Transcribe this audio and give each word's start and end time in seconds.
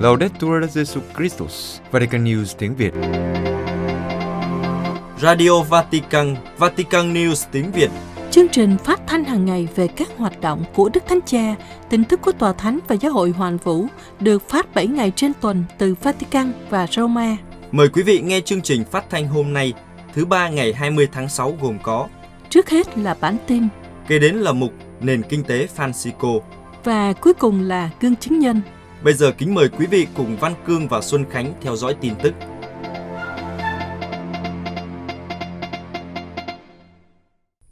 Laudetur 0.00 0.64
Jesu 0.64 1.00
Christus, 1.16 1.80
Vatican 1.90 2.24
News 2.24 2.44
tiếng 2.58 2.74
Việt. 2.74 2.92
Radio 5.18 5.62
Vatican, 5.62 6.36
Vatican 6.58 7.14
News 7.14 7.46
tiếng 7.52 7.72
Việt. 7.72 7.90
Chương 8.30 8.48
trình 8.48 8.76
phát 8.84 9.00
thanh 9.06 9.24
hàng 9.24 9.44
ngày 9.44 9.68
về 9.76 9.86
các 9.86 10.08
hoạt 10.16 10.40
động 10.40 10.64
của 10.74 10.90
Đức 10.94 11.06
Thánh 11.06 11.20
Cha, 11.26 11.54
tin 11.88 12.04
tức 12.04 12.20
của 12.22 12.32
Tòa 12.32 12.52
Thánh 12.52 12.78
và 12.88 12.96
Giáo 12.96 13.12
hội 13.12 13.30
Hoàn 13.30 13.56
Vũ 13.56 13.86
được 14.20 14.48
phát 14.48 14.74
7 14.74 14.86
ngày 14.86 15.12
trên 15.16 15.32
tuần 15.40 15.64
từ 15.78 15.94
Vatican 16.02 16.52
và 16.70 16.86
Roma. 16.86 17.36
Mời 17.72 17.88
quý 17.88 18.02
vị 18.02 18.20
nghe 18.20 18.40
chương 18.40 18.62
trình 18.62 18.84
phát 18.84 19.10
thanh 19.10 19.28
hôm 19.28 19.52
nay, 19.52 19.72
thứ 20.14 20.24
ba 20.24 20.48
ngày 20.48 20.72
20 20.72 21.08
tháng 21.12 21.28
6 21.28 21.54
gồm 21.62 21.78
có 21.82 22.08
Trước 22.50 22.70
hết 22.70 22.98
là 22.98 23.16
bản 23.20 23.36
tin 23.46 23.68
Kế 24.08 24.18
đến 24.18 24.34
là 24.34 24.52
mục 24.52 24.72
Nền 25.00 25.22
Kinh 25.22 25.44
tế 25.44 25.66
Francisco. 25.76 26.40
và 26.84 27.12
cuối 27.12 27.34
cùng 27.34 27.60
là 27.60 27.90
gương 28.00 28.16
chứng 28.16 28.38
nhân. 28.38 28.60
Bây 29.02 29.14
giờ 29.14 29.32
kính 29.38 29.54
mời 29.54 29.68
quý 29.68 29.86
vị 29.86 30.06
cùng 30.16 30.36
Văn 30.36 30.54
Cương 30.66 30.88
và 30.88 31.00
Xuân 31.00 31.24
Khánh 31.30 31.52
theo 31.60 31.76
dõi 31.76 31.96
tin 32.00 32.14
tức. 32.22 32.34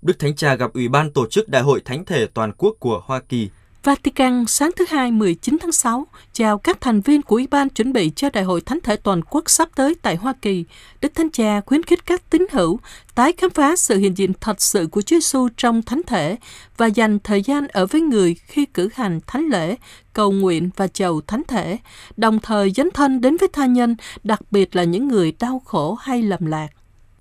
Đức 0.03 0.19
Thánh 0.19 0.37
Cha 0.37 0.55
gặp 0.55 0.73
Ủy 0.75 0.89
ban 0.89 1.13
tổ 1.13 1.27
chức 1.27 1.49
Đại 1.49 1.63
hội 1.63 1.81
Thánh 1.85 2.05
thể 2.05 2.27
Toàn 2.27 2.53
quốc 2.53 2.77
của 2.81 3.03
Hoa 3.05 3.21
Kỳ. 3.21 3.51
Vatican 3.85 4.45
sáng 4.47 4.71
thứ 4.77 4.85
Hai 4.89 5.11
19 5.11 5.57
tháng 5.61 5.73
6 5.73 6.07
chào 6.33 6.59
các 6.59 6.81
thành 6.81 7.01
viên 7.01 7.23
của 7.23 7.37
Ủy 7.37 7.47
ban 7.47 7.69
chuẩn 7.69 7.93
bị 7.93 8.13
cho 8.17 8.31
Đại 8.31 8.45
hội 8.45 8.61
Thánh 8.61 8.79
thể 8.83 8.97
Toàn 8.97 9.21
quốc 9.31 9.51
sắp 9.51 9.69
tới 9.75 9.95
tại 10.03 10.17
Hoa 10.17 10.33
Kỳ. 10.43 10.65
Đức 11.01 11.15
Thánh 11.15 11.31
Cha 11.31 11.61
khuyến 11.61 11.83
khích 11.83 12.07
các 12.07 12.31
tín 12.31 12.47
hữu 12.51 12.79
tái 13.15 13.33
khám 13.39 13.51
phá 13.51 13.77
sự 13.77 13.99
hiện 13.99 14.19
diện 14.19 14.33
thật 14.41 14.61
sự 14.61 14.87
của 14.87 15.03
Chúa 15.03 15.17
Giêsu 15.17 15.49
trong 15.57 15.83
Thánh 15.83 16.01
thể 16.07 16.37
và 16.77 16.87
dành 16.87 17.19
thời 17.19 17.43
gian 17.43 17.69
ở 17.69 17.87
với 17.87 18.01
người 18.01 18.35
khi 18.35 18.65
cử 18.65 18.89
hành 18.95 19.21
thánh 19.27 19.47
lễ, 19.47 19.77
cầu 20.13 20.33
nguyện 20.33 20.71
và 20.77 20.89
chầu 20.89 21.21
Thánh 21.21 21.43
thể, 21.49 21.79
đồng 22.17 22.39
thời 22.41 22.71
dấn 22.71 22.91
thân 22.95 23.21
đến 23.21 23.37
với 23.37 23.49
tha 23.53 23.67
nhân, 23.67 23.97
đặc 24.25 24.41
biệt 24.51 24.77
là 24.77 24.85
những 24.85 25.09
người 25.09 25.33
đau 25.41 25.63
khổ 25.65 25.95
hay 25.95 26.23
lầm 26.23 26.47
lạc. 26.47 26.69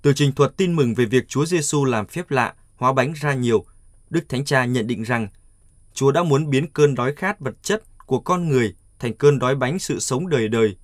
Từ 0.02 0.12
trình 0.12 0.32
thuật 0.32 0.56
tin 0.56 0.76
mừng 0.76 0.94
về 0.94 1.04
việc 1.04 1.28
Chúa 1.28 1.46
Giêsu 1.46 1.84
làm 1.84 2.06
phép 2.06 2.30
lạ, 2.30 2.54
hóa 2.76 2.92
bánh 2.92 3.12
ra 3.20 3.34
nhiều, 3.34 3.64
Đức 4.10 4.28
Thánh 4.28 4.44
Cha 4.44 4.64
nhận 4.64 4.86
định 4.86 5.02
rằng 5.02 5.28
Chúa 5.98 6.12
đã 6.12 6.22
muốn 6.22 6.50
biến 6.50 6.66
cơn 6.72 6.94
đói 6.94 7.14
khát 7.14 7.40
vật 7.40 7.54
chất 7.62 7.82
của 8.06 8.20
con 8.20 8.48
người 8.48 8.74
thành 8.98 9.14
cơn 9.14 9.38
đói 9.38 9.54
bánh 9.54 9.78
sự 9.78 10.00
sống 10.00 10.28
đời 10.28 10.48
đời. 10.48 10.76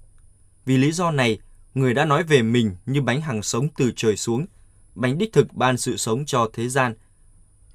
Vì 0.64 0.76
lý 0.76 0.92
do 0.92 1.10
này, 1.10 1.38
người 1.74 1.94
đã 1.94 2.04
nói 2.04 2.22
về 2.22 2.42
mình 2.42 2.76
như 2.86 3.02
bánh 3.02 3.20
hàng 3.20 3.42
sống 3.42 3.68
từ 3.76 3.92
trời 3.96 4.16
xuống, 4.16 4.46
bánh 4.94 5.18
đích 5.18 5.32
thực 5.32 5.52
ban 5.52 5.78
sự 5.78 5.96
sống 5.96 6.24
cho 6.24 6.50
thế 6.52 6.68
gian. 6.68 6.94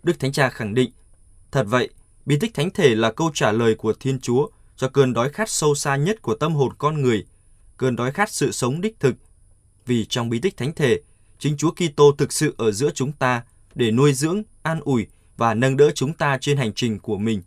Đức 0.04 0.20
Thánh 0.20 0.31
Cha 0.31 0.50
khẳng 0.50 0.73
định, 0.73 0.92
thật 1.52 1.66
vậy, 1.68 1.90
bí 2.26 2.38
tích 2.40 2.54
thánh 2.54 2.70
thể 2.70 2.96
là 2.96 3.12
câu 3.12 3.31
trả 3.34 3.52
lời 3.52 3.76
của 3.76 3.94
Thiên 4.00 4.20
Chúa 4.20 4.48
cho 4.78 4.90
cơn 4.90 5.14
đói 5.14 5.30
khát 5.30 5.50
sâu 5.50 5.76
xa 5.76 5.96
nhất 5.96 6.22
của 6.22 6.36
tâm 6.36 6.56
hồn 6.56 6.74
con 6.78 7.02
người, 7.02 7.26
cơn 7.78 7.96
đói 7.96 8.12
khát 8.12 8.30
sự 8.31 8.52
sống 8.52 8.81
đích 8.81 9.00
thực. 9.00 9.16
Vì 9.86 10.06
trong 10.06 10.30
bí 10.30 10.40
tích 10.40 10.58
thánh 10.58 10.74
thể, 10.74 11.02
chính 11.38 11.58
Chúa 11.58 11.72
Kitô 11.72 12.12
thực 12.12 12.34
sự 12.34 12.56
ở 12.58 12.72
giữa 12.72 12.92
chúng 12.96 13.12
ta 13.12 13.44
để 13.76 13.92
nuôi 13.92 14.14
dưỡng, 14.14 14.44
an 14.64 14.80
ủi 14.80 15.08
và 15.40 15.54
nâng 15.54 15.78
đỡ 15.78 15.92
chúng 15.95 16.14
ta 16.14 16.38
trên 16.42 16.58
hành 16.58 16.73
trình 16.73 17.00
của 17.00 17.18
mình. 17.18 17.42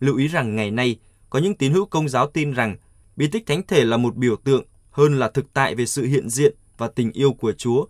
Lưu 0.00 0.16
ý 0.16 0.28
rằng 0.28 0.56
ngày 0.56 0.70
nay, 0.70 0.98
có 1.30 1.38
những 1.38 1.54
tín 1.54 1.72
hữu 1.72 1.86
công 1.86 2.08
giáo 2.08 2.26
tin 2.26 2.52
rằng 2.52 2.76
bí 3.16 3.26
tích 3.26 3.46
thánh 3.46 3.62
thể 3.66 3.84
là 3.84 3.96
một 3.96 4.16
biểu 4.16 4.36
tượng 4.36 4.64
hơn 4.90 5.18
là 5.18 5.30
thực 5.30 5.52
tại 5.52 5.74
về 5.74 5.86
sự 5.86 6.04
hiện 6.04 6.30
diện 6.30 6.54
và 6.78 6.88
tình 6.88 7.12
yêu 7.12 7.32
của 7.32 7.52
Chúa. 7.52 7.86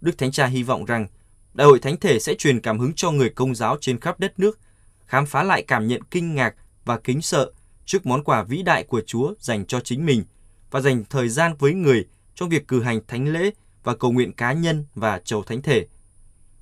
Đức 0.00 0.18
Thánh 0.18 0.30
Cha 0.30 0.46
hy 0.46 0.62
vọng 0.62 0.84
rằng 0.84 1.06
Đại 1.54 1.66
hội 1.66 1.78
Thánh 1.78 1.96
thể 1.96 2.18
sẽ 2.18 2.34
truyền 2.34 2.60
cảm 2.60 2.78
hứng 2.78 2.92
cho 2.92 3.10
người 3.10 3.30
công 3.30 3.54
giáo 3.54 3.76
trên 3.80 4.00
khắp 4.00 4.20
đất 4.20 4.38
nước, 4.38 4.58
khám 5.06 5.26
phá 5.26 5.42
lại 5.42 5.62
cảm 5.62 5.86
nhận 5.86 6.02
kinh 6.10 6.34
ngạc 6.34 6.54
và 6.84 6.98
kính 6.98 7.22
sợ 7.22 7.52
trước 7.84 8.06
món 8.06 8.24
quà 8.24 8.42
vĩ 8.42 8.62
đại 8.62 8.84
của 8.84 9.02
Chúa 9.06 9.34
dành 9.40 9.66
cho 9.66 9.80
chính 9.80 10.06
mình 10.06 10.24
và 10.70 10.80
dành 10.80 11.04
thời 11.10 11.28
gian 11.28 11.54
với 11.58 11.74
người 11.74 12.04
trong 12.34 12.48
việc 12.48 12.68
cử 12.68 12.82
hành 12.82 13.00
thánh 13.08 13.32
lễ 13.32 13.50
và 13.84 13.96
cầu 13.96 14.12
nguyện 14.12 14.32
cá 14.32 14.52
nhân 14.52 14.84
và 14.94 15.20
chầu 15.24 15.42
thánh 15.42 15.62
thể. 15.62 15.86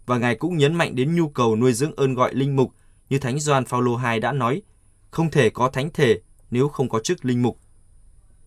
Và 0.06 0.18
Ngài 0.18 0.34
cũng 0.34 0.56
nhấn 0.56 0.74
mạnh 0.74 0.94
đến 0.94 1.14
nhu 1.14 1.28
cầu 1.28 1.56
nuôi 1.56 1.72
dưỡng 1.72 1.94
ơn 1.96 2.14
gọi 2.14 2.34
linh 2.34 2.56
mục 2.56 2.70
như 3.08 3.18
Thánh 3.18 3.40
Gioan 3.40 3.64
Phaolô 3.64 3.98
II 4.12 4.20
đã 4.20 4.32
nói, 4.32 4.62
không 5.10 5.30
thể 5.30 5.50
có 5.50 5.68
thánh 5.68 5.90
thể 5.90 6.20
nếu 6.50 6.68
không 6.68 6.88
có 6.88 7.00
chức 7.00 7.24
linh 7.24 7.42
mục. 7.42 7.58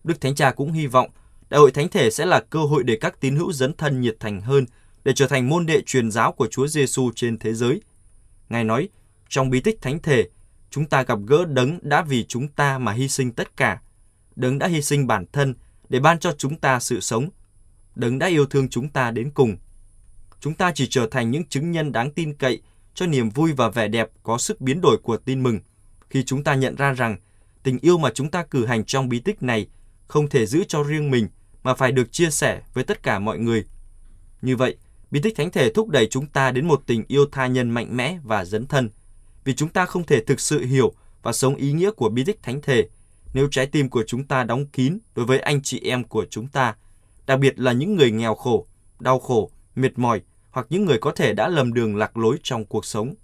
Đức 0.04 0.20
Thánh 0.20 0.34
Cha 0.34 0.50
cũng 0.50 0.72
hy 0.72 0.86
vọng 0.86 1.10
Đại 1.50 1.58
hội 1.58 1.70
Thánh 1.70 1.88
thể 1.88 2.10
sẽ 2.10 2.26
là 2.26 2.40
cơ 2.40 2.58
hội 2.58 2.82
để 2.84 2.96
các 3.00 3.20
tín 3.20 3.36
hữu 3.36 3.52
dấn 3.52 3.72
thân 3.72 4.00
nhiệt 4.00 4.16
thành 4.20 4.40
hơn 4.40 4.66
để 5.04 5.12
trở 5.14 5.26
thành 5.26 5.48
môn 5.48 5.66
đệ 5.66 5.82
truyền 5.86 6.10
giáo 6.10 6.32
của 6.32 6.46
Chúa 6.50 6.66
Giêsu 6.66 7.10
trên 7.14 7.38
thế 7.38 7.54
giới. 7.54 7.80
Ngài 8.48 8.64
nói, 8.64 8.88
trong 9.28 9.50
bí 9.50 9.60
tích 9.60 9.82
Thánh 9.82 10.02
thể, 10.02 10.28
chúng 10.70 10.86
ta 10.86 11.02
gặp 11.02 11.18
gỡ 11.26 11.44
đấng 11.44 11.78
đã 11.82 12.02
vì 12.02 12.24
chúng 12.24 12.48
ta 12.48 12.78
mà 12.78 12.92
hy 12.92 13.08
sinh 13.08 13.32
tất 13.32 13.56
cả. 13.56 13.82
Đấng 14.36 14.58
đã 14.58 14.66
hy 14.66 14.82
sinh 14.82 15.06
bản 15.06 15.24
thân 15.32 15.54
để 15.88 16.00
ban 16.00 16.18
cho 16.18 16.32
chúng 16.38 16.56
ta 16.56 16.80
sự 16.80 17.00
sống. 17.00 17.28
Đấng 17.94 18.18
đã 18.18 18.26
yêu 18.26 18.46
thương 18.46 18.68
chúng 18.68 18.88
ta 18.88 19.10
đến 19.10 19.30
cùng. 19.30 19.56
Chúng 20.40 20.54
ta 20.54 20.72
chỉ 20.74 20.86
trở 20.90 21.08
thành 21.10 21.30
những 21.30 21.44
chứng 21.44 21.70
nhân 21.70 21.92
đáng 21.92 22.10
tin 22.10 22.34
cậy 22.34 22.62
cho 22.94 23.06
niềm 23.06 23.30
vui 23.30 23.52
và 23.52 23.68
vẻ 23.68 23.88
đẹp 23.88 24.08
có 24.22 24.38
sức 24.38 24.60
biến 24.60 24.80
đổi 24.80 24.96
của 25.02 25.16
tin 25.16 25.42
mừng 25.42 25.60
khi 26.10 26.22
chúng 26.24 26.44
ta 26.44 26.54
nhận 26.54 26.74
ra 26.74 26.92
rằng 26.92 27.16
tình 27.62 27.78
yêu 27.78 27.98
mà 27.98 28.10
chúng 28.14 28.30
ta 28.30 28.44
cử 28.44 28.66
hành 28.66 28.84
trong 28.84 29.08
bí 29.08 29.20
tích 29.20 29.42
này 29.42 29.66
không 30.06 30.28
thể 30.28 30.46
giữ 30.46 30.64
cho 30.68 30.82
riêng 30.82 31.10
mình 31.10 31.28
mà 31.62 31.74
phải 31.74 31.92
được 31.92 32.12
chia 32.12 32.30
sẻ 32.30 32.62
với 32.74 32.84
tất 32.84 33.02
cả 33.02 33.18
mọi 33.18 33.38
người. 33.38 33.64
Như 34.42 34.56
vậy, 34.56 34.76
bí 35.10 35.20
tích 35.20 35.36
thánh 35.36 35.50
thể 35.50 35.72
thúc 35.72 35.88
đẩy 35.88 36.06
chúng 36.06 36.26
ta 36.26 36.50
đến 36.50 36.68
một 36.68 36.82
tình 36.86 37.04
yêu 37.08 37.26
tha 37.32 37.46
nhân 37.46 37.70
mạnh 37.70 37.96
mẽ 37.96 38.18
và 38.24 38.44
dấn 38.44 38.66
thân. 38.66 38.90
Vì 39.44 39.54
chúng 39.54 39.68
ta 39.68 39.86
không 39.86 40.06
thể 40.06 40.24
thực 40.24 40.40
sự 40.40 40.64
hiểu 40.64 40.92
và 41.22 41.32
sống 41.32 41.54
ý 41.54 41.72
nghĩa 41.72 41.90
của 41.90 42.08
bí 42.08 42.24
tích 42.24 42.42
thánh 42.42 42.60
thể 42.62 42.88
nếu 43.34 43.48
trái 43.50 43.66
tim 43.66 43.88
của 43.88 44.04
chúng 44.06 44.24
ta 44.24 44.44
đóng 44.44 44.66
kín 44.66 44.98
đối 45.14 45.26
với 45.26 45.40
anh 45.40 45.62
chị 45.62 45.80
em 45.84 46.04
của 46.04 46.26
chúng 46.30 46.48
ta, 46.48 46.74
đặc 47.26 47.38
biệt 47.38 47.58
là 47.58 47.72
những 47.72 47.96
người 47.96 48.10
nghèo 48.10 48.34
khổ, 48.34 48.66
đau 48.98 49.18
khổ, 49.18 49.50
mệt 49.78 49.98
mỏi 49.98 50.20
hoặc 50.50 50.66
những 50.70 50.84
người 50.84 50.98
có 50.98 51.12
thể 51.12 51.32
đã 51.32 51.48
lầm 51.48 51.74
đường 51.74 51.96
lạc 51.96 52.16
lối 52.16 52.38
trong 52.42 52.64
cuộc 52.64 52.84
sống. 52.84 53.14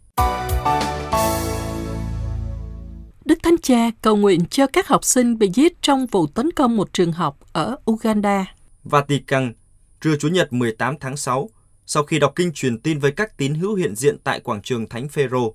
Đức 3.25 3.39
Thánh 3.43 3.59
Cha 3.63 3.91
cầu 4.03 4.17
nguyện 4.17 4.47
cho 4.47 4.67
các 4.67 4.89
học 4.89 5.05
sinh 5.05 5.39
bị 5.39 5.51
giết 5.55 5.83
trong 5.83 6.07
vụ 6.07 6.27
tấn 6.27 6.53
công 6.53 6.77
một 6.77 6.93
trường 6.93 7.13
học 7.13 7.39
ở 7.53 7.77
Uganda. 7.91 8.55
Vatican, 8.85 9.53
trưa 10.01 10.17
Chủ 10.17 10.29
nhật 10.29 10.53
18 10.53 10.99
tháng 11.01 11.17
6, 11.17 11.51
sau 11.87 12.03
khi 12.03 12.19
đọc 12.19 12.33
kinh 12.37 12.53
truyền 12.53 12.79
tin 12.79 12.99
với 12.99 13.13
các 13.13 13.37
tín 13.37 13.55
hữu 13.55 13.75
hiện 13.75 13.97
diện 13.97 14.19
tại 14.25 14.41
quảng 14.41 14.63
trường 14.63 14.89
Thánh 14.89 15.09
Phêrô, 15.09 15.55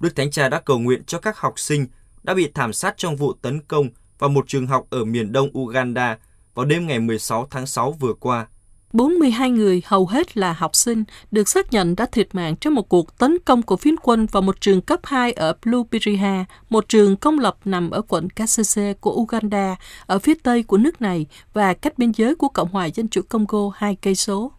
Đức 0.00 0.16
Thánh 0.16 0.30
Cha 0.30 0.48
đã 0.48 0.60
cầu 0.60 0.78
nguyện 0.78 1.04
cho 1.04 1.18
các 1.18 1.38
học 1.38 1.58
sinh 1.58 1.86
đã 2.22 2.34
bị 2.34 2.50
thảm 2.54 2.72
sát 2.72 2.94
trong 2.96 3.16
vụ 3.16 3.32
tấn 3.32 3.60
công 3.60 3.88
vào 4.18 4.30
một 4.30 4.44
trường 4.48 4.66
học 4.66 4.86
ở 4.90 5.04
miền 5.04 5.32
đông 5.32 5.58
Uganda 5.58 6.18
vào 6.54 6.66
đêm 6.66 6.86
ngày 6.86 6.98
16 6.98 7.46
tháng 7.50 7.66
6 7.66 7.92
vừa 7.92 8.14
qua. 8.14 8.46
42 8.92 9.50
người, 9.50 9.82
hầu 9.84 10.06
hết 10.06 10.36
là 10.36 10.52
học 10.52 10.76
sinh, 10.76 11.04
được 11.30 11.48
xác 11.48 11.72
nhận 11.72 11.96
đã 11.96 12.06
thiệt 12.06 12.34
mạng 12.34 12.56
trong 12.56 12.74
một 12.74 12.88
cuộc 12.88 13.18
tấn 13.18 13.38
công 13.38 13.62
của 13.62 13.76
phiến 13.76 13.96
quân 14.02 14.26
vào 14.26 14.42
một 14.42 14.60
trường 14.60 14.80
cấp 14.80 15.00
2 15.02 15.32
ở 15.32 15.56
Blueberryha, 15.64 16.44
một 16.70 16.88
trường 16.88 17.16
công 17.16 17.38
lập 17.38 17.56
nằm 17.64 17.90
ở 17.90 18.02
quận 18.08 18.30
Kasese 18.30 18.92
của 18.92 19.12
Uganda, 19.12 19.76
ở 20.06 20.18
phía 20.18 20.34
tây 20.42 20.62
của 20.62 20.76
nước 20.76 21.02
này 21.02 21.26
và 21.52 21.74
cách 21.74 21.98
biên 21.98 22.12
giới 22.12 22.34
của 22.34 22.48
Cộng 22.48 22.68
hòa 22.68 22.86
Dân 22.86 23.08
chủ 23.08 23.20
Congo 23.28 23.70
hai 23.74 23.96
cây 24.02 24.14
số. 24.14 24.52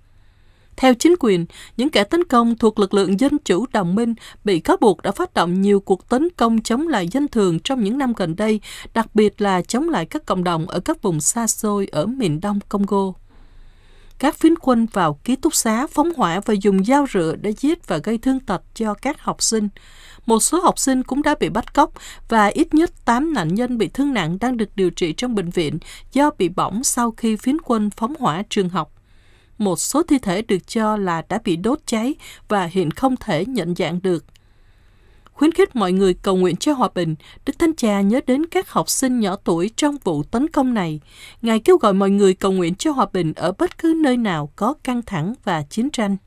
Theo 0.78 0.94
chính 0.94 1.16
quyền, 1.20 1.46
những 1.78 1.90
kẻ 1.90 2.04
tấn 2.04 2.24
công 2.24 2.58
thuộc 2.58 2.80
lực 2.80 2.94
lượng 2.94 3.20
dân 3.20 3.38
chủ 3.46 3.66
đồng 3.74 3.96
minh 3.96 4.14
bị 4.44 4.60
cáo 4.60 4.78
buộc 4.82 5.02
đã 5.02 5.12
phát 5.12 5.34
động 5.34 5.62
nhiều 5.62 5.80
cuộc 5.80 6.10
tấn 6.10 6.30
công 6.30 6.62
chống 6.62 6.88
lại 6.88 7.08
dân 7.08 7.28
thường 7.28 7.60
trong 7.60 7.84
những 7.84 7.98
năm 7.98 8.14
gần 8.14 8.36
đây, 8.36 8.60
đặc 8.94 9.16
biệt 9.16 9.42
là 9.42 9.62
chống 9.62 9.90
lại 9.90 10.06
các 10.06 10.26
cộng 10.26 10.44
đồng 10.44 10.68
ở 10.68 10.80
các 10.80 11.02
vùng 11.02 11.22
xa 11.22 11.48
xôi 11.48 11.88
ở 11.92 12.06
miền 12.06 12.42
đông 12.42 12.60
Congo 12.70 13.14
các 14.24 14.36
phiến 14.36 14.56
quân 14.62 14.86
vào 14.86 15.20
ký 15.24 15.36
túc 15.36 15.56
xá 15.56 15.88
phóng 15.88 16.14
hỏa 16.14 16.40
và 16.46 16.54
dùng 16.62 16.86
dao 16.86 17.06
rựa 17.14 17.36
để 17.42 17.54
giết 17.58 17.88
và 17.88 17.98
gây 17.98 18.18
thương 18.18 18.40
tật 18.40 18.62
cho 18.74 18.94
các 18.94 19.22
học 19.22 19.42
sinh. 19.42 19.70
Một 20.26 20.40
số 20.40 20.60
học 20.60 20.80
sinh 20.80 21.04
cũng 21.04 21.22
đã 21.22 21.36
bị 21.40 21.50
bắt 21.50 21.74
cóc 21.74 21.92
và 22.30 22.48
ít 22.48 22.74
nhất 22.74 23.06
8 23.06 23.34
nạn 23.34 23.56
nhân 23.56 23.78
bị 23.78 23.88
thương 23.88 24.14
nặng 24.14 24.38
đang 24.42 24.58
được 24.58 24.70
điều 24.76 24.90
trị 24.90 25.14
trong 25.14 25.36
bệnh 25.36 25.50
viện 25.50 25.78
do 26.14 26.32
bị 26.38 26.50
bỏng 26.50 26.84
sau 26.84 27.12
khi 27.12 27.36
phiến 27.36 27.58
quân 27.62 27.90
phóng 27.90 28.14
hỏa 28.20 28.44
trường 28.50 28.70
học. 28.70 28.92
Một 29.58 29.80
số 29.80 30.04
thi 30.04 30.18
thể 30.18 30.42
được 30.42 30.68
cho 30.68 30.98
là 30.98 31.24
đã 31.30 31.40
bị 31.44 31.56
đốt 31.56 31.80
cháy 31.86 32.16
và 32.48 32.66
hiện 32.66 32.92
không 32.92 33.16
thể 33.18 33.46
nhận 33.46 33.76
dạng 33.76 34.02
được 34.02 34.26
khuyến 35.34 35.52
khích 35.52 35.76
mọi 35.76 35.92
người 35.92 36.14
cầu 36.14 36.36
nguyện 36.36 36.56
cho 36.56 36.74
hòa 36.74 36.90
bình, 36.96 37.16
Đức 37.46 37.60
Thánh 37.60 37.76
Cha 37.76 38.02
nhớ 38.02 38.20
đến 38.28 38.46
các 38.46 38.70
học 38.70 38.90
sinh 38.90 39.20
nhỏ 39.20 39.36
tuổi 39.36 39.72
trong 39.76 39.98
vụ 40.04 40.24
tấn 40.24 40.48
công 40.48 40.74
này. 40.74 41.00
Ngài 41.42 41.60
kêu 41.60 41.78
gọi 41.78 41.94
mọi 41.94 42.10
người 42.10 42.34
cầu 42.34 42.52
nguyện 42.52 42.76
cho 42.76 42.92
hòa 42.92 43.06
bình 43.14 43.34
ở 43.36 43.52
bất 43.52 43.78
cứ 43.78 43.94
nơi 43.98 44.18
nào 44.18 44.52
có 44.56 44.74
căng 44.84 45.02
thẳng 45.02 45.34
và 45.44 45.64
chiến 45.70 45.90
tranh. 45.90 46.18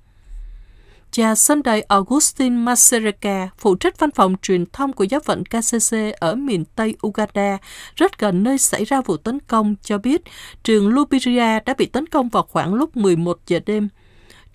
Cha 1.10 1.34
Sunday 1.34 1.80
Augustine 1.80 2.56
Masereka, 2.56 3.48
phụ 3.58 3.74
trách 3.74 3.98
văn 3.98 4.10
phòng 4.10 4.36
truyền 4.42 4.66
thông 4.66 4.92
của 4.92 5.04
giáo 5.04 5.20
phận 5.20 5.44
KCC 5.44 5.96
ở 6.20 6.34
miền 6.34 6.64
Tây 6.64 6.94
Uganda, 7.06 7.58
rất 7.96 8.18
gần 8.18 8.42
nơi 8.42 8.58
xảy 8.58 8.84
ra 8.84 9.00
vụ 9.00 9.16
tấn 9.16 9.38
công, 9.40 9.74
cho 9.82 9.98
biết 9.98 10.22
trường 10.64 10.88
Lubiria 10.88 11.60
đã 11.66 11.74
bị 11.78 11.86
tấn 11.86 12.06
công 12.06 12.28
vào 12.28 12.42
khoảng 12.42 12.74
lúc 12.74 12.96
11 12.96 13.38
giờ 13.46 13.60
đêm 13.66 13.88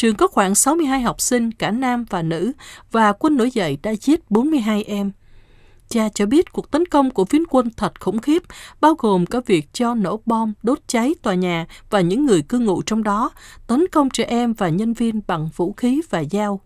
trường 0.02 0.16
có 0.16 0.28
khoảng 0.28 0.56
62 0.56 1.02
học 1.02 1.22
sinh, 1.22 1.52
cả 1.52 1.72
nam 1.72 2.06
và 2.10 2.22
nữ, 2.22 2.52
và 2.92 3.14
quân 3.14 3.38
nổi 3.38 3.52
dậy 3.52 3.78
đã 3.84 3.92
giết 4.02 4.32
42 4.32 4.84
em. 4.84 5.12
Cha 5.90 6.10
cho 6.10 6.26
biết 6.26 6.52
cuộc 6.52 6.72
tấn 6.72 6.86
công 6.86 7.12
của 7.12 7.26
phiến 7.26 7.46
quân 7.50 7.70
thật 7.78 8.02
khủng 8.02 8.20
khiếp, 8.20 8.44
bao 8.82 8.96
gồm 9.00 9.26
cả 9.26 9.40
việc 9.46 9.74
cho 9.74 9.96
nổ 9.96 10.20
bom, 10.26 10.54
đốt 10.64 10.80
cháy 10.88 11.16
tòa 11.22 11.34
nhà 11.34 11.66
và 11.90 12.02
những 12.02 12.26
người 12.26 12.42
cư 12.42 12.60
ngụ 12.60 12.82
trong 12.82 13.04
đó, 13.04 13.32
tấn 13.68 13.88
công 13.92 14.10
trẻ 14.10 14.24
em 14.24 14.54
và 14.54 14.70
nhân 14.70 14.94
viên 14.94 15.22
bằng 15.28 15.50
vũ 15.56 15.74
khí 15.74 16.02
và 16.10 16.24
dao. 16.32 16.62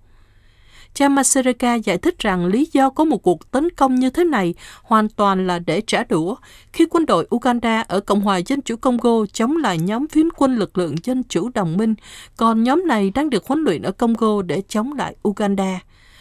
Cha 0.95 1.09
Masereka 1.09 1.75
giải 1.75 1.97
thích 1.97 2.19
rằng 2.19 2.45
lý 2.45 2.67
do 2.71 2.89
có 2.89 3.03
một 3.03 3.17
cuộc 3.17 3.51
tấn 3.51 3.69
công 3.69 3.95
như 3.95 4.09
thế 4.09 4.23
này 4.23 4.53
hoàn 4.83 5.09
toàn 5.09 5.47
là 5.47 5.59
để 5.59 5.81
trả 5.87 6.03
đũa 6.03 6.35
khi 6.73 6.85
quân 6.89 7.05
đội 7.05 7.27
Uganda 7.35 7.81
ở 7.81 7.99
Cộng 7.99 8.21
hòa 8.21 8.37
Dân 8.37 8.61
chủ 8.61 8.75
Congo 8.75 9.25
chống 9.33 9.57
lại 9.57 9.77
nhóm 9.77 10.07
phiến 10.07 10.29
quân 10.31 10.55
lực 10.55 10.77
lượng 10.77 10.95
Dân 11.03 11.23
chủ 11.23 11.49
đồng 11.53 11.77
minh, 11.77 11.95
còn 12.37 12.63
nhóm 12.63 12.83
này 12.87 13.11
đang 13.15 13.29
được 13.29 13.47
huấn 13.47 13.63
luyện 13.63 13.81
ở 13.81 13.91
Congo 13.91 14.41
để 14.41 14.61
chống 14.69 14.93
lại 14.93 15.15
Uganda. 15.27 15.79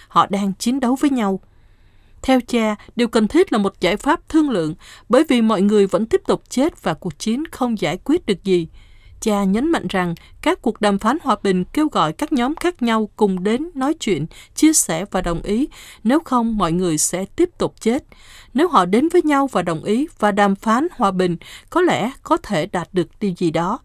Họ 0.09 0.27
đang 0.27 0.53
chiến 0.59 0.81
đấu 0.81 0.95
với 1.01 1.11
nhau. 1.11 1.41
Theo 2.23 2.41
cha, 2.47 2.77
điều 2.97 3.09
cần 3.09 3.29
thiết 3.29 3.53
là 3.53 3.59
một 3.59 3.81
giải 3.81 3.97
pháp 3.97 4.29
thương 4.29 4.51
lượng, 4.51 4.75
bởi 5.09 5.25
vì 5.29 5.43
mọi 5.43 5.63
người 5.63 5.87
vẫn 5.87 6.07
tiếp 6.07 6.23
tục 6.27 6.43
chết 6.49 6.83
và 6.83 6.95
cuộc 6.95 7.19
chiến 7.19 7.45
không 7.47 7.81
giải 7.81 7.99
quyết 8.05 8.27
được 8.27 8.45
gì. 8.45 8.69
Cha 9.25 9.45
nhấn 9.45 9.73
mạnh 9.73 9.87
rằng 9.89 10.15
các 10.43 10.63
cuộc 10.63 10.81
đàm 10.81 10.99
phán 10.99 11.19
hòa 11.23 11.37
bình 11.43 11.65
kêu 11.65 11.89
gọi 11.89 12.13
các 12.13 12.33
nhóm 12.33 12.55
khác 12.55 12.83
nhau 12.83 13.09
cùng 13.17 13.45
đến 13.45 13.71
nói 13.75 13.95
chuyện, 14.01 14.27
chia 14.55 14.73
sẻ 14.73 15.05
và 15.11 15.21
đồng 15.21 15.43
ý, 15.43 15.69
nếu 16.05 16.21
không 16.21 16.59
mọi 16.59 16.73
người 16.73 16.99
sẽ 16.99 17.25
tiếp 17.25 17.51
tục 17.59 17.75
chết. 17.81 18.05
Nếu 18.55 18.69
họ 18.69 18.85
đến 18.85 19.09
với 19.09 19.23
nhau 19.23 19.47
và 19.53 19.63
đồng 19.63 19.85
ý 19.85 20.07
và 20.19 20.33
đàm 20.33 20.55
phán 20.55 20.87
hòa 20.93 21.11
bình, 21.11 21.37
có 21.71 21.81
lẽ 21.81 22.13
có 22.23 22.37
thể 22.37 22.67
đạt 22.67 22.89
được 22.93 23.09
điều 23.21 23.33
gì 23.37 23.51
đó. 23.51 23.79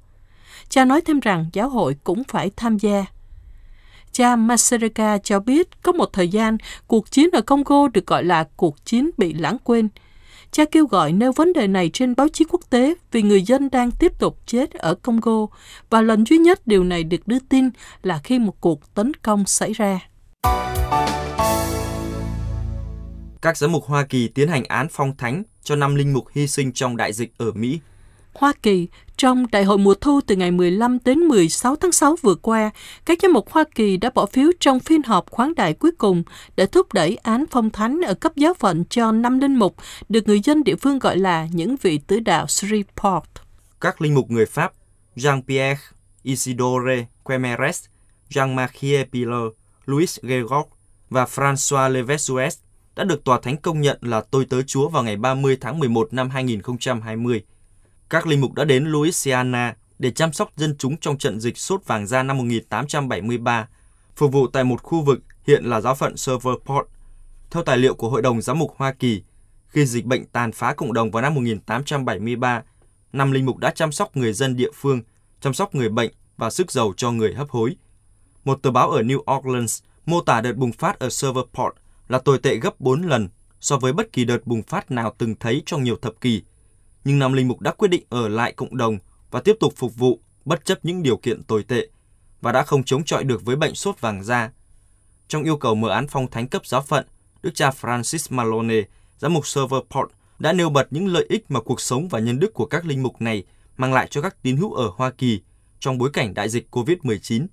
Cha 0.69 0.85
nói 0.85 1.01
thêm 1.01 1.19
rằng 1.19 1.45
giáo 1.53 1.69
hội 1.69 1.95
cũng 2.03 2.23
phải 2.23 2.51
tham 2.55 2.77
gia. 2.77 3.05
Cha 4.11 4.35
Masereka 4.35 5.17
cho 5.17 5.39
biết 5.39 5.83
có 5.83 5.91
một 5.91 6.13
thời 6.13 6.27
gian 6.27 6.57
cuộc 6.87 7.11
chiến 7.11 7.29
ở 7.33 7.41
Congo 7.41 7.87
được 7.87 8.07
gọi 8.07 8.23
là 8.23 8.47
cuộc 8.55 8.85
chiến 8.85 9.09
bị 9.17 9.33
lãng 9.33 9.57
quên. 9.63 9.89
Cha 10.51 10.65
kêu 10.71 10.85
gọi 10.85 11.11
nêu 11.11 11.31
vấn 11.31 11.53
đề 11.53 11.67
này 11.67 11.89
trên 11.93 12.15
báo 12.15 12.27
chí 12.27 12.45
quốc 12.49 12.61
tế 12.69 12.93
vì 13.11 13.21
người 13.21 13.41
dân 13.41 13.69
đang 13.69 13.91
tiếp 13.91 14.19
tục 14.19 14.37
chết 14.45 14.73
ở 14.73 14.95
Congo 14.95 15.47
và 15.89 16.01
lần 16.01 16.25
duy 16.25 16.37
nhất 16.37 16.67
điều 16.67 16.83
này 16.83 17.03
được 17.03 17.27
đưa 17.27 17.39
tin 17.39 17.69
là 18.03 18.19
khi 18.23 18.39
một 18.39 18.61
cuộc 18.61 18.93
tấn 18.93 19.11
công 19.13 19.45
xảy 19.45 19.73
ra. 19.73 19.99
Các 23.41 23.57
giám 23.57 23.71
mục 23.71 23.85
Hoa 23.85 24.03
Kỳ 24.03 24.27
tiến 24.27 24.47
hành 24.47 24.63
án 24.63 24.87
phong 24.91 25.17
thánh 25.17 25.43
cho 25.63 25.75
năm 25.75 25.95
linh 25.95 26.13
mục 26.13 26.25
hy 26.31 26.47
sinh 26.47 26.73
trong 26.73 26.97
đại 26.97 27.13
dịch 27.13 27.31
ở 27.37 27.51
Mỹ. 27.51 27.79
Hoa 28.33 28.53
Kỳ, 28.63 28.87
trong 29.17 29.45
đại 29.51 29.63
hội 29.63 29.77
mùa 29.77 29.93
thu 29.93 30.21
từ 30.27 30.35
ngày 30.35 30.51
15 30.51 30.97
đến 31.05 31.19
16 31.19 31.75
tháng 31.75 31.91
6 31.91 32.15
vừa 32.21 32.35
qua, 32.35 32.69
các 33.05 33.17
giám 33.21 33.33
mục 33.33 33.51
Hoa 33.51 33.63
Kỳ 33.75 33.97
đã 33.97 34.09
bỏ 34.15 34.25
phiếu 34.25 34.51
trong 34.59 34.79
phiên 34.79 35.03
họp 35.03 35.31
khoáng 35.31 35.55
đại 35.55 35.73
cuối 35.73 35.91
cùng 35.91 36.23
để 36.55 36.65
thúc 36.65 36.93
đẩy 36.93 37.15
án 37.15 37.45
phong 37.51 37.69
thánh 37.69 38.01
ở 38.01 38.13
cấp 38.13 38.31
giáo 38.35 38.53
phận 38.53 38.83
cho 38.89 39.11
năm 39.11 39.39
linh 39.39 39.55
mục, 39.55 39.75
được 40.09 40.27
người 40.27 40.39
dân 40.43 40.63
địa 40.63 40.75
phương 40.75 40.99
gọi 40.99 41.17
là 41.17 41.47
những 41.51 41.75
vị 41.81 41.99
tứ 42.07 42.19
đạo 42.19 42.47
Shreveport. 42.47 43.25
Các 43.81 44.01
linh 44.01 44.15
mục 44.15 44.31
người 44.31 44.45
Pháp 44.45 44.73
Jean-Pierre 45.15 45.75
Isidore 46.23 47.05
Quemeres, 47.23 47.85
Jean 48.29 48.53
Marie 48.55 49.03
Piller, 49.03 49.51
Louis 49.85 50.19
Gregor 50.21 50.65
và 51.09 51.25
François 51.25 51.91
Levesuez 51.91 52.51
đã 52.95 53.03
được 53.03 53.23
Tòa 53.23 53.39
Thánh 53.39 53.57
công 53.57 53.81
nhận 53.81 53.97
là 54.01 54.21
tôi 54.21 54.45
tớ 54.45 54.61
Chúa 54.61 54.89
vào 54.89 55.03
ngày 55.03 55.15
30 55.15 55.57
tháng 55.61 55.79
11 55.79 56.13
năm 56.13 56.29
2020. 56.29 57.43
Các 58.09 58.27
linh 58.27 58.41
mục 58.41 58.53
đã 58.53 58.65
đến 58.65 58.85
Louisiana 58.85 59.75
để 59.99 60.11
chăm 60.11 60.33
sóc 60.33 60.51
dân 60.55 60.75
chúng 60.77 60.97
trong 60.97 61.17
trận 61.17 61.39
dịch 61.39 61.57
sốt 61.57 61.85
vàng 61.85 62.07
da 62.07 62.23
năm 62.23 62.37
1873, 62.37 63.67
phục 64.15 64.31
vụ 64.31 64.47
tại 64.47 64.63
một 64.63 64.83
khu 64.83 65.01
vực 65.01 65.19
hiện 65.47 65.65
là 65.65 65.81
giáo 65.81 65.95
phận 65.95 66.17
Silverport. 66.17 66.87
Theo 67.51 67.63
tài 67.63 67.77
liệu 67.77 67.93
của 67.93 68.09
Hội 68.09 68.21
đồng 68.21 68.41
Giám 68.41 68.59
mục 68.59 68.73
Hoa 68.77 68.91
Kỳ, 68.91 69.23
khi 69.67 69.85
dịch 69.85 70.05
bệnh 70.05 70.25
tàn 70.25 70.51
phá 70.51 70.73
cộng 70.73 70.93
đồng 70.93 71.11
vào 71.11 71.21
năm 71.21 71.35
1873, 71.35 72.63
năm 73.13 73.31
linh 73.31 73.45
mục 73.45 73.57
đã 73.57 73.71
chăm 73.71 73.91
sóc 73.91 74.17
người 74.17 74.33
dân 74.33 74.55
địa 74.55 74.71
phương, 74.75 75.01
chăm 75.41 75.53
sóc 75.53 75.75
người 75.75 75.89
bệnh 75.89 76.11
và 76.37 76.49
sức 76.49 76.71
giàu 76.71 76.93
cho 76.97 77.11
người 77.11 77.33
hấp 77.33 77.49
hối. 77.49 77.75
Một 78.43 78.61
tờ 78.61 78.71
báo 78.71 78.89
ở 78.89 79.01
New 79.01 79.37
Orleans 79.37 79.83
mô 80.05 80.21
tả 80.21 80.41
đợt 80.41 80.53
bùng 80.53 80.71
phát 80.71 80.99
ở 80.99 81.09
Silverport 81.09 81.73
là 82.07 82.19
tồi 82.19 82.39
tệ 82.39 82.55
gấp 82.55 82.79
4 82.79 83.01
lần 83.01 83.29
so 83.59 83.77
với 83.77 83.93
bất 83.93 84.13
kỳ 84.13 84.25
đợt 84.25 84.39
bùng 84.45 84.63
phát 84.63 84.91
nào 84.91 85.15
từng 85.17 85.35
thấy 85.35 85.63
trong 85.65 85.83
nhiều 85.83 85.95
thập 85.95 86.21
kỷ 86.21 86.41
nhưng 87.03 87.19
nam 87.19 87.33
linh 87.33 87.47
mục 87.47 87.61
đã 87.61 87.71
quyết 87.71 87.87
định 87.87 88.03
ở 88.09 88.27
lại 88.27 88.53
cộng 88.53 88.77
đồng 88.77 88.97
và 89.31 89.41
tiếp 89.41 89.57
tục 89.59 89.73
phục 89.75 89.95
vụ 89.95 90.19
bất 90.45 90.65
chấp 90.65 90.85
những 90.85 91.03
điều 91.03 91.17
kiện 91.17 91.43
tồi 91.43 91.63
tệ 91.63 91.87
và 92.41 92.51
đã 92.51 92.63
không 92.63 92.83
chống 92.83 93.03
chọi 93.03 93.23
được 93.23 93.45
với 93.45 93.55
bệnh 93.55 93.75
sốt 93.75 94.01
vàng 94.01 94.23
da. 94.23 94.51
Trong 95.27 95.43
yêu 95.43 95.57
cầu 95.57 95.75
mở 95.75 95.89
án 95.89 96.07
phong 96.07 96.27
thánh 96.27 96.47
cấp 96.47 96.65
giáo 96.65 96.81
phận, 96.81 97.05
Đức 97.41 97.51
cha 97.53 97.69
Francis 97.69 98.35
Malone, 98.35 98.81
giám 99.17 99.33
mục 99.33 99.47
Serverport 99.47 100.09
đã 100.39 100.53
nêu 100.53 100.69
bật 100.69 100.87
những 100.91 101.07
lợi 101.07 101.25
ích 101.29 101.51
mà 101.51 101.61
cuộc 101.61 101.81
sống 101.81 102.07
và 102.07 102.19
nhân 102.19 102.39
đức 102.39 102.53
của 102.53 102.65
các 102.65 102.85
linh 102.85 103.03
mục 103.03 103.21
này 103.21 103.43
mang 103.77 103.93
lại 103.93 104.07
cho 104.09 104.21
các 104.21 104.41
tín 104.41 104.57
hữu 104.57 104.73
ở 104.73 104.91
Hoa 104.95 105.11
Kỳ 105.11 105.41
trong 105.79 105.97
bối 105.97 106.09
cảnh 106.13 106.33
đại 106.33 106.49
dịch 106.49 106.67
COVID-19. 106.71 107.47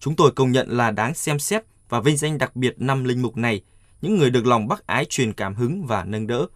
Chúng 0.00 0.16
tôi 0.16 0.32
công 0.32 0.52
nhận 0.52 0.70
là 0.70 0.90
đáng 0.90 1.14
xem 1.14 1.38
xét 1.38 1.62
và 1.88 2.00
vinh 2.00 2.16
danh 2.16 2.38
đặc 2.38 2.56
biệt 2.56 2.74
năm 2.78 3.04
linh 3.04 3.22
mục 3.22 3.36
này, 3.36 3.60
những 4.00 4.18
người 4.18 4.30
được 4.30 4.46
lòng 4.46 4.68
bác 4.68 4.86
ái 4.86 5.04
truyền 5.04 5.32
cảm 5.32 5.54
hứng 5.54 5.86
và 5.86 6.04
nâng 6.04 6.26
đỡ, 6.26 6.46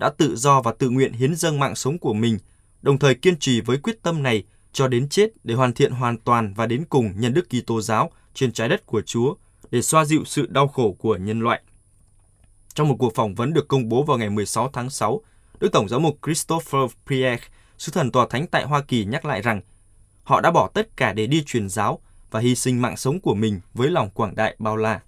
đã 0.00 0.10
tự 0.10 0.36
do 0.36 0.62
và 0.62 0.72
tự 0.72 0.90
nguyện 0.90 1.12
hiến 1.12 1.36
dâng 1.36 1.58
mạng 1.58 1.74
sống 1.74 1.98
của 1.98 2.12
mình, 2.12 2.38
đồng 2.82 2.98
thời 2.98 3.14
kiên 3.14 3.38
trì 3.38 3.60
với 3.60 3.78
quyết 3.78 4.02
tâm 4.02 4.22
này 4.22 4.44
cho 4.72 4.88
đến 4.88 5.08
chết 5.08 5.30
để 5.44 5.54
hoàn 5.54 5.72
thiện 5.72 5.92
hoàn 5.92 6.18
toàn 6.18 6.54
và 6.54 6.66
đến 6.66 6.84
cùng 6.88 7.12
nhân 7.16 7.34
đức 7.34 7.48
Kitô 7.48 7.80
giáo 7.80 8.10
trên 8.34 8.52
trái 8.52 8.68
đất 8.68 8.86
của 8.86 9.02
Chúa 9.02 9.34
để 9.70 9.82
xoa 9.82 10.04
dịu 10.04 10.24
sự 10.24 10.46
đau 10.46 10.68
khổ 10.68 10.96
của 10.98 11.16
nhân 11.16 11.40
loại. 11.40 11.62
Trong 12.74 12.88
một 12.88 12.96
cuộc 12.98 13.14
phỏng 13.14 13.34
vấn 13.34 13.52
được 13.52 13.68
công 13.68 13.88
bố 13.88 14.02
vào 14.02 14.18
ngày 14.18 14.30
16 14.30 14.70
tháng 14.72 14.90
6, 14.90 15.20
Đức 15.60 15.72
Tổng 15.72 15.88
giám 15.88 16.02
mục 16.02 16.18
Christopher 16.26 16.90
Priek, 17.06 17.40
sứ 17.78 17.92
thần 17.92 18.10
tòa 18.10 18.26
thánh 18.30 18.46
tại 18.46 18.64
Hoa 18.64 18.82
Kỳ 18.82 19.04
nhắc 19.04 19.24
lại 19.24 19.42
rằng 19.42 19.60
họ 20.22 20.40
đã 20.40 20.50
bỏ 20.50 20.68
tất 20.74 20.96
cả 20.96 21.12
để 21.12 21.26
đi 21.26 21.42
truyền 21.46 21.68
giáo 21.68 21.98
và 22.30 22.40
hy 22.40 22.54
sinh 22.54 22.82
mạng 22.82 22.96
sống 22.96 23.20
của 23.20 23.34
mình 23.34 23.60
với 23.74 23.90
lòng 23.90 24.10
quảng 24.10 24.34
đại 24.34 24.56
bao 24.58 24.76
la. 24.76 25.00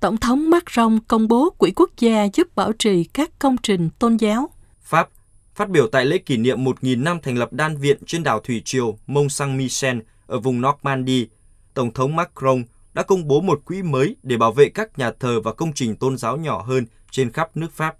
Tổng 0.00 0.16
thống 0.16 0.50
Macron 0.50 0.98
công 1.08 1.28
bố 1.28 1.50
quỹ 1.50 1.72
quốc 1.76 1.90
gia 1.98 2.28
giúp 2.34 2.56
bảo 2.56 2.72
trì 2.72 3.04
các 3.04 3.30
công 3.38 3.56
trình 3.62 3.90
tôn 3.98 4.16
giáo. 4.16 4.50
Pháp 4.82 5.08
phát 5.54 5.70
biểu 5.70 5.86
tại 5.86 6.04
lễ 6.04 6.18
kỷ 6.18 6.36
niệm 6.36 6.64
1.000 6.64 7.02
năm 7.02 7.18
thành 7.22 7.38
lập 7.38 7.52
đan 7.52 7.76
viện 7.76 7.96
trên 8.06 8.22
đảo 8.22 8.40
Thủy 8.40 8.62
Triều 8.64 8.98
Mont 9.06 9.30
Saint-Michel 9.30 10.00
ở 10.26 10.38
vùng 10.38 10.62
Normandy, 10.62 11.28
Tổng 11.74 11.92
thống 11.92 12.16
Macron 12.16 12.64
đã 12.94 13.02
công 13.02 13.28
bố 13.28 13.40
một 13.40 13.60
quỹ 13.64 13.82
mới 13.82 14.16
để 14.22 14.36
bảo 14.36 14.52
vệ 14.52 14.68
các 14.68 14.98
nhà 14.98 15.10
thờ 15.20 15.40
và 15.40 15.52
công 15.52 15.72
trình 15.72 15.96
tôn 15.96 16.16
giáo 16.16 16.36
nhỏ 16.36 16.62
hơn 16.62 16.86
trên 17.10 17.30
khắp 17.30 17.56
nước 17.56 17.72
Pháp. 17.72 17.96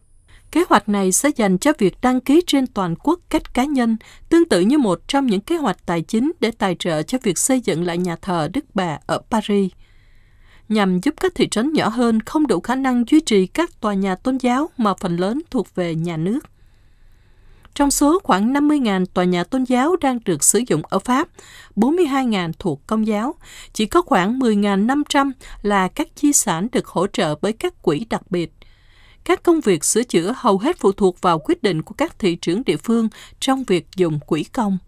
Kế 0.52 0.64
hoạch 0.68 0.88
này 0.88 1.12
sẽ 1.12 1.30
dành 1.36 1.58
cho 1.58 1.72
việc 1.78 1.94
đăng 2.02 2.20
ký 2.20 2.40
trên 2.46 2.66
toàn 2.66 2.94
quốc 2.96 3.20
cách 3.28 3.54
cá 3.54 3.64
nhân, 3.64 3.96
tương 4.28 4.48
tự 4.48 4.60
như 4.60 4.78
một 4.78 5.00
trong 5.08 5.26
những 5.26 5.40
kế 5.40 5.56
hoạch 5.56 5.86
tài 5.86 6.02
chính 6.02 6.32
để 6.40 6.50
tài 6.50 6.76
trợ 6.78 7.02
cho 7.02 7.18
việc 7.22 7.38
xây 7.38 7.60
dựng 7.60 7.84
lại 7.84 7.98
nhà 7.98 8.16
thờ 8.16 8.48
Đức 8.52 8.64
Bà 8.74 8.98
ở 9.06 9.22
Paris 9.30 9.70
nhằm 10.70 11.00
giúp 11.00 11.14
các 11.20 11.34
thị 11.34 11.48
trấn 11.48 11.72
nhỏ 11.72 11.88
hơn 11.88 12.20
không 12.20 12.46
đủ 12.46 12.60
khả 12.60 12.74
năng 12.74 13.04
duy 13.08 13.20
trì 13.20 13.46
các 13.46 13.80
tòa 13.80 13.94
nhà 13.94 14.14
tôn 14.14 14.36
giáo 14.36 14.70
mà 14.76 14.94
phần 14.94 15.16
lớn 15.16 15.40
thuộc 15.50 15.74
về 15.74 15.94
nhà 15.94 16.16
nước. 16.16 16.40
Trong 17.74 17.90
số 17.90 18.20
khoảng 18.24 18.52
50.000 18.52 19.06
tòa 19.06 19.24
nhà 19.24 19.44
tôn 19.44 19.64
giáo 19.64 19.96
đang 20.00 20.18
được 20.24 20.44
sử 20.44 20.62
dụng 20.66 20.82
ở 20.88 20.98
Pháp, 20.98 21.28
42.000 21.76 22.52
thuộc 22.58 22.86
công 22.86 23.06
giáo, 23.06 23.34
chỉ 23.72 23.86
có 23.86 24.02
khoảng 24.02 24.38
10.500 24.38 25.30
là 25.62 25.88
các 25.88 26.08
di 26.16 26.32
sản 26.32 26.68
được 26.72 26.86
hỗ 26.86 27.06
trợ 27.06 27.34
bởi 27.42 27.52
các 27.52 27.82
quỹ 27.82 28.06
đặc 28.10 28.30
biệt. 28.30 28.52
Các 29.24 29.42
công 29.42 29.60
việc 29.60 29.84
sửa 29.84 30.02
chữa 30.02 30.34
hầu 30.36 30.58
hết 30.58 30.78
phụ 30.78 30.92
thuộc 30.92 31.20
vào 31.20 31.38
quyết 31.38 31.62
định 31.62 31.82
của 31.82 31.94
các 31.98 32.18
thị 32.18 32.36
trưởng 32.36 32.62
địa 32.66 32.76
phương 32.76 33.08
trong 33.40 33.64
việc 33.64 33.86
dùng 33.96 34.20
quỹ 34.20 34.44
công 34.44 34.78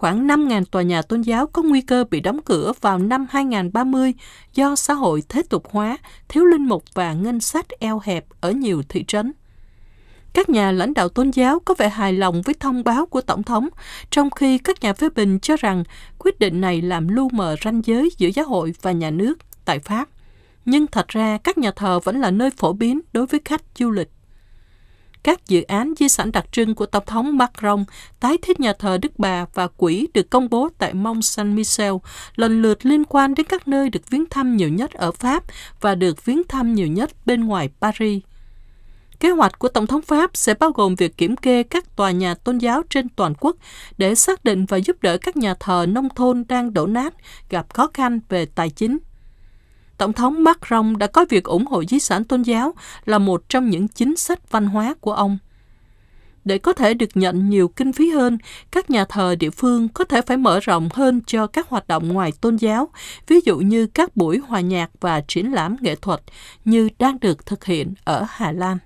khoảng 0.00 0.26
5.000 0.26 0.64
tòa 0.64 0.82
nhà 0.82 1.02
tôn 1.02 1.20
giáo 1.20 1.46
có 1.46 1.62
nguy 1.62 1.80
cơ 1.80 2.04
bị 2.10 2.20
đóng 2.20 2.40
cửa 2.44 2.72
vào 2.80 2.98
năm 2.98 3.26
2030 3.30 4.14
do 4.54 4.76
xã 4.76 4.94
hội 4.94 5.22
thế 5.28 5.42
tục 5.42 5.64
hóa, 5.70 5.98
thiếu 6.28 6.44
linh 6.44 6.66
mục 6.66 6.84
và 6.94 7.12
ngân 7.12 7.40
sách 7.40 7.66
eo 7.68 8.00
hẹp 8.04 8.24
ở 8.40 8.50
nhiều 8.50 8.82
thị 8.88 9.04
trấn. 9.08 9.32
Các 10.32 10.48
nhà 10.48 10.72
lãnh 10.72 10.94
đạo 10.94 11.08
tôn 11.08 11.30
giáo 11.30 11.60
có 11.60 11.74
vẻ 11.78 11.88
hài 11.88 12.12
lòng 12.12 12.42
với 12.42 12.54
thông 12.60 12.84
báo 12.84 13.06
của 13.06 13.20
Tổng 13.20 13.42
thống, 13.42 13.68
trong 14.10 14.30
khi 14.30 14.58
các 14.58 14.82
nhà 14.82 14.92
phê 14.92 15.08
bình 15.14 15.38
cho 15.40 15.56
rằng 15.56 15.84
quyết 16.18 16.38
định 16.38 16.60
này 16.60 16.82
làm 16.82 17.08
lu 17.08 17.28
mờ 17.32 17.56
ranh 17.64 17.82
giới 17.84 18.10
giữa 18.18 18.28
giáo 18.34 18.46
hội 18.46 18.74
và 18.82 18.92
nhà 18.92 19.10
nước 19.10 19.38
tại 19.64 19.78
Pháp. 19.78 20.08
Nhưng 20.64 20.86
thật 20.86 21.08
ra 21.08 21.38
các 21.38 21.58
nhà 21.58 21.70
thờ 21.70 22.00
vẫn 22.00 22.20
là 22.20 22.30
nơi 22.30 22.50
phổ 22.50 22.72
biến 22.72 23.00
đối 23.12 23.26
với 23.26 23.40
khách 23.44 23.62
du 23.78 23.90
lịch 23.90 24.10
các 25.22 25.48
dự 25.48 25.62
án 25.62 25.92
di 25.98 26.08
sản 26.08 26.32
đặc 26.32 26.46
trưng 26.52 26.74
của 26.74 26.86
Tổng 26.86 27.04
thống 27.06 27.38
Macron 27.38 27.84
tái 28.20 28.38
thiết 28.42 28.60
nhà 28.60 28.72
thờ 28.72 28.98
Đức 29.02 29.18
Bà 29.18 29.44
và 29.54 29.68
quỹ 29.68 30.08
được 30.14 30.30
công 30.30 30.48
bố 30.50 30.68
tại 30.78 30.94
Mont 30.94 31.20
Saint-Michel 31.20 31.98
lần 32.36 32.62
lượt 32.62 32.86
liên 32.86 33.04
quan 33.04 33.34
đến 33.34 33.46
các 33.46 33.68
nơi 33.68 33.90
được 33.90 34.10
viếng 34.10 34.24
thăm 34.30 34.56
nhiều 34.56 34.68
nhất 34.68 34.92
ở 34.92 35.12
Pháp 35.12 35.44
và 35.80 35.94
được 35.94 36.24
viếng 36.24 36.42
thăm 36.48 36.74
nhiều 36.74 36.86
nhất 36.86 37.10
bên 37.26 37.44
ngoài 37.44 37.70
Paris. 37.80 38.22
Kế 39.20 39.30
hoạch 39.30 39.58
của 39.58 39.68
Tổng 39.68 39.86
thống 39.86 40.02
Pháp 40.02 40.30
sẽ 40.34 40.54
bao 40.54 40.70
gồm 40.70 40.94
việc 40.94 41.16
kiểm 41.16 41.36
kê 41.36 41.62
các 41.62 41.96
tòa 41.96 42.10
nhà 42.10 42.34
tôn 42.34 42.58
giáo 42.58 42.82
trên 42.90 43.08
toàn 43.08 43.34
quốc 43.40 43.56
để 43.98 44.14
xác 44.14 44.44
định 44.44 44.66
và 44.66 44.76
giúp 44.76 45.02
đỡ 45.02 45.18
các 45.18 45.36
nhà 45.36 45.54
thờ 45.60 45.86
nông 45.88 46.08
thôn 46.14 46.44
đang 46.48 46.74
đổ 46.74 46.86
nát, 46.86 47.14
gặp 47.50 47.74
khó 47.74 47.90
khăn 47.94 48.20
về 48.28 48.46
tài 48.46 48.70
chính. 48.70 48.98
Tổng 50.00 50.12
thống 50.12 50.44
Macron 50.44 50.98
đã 50.98 51.06
có 51.06 51.24
việc 51.28 51.44
ủng 51.44 51.66
hộ 51.66 51.84
di 51.84 51.98
sản 51.98 52.24
tôn 52.24 52.42
giáo 52.42 52.74
là 53.04 53.18
một 53.18 53.42
trong 53.48 53.70
những 53.70 53.88
chính 53.88 54.16
sách 54.16 54.50
văn 54.50 54.66
hóa 54.66 54.94
của 55.00 55.12
ông. 55.12 55.38
Để 56.44 56.58
có 56.58 56.72
thể 56.72 56.94
được 56.94 57.10
nhận 57.14 57.50
nhiều 57.50 57.68
kinh 57.68 57.92
phí 57.92 58.10
hơn, 58.10 58.38
các 58.70 58.90
nhà 58.90 59.04
thờ 59.04 59.34
địa 59.34 59.50
phương 59.50 59.88
có 59.88 60.04
thể 60.04 60.22
phải 60.22 60.36
mở 60.36 60.60
rộng 60.60 60.88
hơn 60.94 61.20
cho 61.26 61.46
các 61.46 61.68
hoạt 61.68 61.88
động 61.88 62.08
ngoài 62.08 62.32
tôn 62.40 62.56
giáo, 62.56 62.88
ví 63.26 63.40
dụ 63.44 63.58
như 63.58 63.86
các 63.86 64.16
buổi 64.16 64.38
hòa 64.38 64.60
nhạc 64.60 64.90
và 65.00 65.20
triển 65.28 65.52
lãm 65.52 65.76
nghệ 65.80 65.94
thuật 65.94 66.20
như 66.64 66.88
đang 66.98 67.20
được 67.20 67.46
thực 67.46 67.64
hiện 67.64 67.94
ở 68.04 68.26
Hà 68.28 68.52
Lan. 68.52 68.78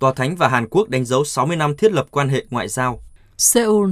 Tòa 0.00 0.12
Thánh 0.12 0.36
và 0.36 0.48
Hàn 0.48 0.68
Quốc 0.68 0.88
đánh 0.88 1.04
dấu 1.04 1.24
60 1.24 1.56
năm 1.56 1.76
thiết 1.76 1.92
lập 1.92 2.06
quan 2.10 2.28
hệ 2.28 2.44
ngoại 2.50 2.68
giao. 2.68 3.00
Seoul 3.36 3.90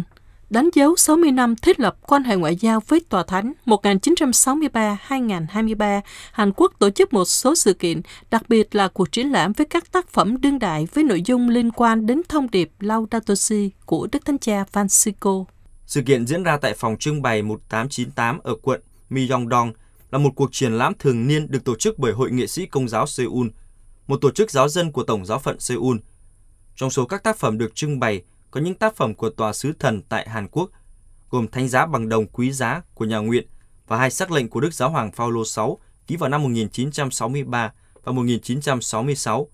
đánh 0.50 0.68
dấu 0.74 0.96
60 0.96 1.32
năm 1.32 1.56
thiết 1.56 1.80
lập 1.80 1.96
quan 2.02 2.24
hệ 2.24 2.36
ngoại 2.36 2.56
giao 2.56 2.80
với 2.88 3.00
Tòa 3.08 3.22
Thánh 3.22 3.52
1963-2023, 3.66 6.00
Hàn 6.32 6.52
Quốc 6.56 6.72
tổ 6.78 6.90
chức 6.90 7.12
một 7.12 7.24
số 7.24 7.54
sự 7.54 7.74
kiện, 7.74 8.00
đặc 8.30 8.42
biệt 8.48 8.74
là 8.74 8.88
cuộc 8.88 9.12
triển 9.12 9.30
lãm 9.30 9.52
với 9.52 9.66
các 9.66 9.92
tác 9.92 10.08
phẩm 10.08 10.40
đương 10.40 10.58
đại 10.58 10.88
với 10.94 11.04
nội 11.04 11.22
dung 11.22 11.48
liên 11.48 11.70
quan 11.70 12.06
đến 12.06 12.22
thông 12.28 12.50
điệp 12.50 12.70
Laudato 12.80 13.34
Si 13.34 13.70
của 13.86 14.08
Đức 14.12 14.24
Thánh 14.24 14.38
Cha 14.38 14.64
Francisco. 14.72 15.44
Sự 15.86 16.02
kiện 16.02 16.26
diễn 16.26 16.42
ra 16.42 16.56
tại 16.56 16.74
phòng 16.74 16.96
trưng 16.98 17.22
bày 17.22 17.42
1898 17.42 18.38
ở 18.38 18.54
quận 18.62 18.80
Myeongdong 19.10 19.72
là 20.10 20.18
một 20.18 20.30
cuộc 20.36 20.52
triển 20.52 20.72
lãm 20.72 20.92
thường 20.98 21.26
niên 21.26 21.50
được 21.50 21.64
tổ 21.64 21.74
chức 21.74 21.98
bởi 21.98 22.12
Hội 22.12 22.30
nghệ 22.30 22.46
sĩ 22.46 22.66
Công 22.66 22.88
giáo 22.88 23.06
Seoul, 23.06 23.46
một 24.06 24.20
tổ 24.20 24.30
chức 24.30 24.50
giáo 24.50 24.68
dân 24.68 24.92
của 24.92 25.02
Tổng 25.02 25.26
giáo 25.26 25.38
phận 25.38 25.60
Seoul. 25.60 25.96
Trong 26.76 26.90
số 26.90 27.06
các 27.06 27.22
tác 27.22 27.36
phẩm 27.36 27.58
được 27.58 27.74
trưng 27.74 28.00
bày 28.00 28.22
có 28.50 28.60
những 28.60 28.74
tác 28.74 28.96
phẩm 28.96 29.14
của 29.14 29.30
tòa 29.30 29.52
sứ 29.52 29.72
thần 29.78 30.02
tại 30.02 30.28
Hàn 30.28 30.48
Quốc, 30.48 30.70
gồm 31.30 31.48
thánh 31.48 31.68
giá 31.68 31.86
bằng 31.86 32.08
đồng 32.08 32.26
quý 32.26 32.52
giá 32.52 32.82
của 32.94 33.04
nhà 33.04 33.18
nguyện 33.18 33.46
và 33.86 33.98
hai 33.98 34.10
sắc 34.10 34.30
lệnh 34.30 34.48
của 34.48 34.60
Đức 34.60 34.74
Giáo 34.74 34.90
hoàng 34.90 35.12
Phaolô 35.12 35.42
VI 35.56 35.62
ký 36.06 36.16
vào 36.16 36.30
năm 36.30 36.42
1963 36.42 37.72
và 38.04 38.12
1966, 38.12 39.48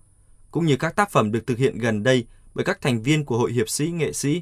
cũng 0.51 0.65
như 0.65 0.75
các 0.75 0.95
tác 0.95 1.11
phẩm 1.11 1.31
được 1.31 1.47
thực 1.47 1.57
hiện 1.57 1.77
gần 1.77 2.03
đây 2.03 2.27
bởi 2.53 2.65
các 2.65 2.81
thành 2.81 3.01
viên 3.01 3.25
của 3.25 3.37
Hội 3.37 3.51
hiệp 3.51 3.69
sĩ 3.69 3.87
nghệ 3.87 4.13
sĩ. 4.13 4.41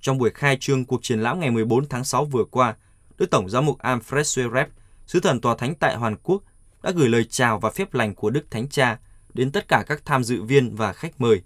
Trong 0.00 0.18
buổi 0.18 0.30
khai 0.30 0.56
trương 0.60 0.84
cuộc 0.84 1.02
triển 1.02 1.20
lãm 1.20 1.40
ngày 1.40 1.50
14 1.50 1.88
tháng 1.88 2.04
6 2.04 2.24
vừa 2.24 2.44
qua, 2.44 2.76
Đức 3.18 3.30
Tổng 3.30 3.50
giám 3.50 3.66
mục 3.66 3.78
Alfred 3.78 4.22
Swerep, 4.22 4.66
sứ 5.06 5.20
thần 5.20 5.40
tòa 5.40 5.56
thánh 5.56 5.74
tại 5.74 5.98
Hàn 5.98 6.16
Quốc, 6.22 6.42
đã 6.82 6.90
gửi 6.90 7.08
lời 7.08 7.24
chào 7.24 7.58
và 7.58 7.70
phép 7.70 7.94
lành 7.94 8.14
của 8.14 8.30
Đức 8.30 8.50
Thánh 8.50 8.68
Cha 8.68 8.98
đến 9.34 9.52
tất 9.52 9.68
cả 9.68 9.84
các 9.86 10.02
tham 10.04 10.24
dự 10.24 10.42
viên 10.42 10.76
và 10.76 10.92
khách 10.92 11.20
mời. 11.20 11.42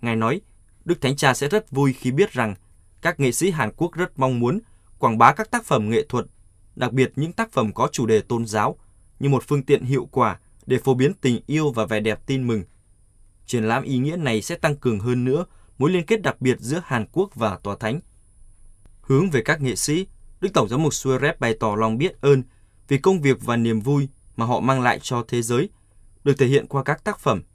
Ngài 0.00 0.16
nói, 0.16 0.40
Đức 0.86 1.00
Thánh 1.00 1.16
Cha 1.16 1.34
sẽ 1.34 1.48
rất 1.48 1.70
vui 1.70 1.92
khi 1.92 2.10
biết 2.10 2.32
rằng 2.32 2.54
các 3.02 3.20
nghệ 3.20 3.32
sĩ 3.32 3.50
Hàn 3.50 3.70
Quốc 3.76 3.92
rất 3.92 4.18
mong 4.18 4.40
muốn 4.40 4.60
quảng 4.98 5.18
bá 5.18 5.32
các 5.32 5.50
tác 5.50 5.64
phẩm 5.64 5.90
nghệ 5.90 6.06
thuật, 6.08 6.26
đặc 6.76 6.92
biệt 6.92 7.12
những 7.16 7.32
tác 7.32 7.52
phẩm 7.52 7.72
có 7.72 7.88
chủ 7.92 8.06
đề 8.06 8.20
tôn 8.20 8.46
giáo, 8.46 8.78
như 9.20 9.28
một 9.28 9.44
phương 9.46 9.62
tiện 9.62 9.84
hiệu 9.84 10.08
quả 10.10 10.38
để 10.66 10.78
phổ 10.78 10.94
biến 10.94 11.12
tình 11.14 11.40
yêu 11.46 11.70
và 11.70 11.86
vẻ 11.86 12.00
đẹp 12.00 12.20
tin 12.26 12.46
mừng. 12.46 12.64
Triển 13.46 13.64
lãm 13.64 13.82
ý 13.82 13.98
nghĩa 13.98 14.16
này 14.16 14.42
sẽ 14.42 14.56
tăng 14.56 14.76
cường 14.76 15.00
hơn 15.00 15.24
nữa 15.24 15.44
mối 15.78 15.90
liên 15.90 16.06
kết 16.06 16.22
đặc 16.22 16.40
biệt 16.40 16.60
giữa 16.60 16.82
Hàn 16.84 17.06
Quốc 17.12 17.34
và 17.34 17.58
Tòa 17.62 17.76
Thánh. 17.80 18.00
Hướng 19.00 19.30
về 19.30 19.42
các 19.42 19.60
nghệ 19.60 19.76
sĩ, 19.76 20.06
Đức 20.40 20.48
Tổng 20.54 20.68
giám 20.68 20.82
mục 20.82 20.92
Suarez 20.92 21.34
bày 21.38 21.54
tỏ 21.60 21.74
lòng 21.78 21.98
biết 21.98 22.20
ơn 22.20 22.42
vì 22.88 22.98
công 22.98 23.20
việc 23.20 23.36
và 23.44 23.56
niềm 23.56 23.80
vui 23.80 24.08
mà 24.36 24.46
họ 24.46 24.60
mang 24.60 24.80
lại 24.80 24.98
cho 25.02 25.24
thế 25.28 25.42
giới, 25.42 25.68
được 26.24 26.34
thể 26.38 26.46
hiện 26.46 26.66
qua 26.66 26.82
các 26.82 27.04
tác 27.04 27.18
phẩm– 27.18 27.42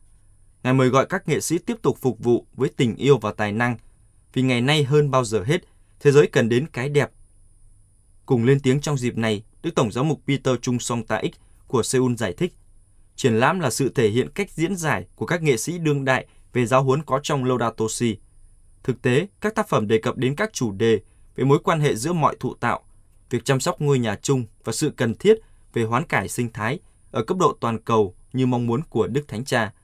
Ngài 0.64 0.74
mời 0.74 0.90
gọi 0.90 1.06
các 1.06 1.28
nghệ 1.28 1.42
sĩ 1.42 1.58
tiếp 1.58 1.78
tục 1.82 1.98
phục 2.02 2.20
vụ 2.20 2.46
với 2.54 2.70
tình 2.70 2.96
yêu 2.96 3.18
và 3.18 3.32
tài 3.32 3.52
năng, 3.52 3.78
vì 4.34 4.42
ngày 4.42 4.62
nay 4.62 4.84
hơn 4.84 5.12
bao 5.12 5.24
giờ 5.24 5.44
hết, 5.44 5.62
thế 6.00 6.12
giới 6.12 6.28
cần 6.28 6.50
đến 6.50 6.68
cái 6.68 6.90
đẹp. 6.90 7.12
Cùng 8.26 8.44
lên 8.44 8.60
tiếng 8.60 8.82
trong 8.82 8.98
dịp 8.98 9.18
này, 9.18 9.44
Đức 9.64 9.76
Tổng 9.76 9.92
giáo 9.92 10.04
mục 10.04 10.22
Peter 10.28 10.56
Chung 10.62 10.80
Song 10.80 11.04
Ta 11.04 11.22
của 11.68 11.84
Seoul 11.84 12.16
giải 12.16 12.34
thích, 12.34 12.54
triển 13.16 13.34
lãm 13.34 13.60
là 13.60 13.70
sự 13.70 13.90
thể 13.96 14.10
hiện 14.10 14.30
cách 14.30 14.52
diễn 14.52 14.76
giải 14.76 15.06
của 15.16 15.26
các 15.26 15.42
nghệ 15.42 15.58
sĩ 15.58 15.78
đương 15.78 16.06
đại 16.06 16.26
về 16.54 16.66
giáo 16.66 16.84
huấn 16.84 17.04
có 17.04 17.20
trong 17.24 17.46
Laudato 17.46 17.86
Si. 17.90 18.18
Thực 18.84 19.02
tế, 19.02 19.28
các 19.42 19.56
tác 19.56 19.70
phẩm 19.70 19.88
đề 19.88 19.98
cập 19.98 20.18
đến 20.18 20.36
các 20.36 20.54
chủ 20.54 20.72
đề 20.72 21.00
về 21.36 21.44
mối 21.44 21.60
quan 21.64 21.80
hệ 21.80 21.96
giữa 21.96 22.14
mọi 22.14 22.36
thụ 22.40 22.54
tạo, 22.54 22.84
việc 23.30 23.46
chăm 23.46 23.60
sóc 23.60 23.82
ngôi 23.82 24.00
nhà 24.00 24.16
chung 24.22 24.46
và 24.64 24.74
sự 24.74 24.92
cần 24.98 25.16
thiết 25.16 25.38
về 25.74 25.84
hoán 25.84 26.04
cải 26.06 26.28
sinh 26.28 26.52
thái 26.54 26.80
ở 27.12 27.24
cấp 27.24 27.38
độ 27.38 27.58
toàn 27.60 27.80
cầu 27.80 28.16
như 28.34 28.46
mong 28.46 28.68
muốn 28.68 28.82
của 28.90 29.08
Đức 29.08 29.28
Thánh 29.28 29.46
Cha– 29.46 29.74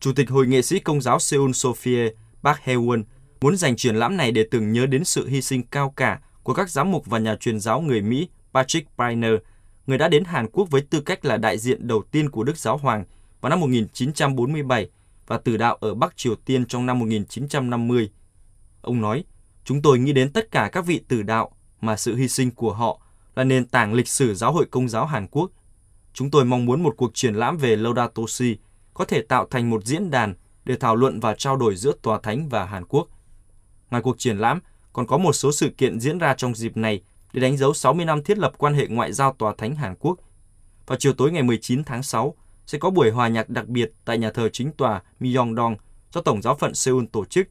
Chủ 0.00 0.12
tịch 0.12 0.30
Hội 0.30 0.46
nghệ 0.46 0.62
sĩ 0.62 0.78
Công 0.78 1.00
giáo 1.00 1.18
Seoul 1.18 1.52
Sophie 1.52 2.12
Park 2.42 2.58
Hae-won 2.64 3.02
muốn 3.40 3.56
dành 3.56 3.76
triển 3.76 3.96
lãm 3.96 4.16
này 4.16 4.32
để 4.32 4.44
tưởng 4.50 4.72
nhớ 4.72 4.86
đến 4.86 5.04
sự 5.04 5.26
hy 5.28 5.42
sinh 5.42 5.62
cao 5.62 5.92
cả 5.96 6.20
của 6.42 6.54
các 6.54 6.70
giám 6.70 6.90
mục 6.90 7.06
và 7.06 7.18
nhà 7.18 7.36
truyền 7.36 7.60
giáo 7.60 7.80
người 7.80 8.02
Mỹ 8.02 8.28
Patrick 8.54 8.96
Briner, 8.96 9.32
người 9.86 9.98
đã 9.98 10.08
đến 10.08 10.24
Hàn 10.24 10.46
Quốc 10.52 10.70
với 10.70 10.80
tư 10.80 11.00
cách 11.00 11.24
là 11.24 11.36
đại 11.36 11.58
diện 11.58 11.88
đầu 11.88 12.02
tiên 12.10 12.30
của 12.30 12.44
Đức 12.44 12.56
Giáo 12.56 12.76
Hoàng 12.76 13.04
vào 13.40 13.50
năm 13.50 13.60
1947 13.60 14.90
và 15.26 15.38
tử 15.38 15.56
đạo 15.56 15.76
ở 15.80 15.94
Bắc 15.94 16.16
Triều 16.16 16.34
Tiên 16.34 16.66
trong 16.66 16.86
năm 16.86 16.98
1950. 16.98 18.10
Ông 18.80 19.00
nói, 19.00 19.24
chúng 19.64 19.82
tôi 19.82 19.98
nghĩ 19.98 20.12
đến 20.12 20.32
tất 20.32 20.50
cả 20.50 20.68
các 20.72 20.86
vị 20.86 21.00
tử 21.08 21.22
đạo 21.22 21.50
mà 21.80 21.96
sự 21.96 22.16
hy 22.16 22.28
sinh 22.28 22.50
của 22.50 22.72
họ 22.72 23.00
là 23.34 23.44
nền 23.44 23.66
tảng 23.66 23.94
lịch 23.94 24.08
sử 24.08 24.34
giáo 24.34 24.52
hội 24.52 24.66
công 24.70 24.88
giáo 24.88 25.06
Hàn 25.06 25.26
Quốc. 25.26 25.50
Chúng 26.12 26.30
tôi 26.30 26.44
mong 26.44 26.64
muốn 26.64 26.82
một 26.82 26.94
cuộc 26.96 27.10
triển 27.14 27.34
lãm 27.34 27.56
về 27.56 27.76
Laudato 27.76 28.22
Si 28.28 28.56
có 28.98 29.04
thể 29.04 29.22
tạo 29.22 29.46
thành 29.50 29.70
một 29.70 29.84
diễn 29.84 30.10
đàn 30.10 30.34
để 30.64 30.76
thảo 30.76 30.96
luận 30.96 31.20
và 31.20 31.34
trao 31.34 31.56
đổi 31.56 31.76
giữa 31.76 31.92
Tòa 32.02 32.20
Thánh 32.22 32.48
và 32.48 32.64
Hàn 32.64 32.84
Quốc. 32.84 33.08
Ngoài 33.90 34.02
cuộc 34.02 34.18
triển 34.18 34.38
lãm, 34.38 34.60
còn 34.92 35.06
có 35.06 35.18
một 35.18 35.32
số 35.32 35.52
sự 35.52 35.70
kiện 35.78 36.00
diễn 36.00 36.18
ra 36.18 36.34
trong 36.34 36.54
dịp 36.54 36.76
này 36.76 37.02
để 37.32 37.40
đánh 37.40 37.56
dấu 37.56 37.74
60 37.74 38.04
năm 38.04 38.22
thiết 38.22 38.38
lập 38.38 38.52
quan 38.58 38.74
hệ 38.74 38.86
ngoại 38.86 39.12
giao 39.12 39.32
Tòa 39.38 39.54
Thánh 39.58 39.74
Hàn 39.74 39.94
Quốc. 39.98 40.18
Vào 40.86 40.98
chiều 40.98 41.12
tối 41.12 41.32
ngày 41.32 41.42
19 41.42 41.84
tháng 41.84 42.02
6, 42.02 42.34
sẽ 42.66 42.78
có 42.78 42.90
buổi 42.90 43.10
hòa 43.10 43.28
nhạc 43.28 43.48
đặc 43.48 43.66
biệt 43.68 43.92
tại 44.04 44.18
nhà 44.18 44.30
thờ 44.30 44.48
chính 44.52 44.72
tòa 44.72 45.02
Myeongdong 45.20 45.76
do 46.12 46.20
Tổng 46.20 46.42
giáo 46.42 46.54
phận 46.54 46.74
Seoul 46.74 47.04
tổ 47.12 47.24
chức. 47.24 47.48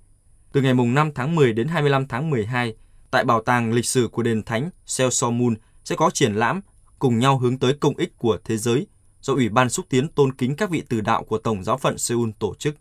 Từ 0.52 0.62
ngày 0.62 0.74
5 0.74 1.12
tháng 1.16 1.36
10 1.36 1.54
đến 1.54 1.68
25 1.68 2.08
tháng 2.08 2.30
12, 2.30 2.76
tại 3.12 3.26
Bảo 3.26 3.42
tàng 3.42 3.74
lịch 3.74 3.86
sử 3.86 4.10
của 4.12 4.24
Đền 4.24 4.44
Thánh 4.44 4.70
Seosomun 4.86 5.56
sẽ 5.84 5.96
có 5.96 6.10
triển 6.10 6.34
lãm 6.34 6.62
cùng 7.00 7.20
nhau 7.20 7.38
hướng 7.38 7.58
tới 7.58 7.74
công 7.74 7.98
ích 7.98 8.18
của 8.18 8.38
thế 8.44 8.58
giới 8.58 8.88
do 9.28 9.34
Ủy 9.34 9.50
ban 9.50 9.70
xúc 9.70 9.86
tiến 9.90 10.08
tôn 10.08 10.34
kính 10.34 10.56
các 10.56 10.70
vị 10.70 10.84
từ 10.90 11.02
đạo 11.02 11.24
của 11.24 11.38
Tổng 11.38 11.64
giáo 11.64 11.78
phận 11.78 11.98
Seoul 11.98 12.30
tổ 12.40 12.56
chức. 12.56 12.76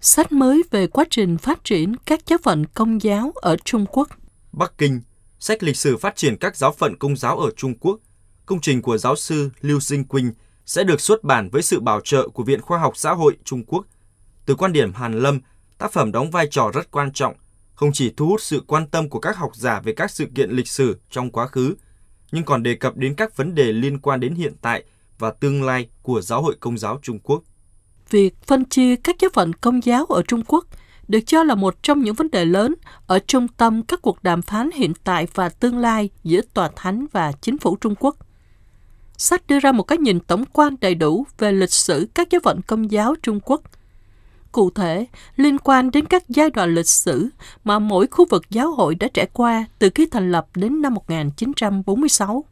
Sách 0.00 0.32
mới 0.32 0.62
về 0.70 0.86
quá 0.86 1.04
trình 1.10 1.38
phát 1.38 1.64
triển 1.64 1.96
các 1.96 2.20
giáo 2.26 2.38
phận 2.42 2.66
công 2.66 3.00
giáo 3.00 3.32
ở 3.34 3.56
Trung 3.64 3.86
Quốc. 3.86 4.08
Bắc 4.52 4.78
Kinh, 4.78 5.00
sách 5.38 5.62
lịch 5.62 5.76
sử 5.76 5.96
phát 5.96 6.16
triển 6.16 6.36
các 6.36 6.56
giáo 6.56 6.72
phận 6.72 6.98
công 6.98 7.16
giáo 7.16 7.38
ở 7.38 7.50
Trung 7.56 7.74
Quốc, 7.78 8.00
công 8.46 8.60
trình 8.60 8.82
của 8.82 8.98
giáo 8.98 9.16
sư 9.16 9.50
Lưu 9.60 9.80
Sinh 9.80 10.04
Quynh 10.04 10.32
sẽ 10.66 10.84
được 10.84 11.00
xuất 11.00 11.24
bản 11.24 11.48
với 11.52 11.62
sự 11.62 11.80
bảo 11.80 12.00
trợ 12.04 12.28
của 12.28 12.42
Viện 12.42 12.60
Khoa 12.60 12.78
học 12.78 12.96
Xã 12.96 13.12
hội 13.12 13.36
Trung 13.44 13.64
Quốc. 13.64 13.86
Từ 14.46 14.54
quan 14.54 14.72
điểm 14.72 14.92
Hàn 14.92 15.18
Lâm, 15.18 15.40
tác 15.78 15.92
phẩm 15.92 16.12
đóng 16.12 16.30
vai 16.30 16.46
trò 16.50 16.70
rất 16.74 16.90
quan 16.90 17.12
trọng, 17.12 17.34
không 17.74 17.92
chỉ 17.92 18.12
thu 18.16 18.26
hút 18.26 18.40
sự 18.40 18.62
quan 18.66 18.86
tâm 18.86 19.08
của 19.08 19.20
các 19.20 19.36
học 19.36 19.56
giả 19.56 19.80
về 19.80 19.92
các 19.92 20.10
sự 20.10 20.26
kiện 20.34 20.50
lịch 20.50 20.68
sử 20.68 20.98
trong 21.10 21.30
quá 21.30 21.46
khứ, 21.46 21.74
nhưng 22.32 22.44
còn 22.44 22.62
đề 22.62 22.74
cập 22.74 22.96
đến 22.96 23.14
các 23.14 23.36
vấn 23.36 23.54
đề 23.54 23.72
liên 23.72 23.98
quan 23.98 24.20
đến 24.20 24.34
hiện 24.34 24.52
tại 24.62 24.84
và 25.18 25.30
tương 25.30 25.62
lai 25.62 25.88
của 26.02 26.20
giáo 26.20 26.42
hội 26.42 26.56
công 26.60 26.78
giáo 26.78 26.98
Trung 27.02 27.18
Quốc. 27.18 27.42
Việc 28.10 28.34
phân 28.46 28.64
chia 28.64 28.96
các 28.96 29.16
giáo 29.20 29.30
phận 29.34 29.52
công 29.52 29.84
giáo 29.84 30.04
ở 30.04 30.22
Trung 30.28 30.42
Quốc 30.46 30.66
được 31.08 31.20
cho 31.26 31.42
là 31.42 31.54
một 31.54 31.82
trong 31.82 32.02
những 32.02 32.14
vấn 32.14 32.30
đề 32.30 32.44
lớn 32.44 32.74
ở 33.06 33.18
trung 33.18 33.48
tâm 33.48 33.82
các 33.82 34.02
cuộc 34.02 34.22
đàm 34.22 34.42
phán 34.42 34.70
hiện 34.74 34.92
tại 35.04 35.26
và 35.34 35.48
tương 35.48 35.78
lai 35.78 36.10
giữa 36.24 36.40
tòa 36.54 36.70
thánh 36.76 37.06
và 37.12 37.32
chính 37.32 37.58
phủ 37.58 37.76
Trung 37.76 37.94
Quốc. 38.00 38.16
Sách 39.16 39.46
đưa 39.46 39.58
ra 39.58 39.72
một 39.72 39.82
cái 39.82 39.98
nhìn 39.98 40.20
tổng 40.20 40.44
quan 40.52 40.76
đầy 40.80 40.94
đủ 40.94 41.26
về 41.38 41.52
lịch 41.52 41.72
sử 41.72 42.08
các 42.14 42.30
giáo 42.30 42.40
phận 42.44 42.60
công 42.62 42.90
giáo 42.90 43.14
Trung 43.22 43.40
Quốc– 43.40 43.62
cụ 44.52 44.70
thể 44.70 45.06
liên 45.36 45.58
quan 45.58 45.90
đến 45.90 46.06
các 46.06 46.28
giai 46.28 46.50
đoạn 46.50 46.74
lịch 46.74 46.88
sử 46.88 47.28
mà 47.64 47.78
mỗi 47.78 48.06
khu 48.06 48.26
vực 48.30 48.50
giáo 48.50 48.72
hội 48.72 48.94
đã 48.94 49.08
trải 49.14 49.26
qua 49.32 49.64
từ 49.78 49.90
khi 49.94 50.06
thành 50.06 50.32
lập 50.32 50.46
đến 50.54 50.82
năm 50.82 50.94
1946. 50.94 52.44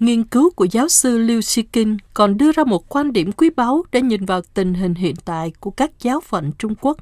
Nghiên 0.00 0.24
cứu 0.24 0.50
của 0.50 0.64
giáo 0.64 0.88
sư 0.88 1.18
Liu 1.18 1.40
Shikin 1.40 1.96
còn 2.14 2.36
đưa 2.36 2.52
ra 2.52 2.64
một 2.64 2.88
quan 2.88 3.12
điểm 3.12 3.32
quý 3.32 3.50
báu 3.56 3.82
để 3.92 4.02
nhìn 4.02 4.24
vào 4.24 4.40
tình 4.54 4.74
hình 4.74 4.94
hiện 4.94 5.16
tại 5.24 5.52
của 5.60 5.70
các 5.70 5.90
giáo 6.00 6.20
phận 6.20 6.52
Trung 6.58 6.74
Quốc. 6.80 6.96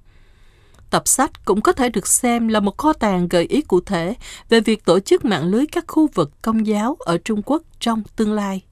Tập 0.91 1.09
sách 1.09 1.45
cũng 1.45 1.61
có 1.61 1.73
thể 1.73 1.89
được 1.89 2.07
xem 2.07 2.49
là 2.49 2.61
một 2.61 2.77
kho 2.79 2.93
tàng 2.93 3.29
gợi 3.29 3.45
ý 3.45 3.63
cụ 3.63 3.81
thể 3.81 4.15
về 4.49 4.61
việc 4.61 4.85
tổ 4.85 5.01
chức 5.01 5.25
mạng 5.25 5.45
lưới 5.45 5.67
các 5.67 5.85
khu 5.89 6.09
vực 6.15 6.43
công 6.43 6.67
giáo 6.67 6.97
ở 6.99 7.19
Trung 7.19 7.43
Quốc 7.43 7.63
trong 7.81 8.03
tương 8.17 8.33
lai. 8.33 8.63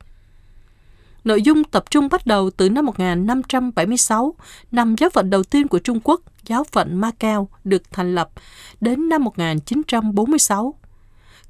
Nội 1.24 1.42
dung 1.42 1.64
tập 1.64 1.84
trung 1.90 2.08
bắt 2.08 2.26
đầu 2.26 2.50
từ 2.50 2.68
năm 2.68 2.86
1576, 2.86 4.34
năm 4.72 4.94
giáo 4.98 5.10
phận 5.10 5.30
đầu 5.30 5.42
tiên 5.42 5.68
của 5.68 5.78
Trung 5.78 6.00
Quốc, 6.04 6.20
giáo 6.46 6.64
phận 6.64 7.00
Macau, 7.00 7.48
được 7.64 7.82
thành 7.92 8.14
lập, 8.14 8.30
đến 8.80 9.08
năm 9.08 9.24
1946 9.24 10.74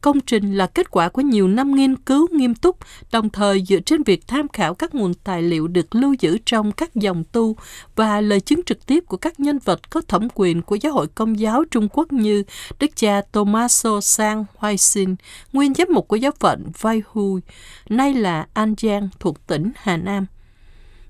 công 0.04 0.20
trình 0.20 0.54
là 0.54 0.66
kết 0.66 0.90
quả 0.90 1.08
của 1.08 1.20
nhiều 1.20 1.48
năm 1.48 1.74
nghiên 1.74 1.96
cứu 1.96 2.28
nghiêm 2.32 2.54
túc, 2.54 2.76
đồng 3.12 3.30
thời 3.30 3.64
dựa 3.68 3.80
trên 3.80 4.02
việc 4.02 4.28
tham 4.28 4.48
khảo 4.48 4.74
các 4.74 4.94
nguồn 4.94 5.14
tài 5.14 5.42
liệu 5.42 5.68
được 5.68 5.94
lưu 5.94 6.14
giữ 6.20 6.38
trong 6.46 6.72
các 6.72 6.94
dòng 6.94 7.24
tu 7.32 7.56
và 7.96 8.20
lời 8.20 8.40
chứng 8.40 8.62
trực 8.62 8.86
tiếp 8.86 9.04
của 9.06 9.16
các 9.16 9.40
nhân 9.40 9.58
vật 9.58 9.90
có 9.90 10.00
thẩm 10.08 10.28
quyền 10.34 10.62
của 10.62 10.74
giáo 10.74 10.92
hội 10.92 11.06
công 11.06 11.38
giáo 11.38 11.64
Trung 11.70 11.88
Quốc 11.92 12.12
như 12.12 12.42
Đức 12.80 12.96
cha 12.96 13.20
Tomaso 13.32 14.00
Sang 14.00 14.44
Hoai 14.54 14.78
Xin, 14.78 15.16
nguyên 15.52 15.74
giám 15.74 15.88
mục 15.90 16.08
của 16.08 16.16
giáo 16.16 16.32
phận 16.40 16.64
Vai 16.80 17.02
Hui, 17.06 17.40
nay 17.88 18.14
là 18.14 18.46
An 18.54 18.74
Giang 18.78 19.08
thuộc 19.20 19.46
tỉnh 19.46 19.72
Hà 19.76 19.96
Nam. 19.96 20.26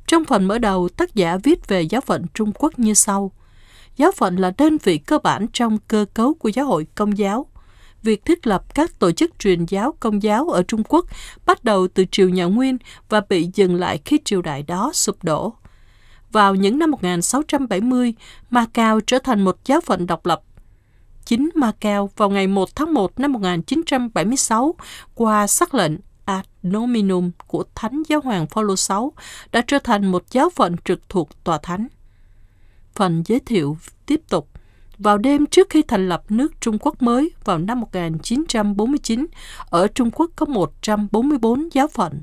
Trong 0.06 0.24
phần 0.24 0.44
mở 0.44 0.58
đầu, 0.58 0.88
tác 0.88 1.14
giả 1.14 1.36
viết 1.42 1.68
về 1.68 1.82
giáo 1.82 2.00
phận 2.00 2.26
Trung 2.34 2.52
Quốc 2.58 2.78
như 2.78 2.94
sau. 2.94 3.32
Giáo 3.96 4.12
phận 4.12 4.36
là 4.36 4.52
đơn 4.58 4.76
vị 4.82 4.98
cơ 4.98 5.18
bản 5.18 5.46
trong 5.52 5.78
cơ 5.88 6.04
cấu 6.14 6.34
của 6.34 6.48
giáo 6.48 6.66
hội 6.66 6.86
công 6.94 7.18
giáo. 7.18 7.46
Việc 8.04 8.24
thiết 8.24 8.46
lập 8.46 8.74
các 8.74 8.98
tổ 8.98 9.12
chức 9.12 9.38
truyền 9.38 9.64
giáo 9.64 9.94
công 10.00 10.22
giáo 10.22 10.48
ở 10.48 10.62
Trung 10.62 10.82
Quốc 10.88 11.06
bắt 11.46 11.64
đầu 11.64 11.88
từ 11.88 12.04
triều 12.10 12.28
nhà 12.28 12.44
Nguyên 12.44 12.78
và 13.08 13.22
bị 13.28 13.50
dừng 13.54 13.74
lại 13.74 14.00
khi 14.04 14.18
triều 14.24 14.42
đại 14.42 14.62
đó 14.62 14.90
sụp 14.94 15.24
đổ. 15.24 15.52
Vào 16.32 16.54
những 16.54 16.78
năm 16.78 16.90
1670, 16.90 18.14
Macau 18.50 19.00
trở 19.00 19.18
thành 19.18 19.40
một 19.40 19.56
giáo 19.64 19.80
phận 19.80 20.06
độc 20.06 20.26
lập. 20.26 20.42
Chính 21.24 21.50
Macau 21.54 22.10
vào 22.16 22.30
ngày 22.30 22.46
1 22.46 22.68
tháng 22.74 22.94
1 22.94 23.20
năm 23.20 23.32
1976 23.32 24.74
qua 25.14 25.46
sắc 25.46 25.74
lệnh 25.74 25.92
ad 26.24 26.44
nominum 26.66 27.30
của 27.46 27.64
Thánh 27.74 28.02
Giáo 28.08 28.20
hoàng 28.24 28.46
Phaolô 28.46 28.74
VI 28.88 29.22
đã 29.52 29.62
trở 29.66 29.78
thành 29.78 30.06
một 30.06 30.24
giáo 30.30 30.50
phận 30.50 30.76
trực 30.84 31.08
thuộc 31.08 31.44
tòa 31.44 31.58
thánh. 31.62 31.86
Phần 32.94 33.22
giới 33.26 33.40
thiệu 33.40 33.76
tiếp 34.06 34.20
tục. 34.28 34.53
Vào 35.04 35.18
đêm 35.18 35.46
trước 35.46 35.70
khi 35.70 35.82
thành 35.82 36.08
lập 36.08 36.22
nước 36.28 36.60
Trung 36.60 36.78
Quốc 36.78 37.02
mới 37.02 37.30
vào 37.44 37.58
năm 37.58 37.80
1949, 37.80 39.26
ở 39.70 39.86
Trung 39.86 40.10
Quốc 40.10 40.30
có 40.36 40.46
144 40.46 41.68
giáo 41.72 41.88
phận. 41.88 42.22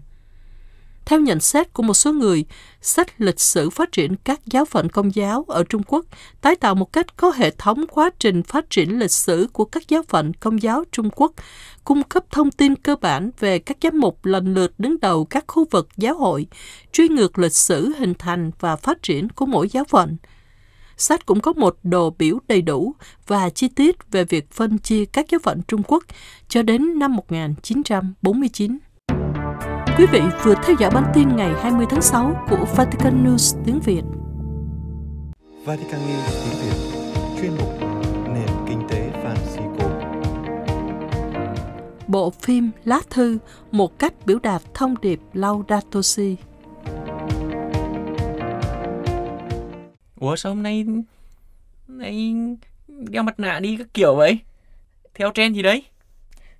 Theo 1.05 1.19
nhận 1.19 1.39
xét 1.39 1.73
của 1.73 1.83
một 1.83 1.93
số 1.93 2.13
người, 2.13 2.45
sách 2.81 3.21
lịch 3.21 3.39
sử 3.39 3.69
phát 3.69 3.91
triển 3.91 4.15
các 4.15 4.41
giáo 4.45 4.65
phận 4.65 4.89
công 4.89 5.15
giáo 5.15 5.45
ở 5.47 5.63
Trung 5.63 5.83
Quốc 5.87 6.05
tái 6.41 6.55
tạo 6.55 6.75
một 6.75 6.93
cách 6.93 7.17
có 7.17 7.31
hệ 7.35 7.51
thống 7.51 7.85
quá 7.87 8.09
trình 8.19 8.43
phát 8.43 8.69
triển 8.69 8.99
lịch 8.99 9.11
sử 9.11 9.47
của 9.53 9.65
các 9.65 9.87
giáo 9.87 10.03
phận 10.07 10.33
công 10.33 10.61
giáo 10.61 10.83
Trung 10.91 11.09
Quốc, 11.15 11.31
cung 11.83 12.03
cấp 12.03 12.23
thông 12.31 12.51
tin 12.51 12.75
cơ 12.75 12.95
bản 12.95 13.31
về 13.39 13.59
các 13.59 13.77
giám 13.83 13.99
mục 13.99 14.25
lần 14.25 14.53
lượt 14.53 14.73
đứng 14.77 14.99
đầu 14.99 15.25
các 15.25 15.45
khu 15.47 15.65
vực 15.71 15.87
giáo 15.97 16.15
hội, 16.17 16.47
truy 16.91 17.07
ngược 17.07 17.39
lịch 17.39 17.55
sử 17.55 17.93
hình 17.97 18.13
thành 18.19 18.51
và 18.59 18.75
phát 18.75 19.03
triển 19.03 19.29
của 19.29 19.45
mỗi 19.45 19.69
giáo 19.69 19.83
phận. 19.83 20.17
Sách 21.01 21.25
cũng 21.25 21.39
có 21.39 21.53
một 21.53 21.77
đồ 21.83 22.09
biểu 22.19 22.39
đầy 22.47 22.61
đủ 22.61 22.93
và 23.27 23.49
chi 23.49 23.67
tiết 23.67 24.11
về 24.11 24.23
việc 24.23 24.51
phân 24.51 24.77
chia 24.77 25.05
các 25.05 25.25
giáo 25.29 25.39
phận 25.43 25.61
Trung 25.67 25.83
Quốc 25.87 26.03
cho 26.47 26.63
đến 26.63 26.99
năm 26.99 27.15
1949. 27.15 28.77
Quý 29.97 30.05
vị 30.11 30.21
vừa 30.43 30.53
theo 30.63 30.75
dõi 30.79 30.91
bản 30.91 31.11
tin 31.13 31.35
ngày 31.35 31.51
20 31.61 31.85
tháng 31.89 32.01
6 32.01 32.45
của 32.49 32.65
Vatican 32.75 33.25
News 33.25 33.61
tiếng 33.65 33.79
Việt. 33.79 34.01
Vatican 35.65 35.99
News 35.99 36.43
tiếng 36.43 36.59
Việt 36.61 36.75
chuyên 37.41 37.51
mục 37.51 37.81
nền 38.33 38.49
kinh 38.67 38.81
tế 38.89 39.11
Francisco. 39.23 39.89
Bộ 42.07 42.29
phim 42.29 42.71
Lá 42.83 42.99
Thư, 43.09 43.37
một 43.71 43.99
cách 43.99 44.13
biểu 44.25 44.39
đạt 44.39 44.61
thông 44.73 44.95
điệp 45.01 45.19
Laudato 45.33 46.01
Si. 46.01 46.35
Ủa 50.21 50.35
sao 50.35 50.53
hôm 50.53 50.63
nay 50.63 50.85
này 51.87 52.33
đeo 52.87 53.23
mặt 53.23 53.39
nạ 53.39 53.59
đi 53.59 53.75
các 53.77 53.87
kiểu 53.93 54.15
vậy? 54.15 54.39
Theo 55.15 55.31
trend 55.33 55.55
gì 55.55 55.61
đấy? 55.61 55.83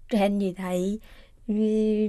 Trend 0.10 0.42
gì 0.42 0.54
thầy? 0.58 1.00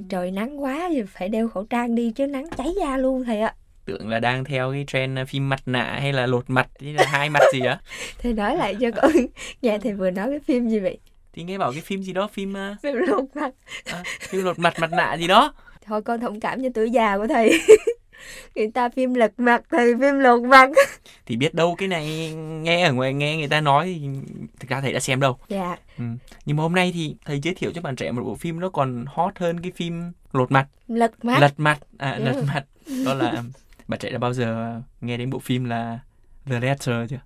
Trời 0.08 0.30
nắng 0.30 0.62
quá 0.62 0.88
thì 0.88 1.02
phải 1.02 1.28
đeo 1.28 1.48
khẩu 1.48 1.64
trang 1.64 1.94
đi 1.94 2.10
chứ 2.10 2.26
nắng 2.26 2.46
cháy 2.56 2.74
da 2.80 2.96
luôn 2.96 3.24
thầy 3.24 3.40
ạ. 3.40 3.54
Tưởng 3.84 4.08
là 4.08 4.20
đang 4.20 4.44
theo 4.44 4.72
cái 4.72 4.84
trend 4.88 5.18
phim 5.28 5.48
mặt 5.48 5.62
nạ 5.66 5.98
hay 6.00 6.12
là 6.12 6.26
lột 6.26 6.50
mặt 6.50 6.68
hay 6.80 6.92
là 6.92 7.06
hai 7.06 7.30
mặt 7.30 7.42
gì 7.52 7.60
á? 7.60 7.80
Thầy 8.18 8.32
nói 8.32 8.56
lại 8.56 8.76
cho 8.80 8.90
con 9.02 9.12
nghe 9.62 9.78
thầy 9.78 9.92
vừa 9.92 10.10
nói 10.10 10.30
cái 10.30 10.40
phim 10.40 10.68
gì 10.68 10.80
vậy? 10.80 10.98
Thì 11.32 11.42
nghe 11.42 11.58
bảo 11.58 11.72
cái 11.72 11.80
phim 11.80 12.02
gì 12.02 12.12
đó, 12.12 12.28
phim 12.32 12.52
uh, 12.52 12.80
Phim 12.82 12.94
lột 12.94 13.24
mặt. 13.34 13.54
à, 13.84 14.02
phim 14.20 14.44
lột 14.44 14.58
mặt 14.58 14.74
mặt 14.80 14.92
nạ 14.92 15.14
gì 15.14 15.26
đó. 15.26 15.54
Thôi 15.86 16.02
con 16.02 16.20
thông 16.20 16.40
cảm 16.40 16.62
cho 16.62 16.68
tuổi 16.74 16.90
già 16.90 17.16
của 17.18 17.26
thầy. 17.26 17.60
người 18.56 18.70
ta 18.74 18.88
phim 18.88 19.14
lật 19.14 19.32
mặt 19.36 19.62
thầy 19.70 19.94
phim 20.00 20.18
lột 20.18 20.42
mặt. 20.42 20.70
Thì 21.26 21.36
biết 21.36 21.54
đâu 21.54 21.74
cái 21.74 21.88
này 21.88 22.32
nghe 22.62 22.82
ở 22.86 22.92
ngoài 22.92 23.14
nghe 23.14 23.36
người 23.36 23.48
ta 23.48 23.60
nói 23.60 23.98
thì 24.00 24.08
thực 24.60 24.70
ra 24.70 24.80
thầy 24.80 24.92
đã 24.92 25.00
xem 25.00 25.20
đâu. 25.20 25.38
Dạ. 25.48 25.76
Ừ. 25.98 26.04
Nhưng 26.44 26.56
mà 26.56 26.62
hôm 26.62 26.72
nay 26.74 26.90
thì 26.94 27.16
thầy 27.24 27.40
giới 27.40 27.54
thiệu 27.54 27.70
cho 27.74 27.80
bạn 27.82 27.96
trẻ 27.96 28.12
một 28.12 28.22
bộ 28.24 28.34
phim 28.34 28.60
nó 28.60 28.68
còn 28.68 29.04
hot 29.08 29.38
hơn 29.38 29.60
cái 29.60 29.72
phim 29.76 30.12
lột 30.32 30.52
mặt, 30.52 30.66
Lật 30.88 31.24
mặt. 31.24 31.38
lật 31.40 31.52
mặt, 31.56 31.78
à 31.98 32.12
Ừ. 32.12 32.24
lật 32.24 32.44
mặt. 32.54 32.64
Đó 33.06 33.14
là 33.14 33.42
bạn 33.88 34.00
trẻ 34.00 34.10
đã 34.10 34.18
bao 34.18 34.32
giờ 34.32 34.80
nghe 35.00 35.16
đến 35.16 35.30
bộ 35.30 35.38
phim 35.38 35.64
là 35.64 35.98
The 36.46 36.60
Letter 36.60 37.10
chưa? 37.10 37.20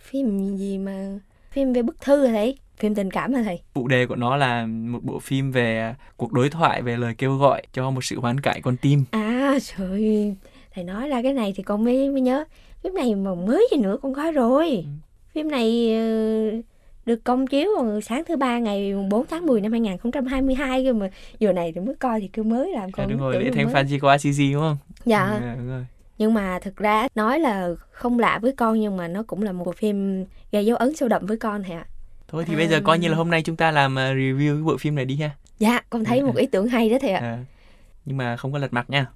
Phim 0.00 0.56
gì 0.56 0.78
mà 0.78 1.18
phim 1.50 1.72
về 1.72 1.82
bức 1.82 2.00
thư 2.00 2.26
hả 2.26 2.32
thầy? 2.32 2.58
Phim 2.78 2.94
tình 2.94 3.10
cảm 3.10 3.32
hả 3.34 3.42
thầy? 3.42 3.60
Phụ 3.74 3.88
đề 3.88 4.06
của 4.06 4.16
nó 4.16 4.36
là 4.36 4.66
một 4.66 5.00
bộ 5.02 5.18
phim 5.18 5.52
về 5.52 5.94
cuộc 6.16 6.32
đối 6.32 6.50
thoại 6.50 6.82
về 6.82 6.96
lời 6.96 7.14
kêu 7.18 7.36
gọi 7.36 7.62
cho 7.72 7.90
một 7.90 8.04
sự 8.04 8.20
hoán 8.20 8.40
cải 8.40 8.60
con 8.62 8.76
tim. 8.76 9.04
À 9.10 9.33
trời 9.76 9.88
ơi, 9.90 10.34
thầy 10.74 10.84
nói 10.84 11.08
ra 11.08 11.22
cái 11.22 11.32
này 11.32 11.52
thì 11.56 11.62
con 11.62 11.84
mới 11.84 12.10
mới 12.10 12.20
nhớ 12.20 12.44
phim 12.84 12.94
này 12.94 13.14
mà 13.14 13.34
mới 13.34 13.68
gì 13.72 13.76
nữa 13.76 13.96
con 14.02 14.14
coi 14.14 14.32
rồi 14.32 14.86
phim 15.34 15.50
này 15.50 15.94
ờ, 15.96 16.60
được 17.06 17.24
công 17.24 17.46
chiếu 17.46 17.68
vào 17.76 18.00
sáng 18.00 18.22
thứ 18.28 18.36
ba 18.36 18.58
ngày 18.58 18.92
4 19.10 19.26
tháng 19.26 19.46
10 19.46 19.60
năm 19.60 19.72
2022 19.72 20.84
cơ 20.84 20.92
mà 20.92 21.10
giờ 21.38 21.52
này 21.52 21.72
thì 21.74 21.80
mới 21.80 21.94
coi 21.94 22.20
thì 22.20 22.28
cứ 22.28 22.42
mới 22.42 22.72
làm 22.72 22.82
À, 22.84 22.88
con 22.92 23.08
đúng 23.08 23.18
rồi, 23.20 23.36
lễ 23.44 23.50
thánh. 23.50 23.66
Francisco 23.72 24.08
Assisi 24.08 24.52
đúng 24.52 24.62
không? 24.62 24.76
dạ 25.04 25.30
Ừ, 25.32 25.40
đúng 25.58 25.68
rồi. 25.68 25.86
nhưng 26.18 26.34
mà 26.34 26.58
thực 26.62 26.76
ra 26.76 27.08
nói 27.14 27.40
là 27.40 27.68
không 27.90 28.18
lạ 28.18 28.38
với 28.42 28.52
con 28.52 28.80
nhưng 28.80 28.96
mà 28.96 29.08
nó 29.08 29.22
cũng 29.22 29.42
là 29.42 29.52
một 29.52 29.64
bộ 29.64 29.72
phim 29.72 30.24
gây 30.52 30.66
dấu 30.66 30.76
ấn 30.76 30.96
sâu 30.96 31.08
đậm 31.08 31.26
với 31.26 31.36
con 31.36 31.62
hả 31.62 31.86
Thôi 32.28 32.44
thì 32.48 32.56
bây 32.56 32.68
giờ 32.68 32.80
coi 32.84 32.98
như 32.98 33.08
À. 33.08 33.10
là 33.10 33.16
hôm 33.16 33.30
nay 33.30 33.42
chúng 33.42 33.56
ta 33.56 33.70
làm 33.70 33.98
à, 33.98 34.12
review 34.14 34.54
cái 34.56 34.62
bộ 34.62 34.76
phim 34.76 34.94
này 34.94 35.04
đi 35.04 35.16
ha. 35.16 35.30
dạ 35.58 35.80
con 35.90 36.04
thấy 36.04 36.20
Ừ, 36.20 36.26
một 36.26 36.34
ừ. 36.36 36.40
ý 36.40 36.46
tưởng 36.46 36.66
hay 36.68 36.90
đó 36.90 36.96
thầy 37.00 37.10
ạ 37.10 37.20
À, 37.20 37.38
nhưng 38.04 38.16
mà 38.16 38.36
không 38.36 38.52
có 38.52 38.58
lật 38.58 38.72
mặt 38.72 38.90
nha. 38.90 39.06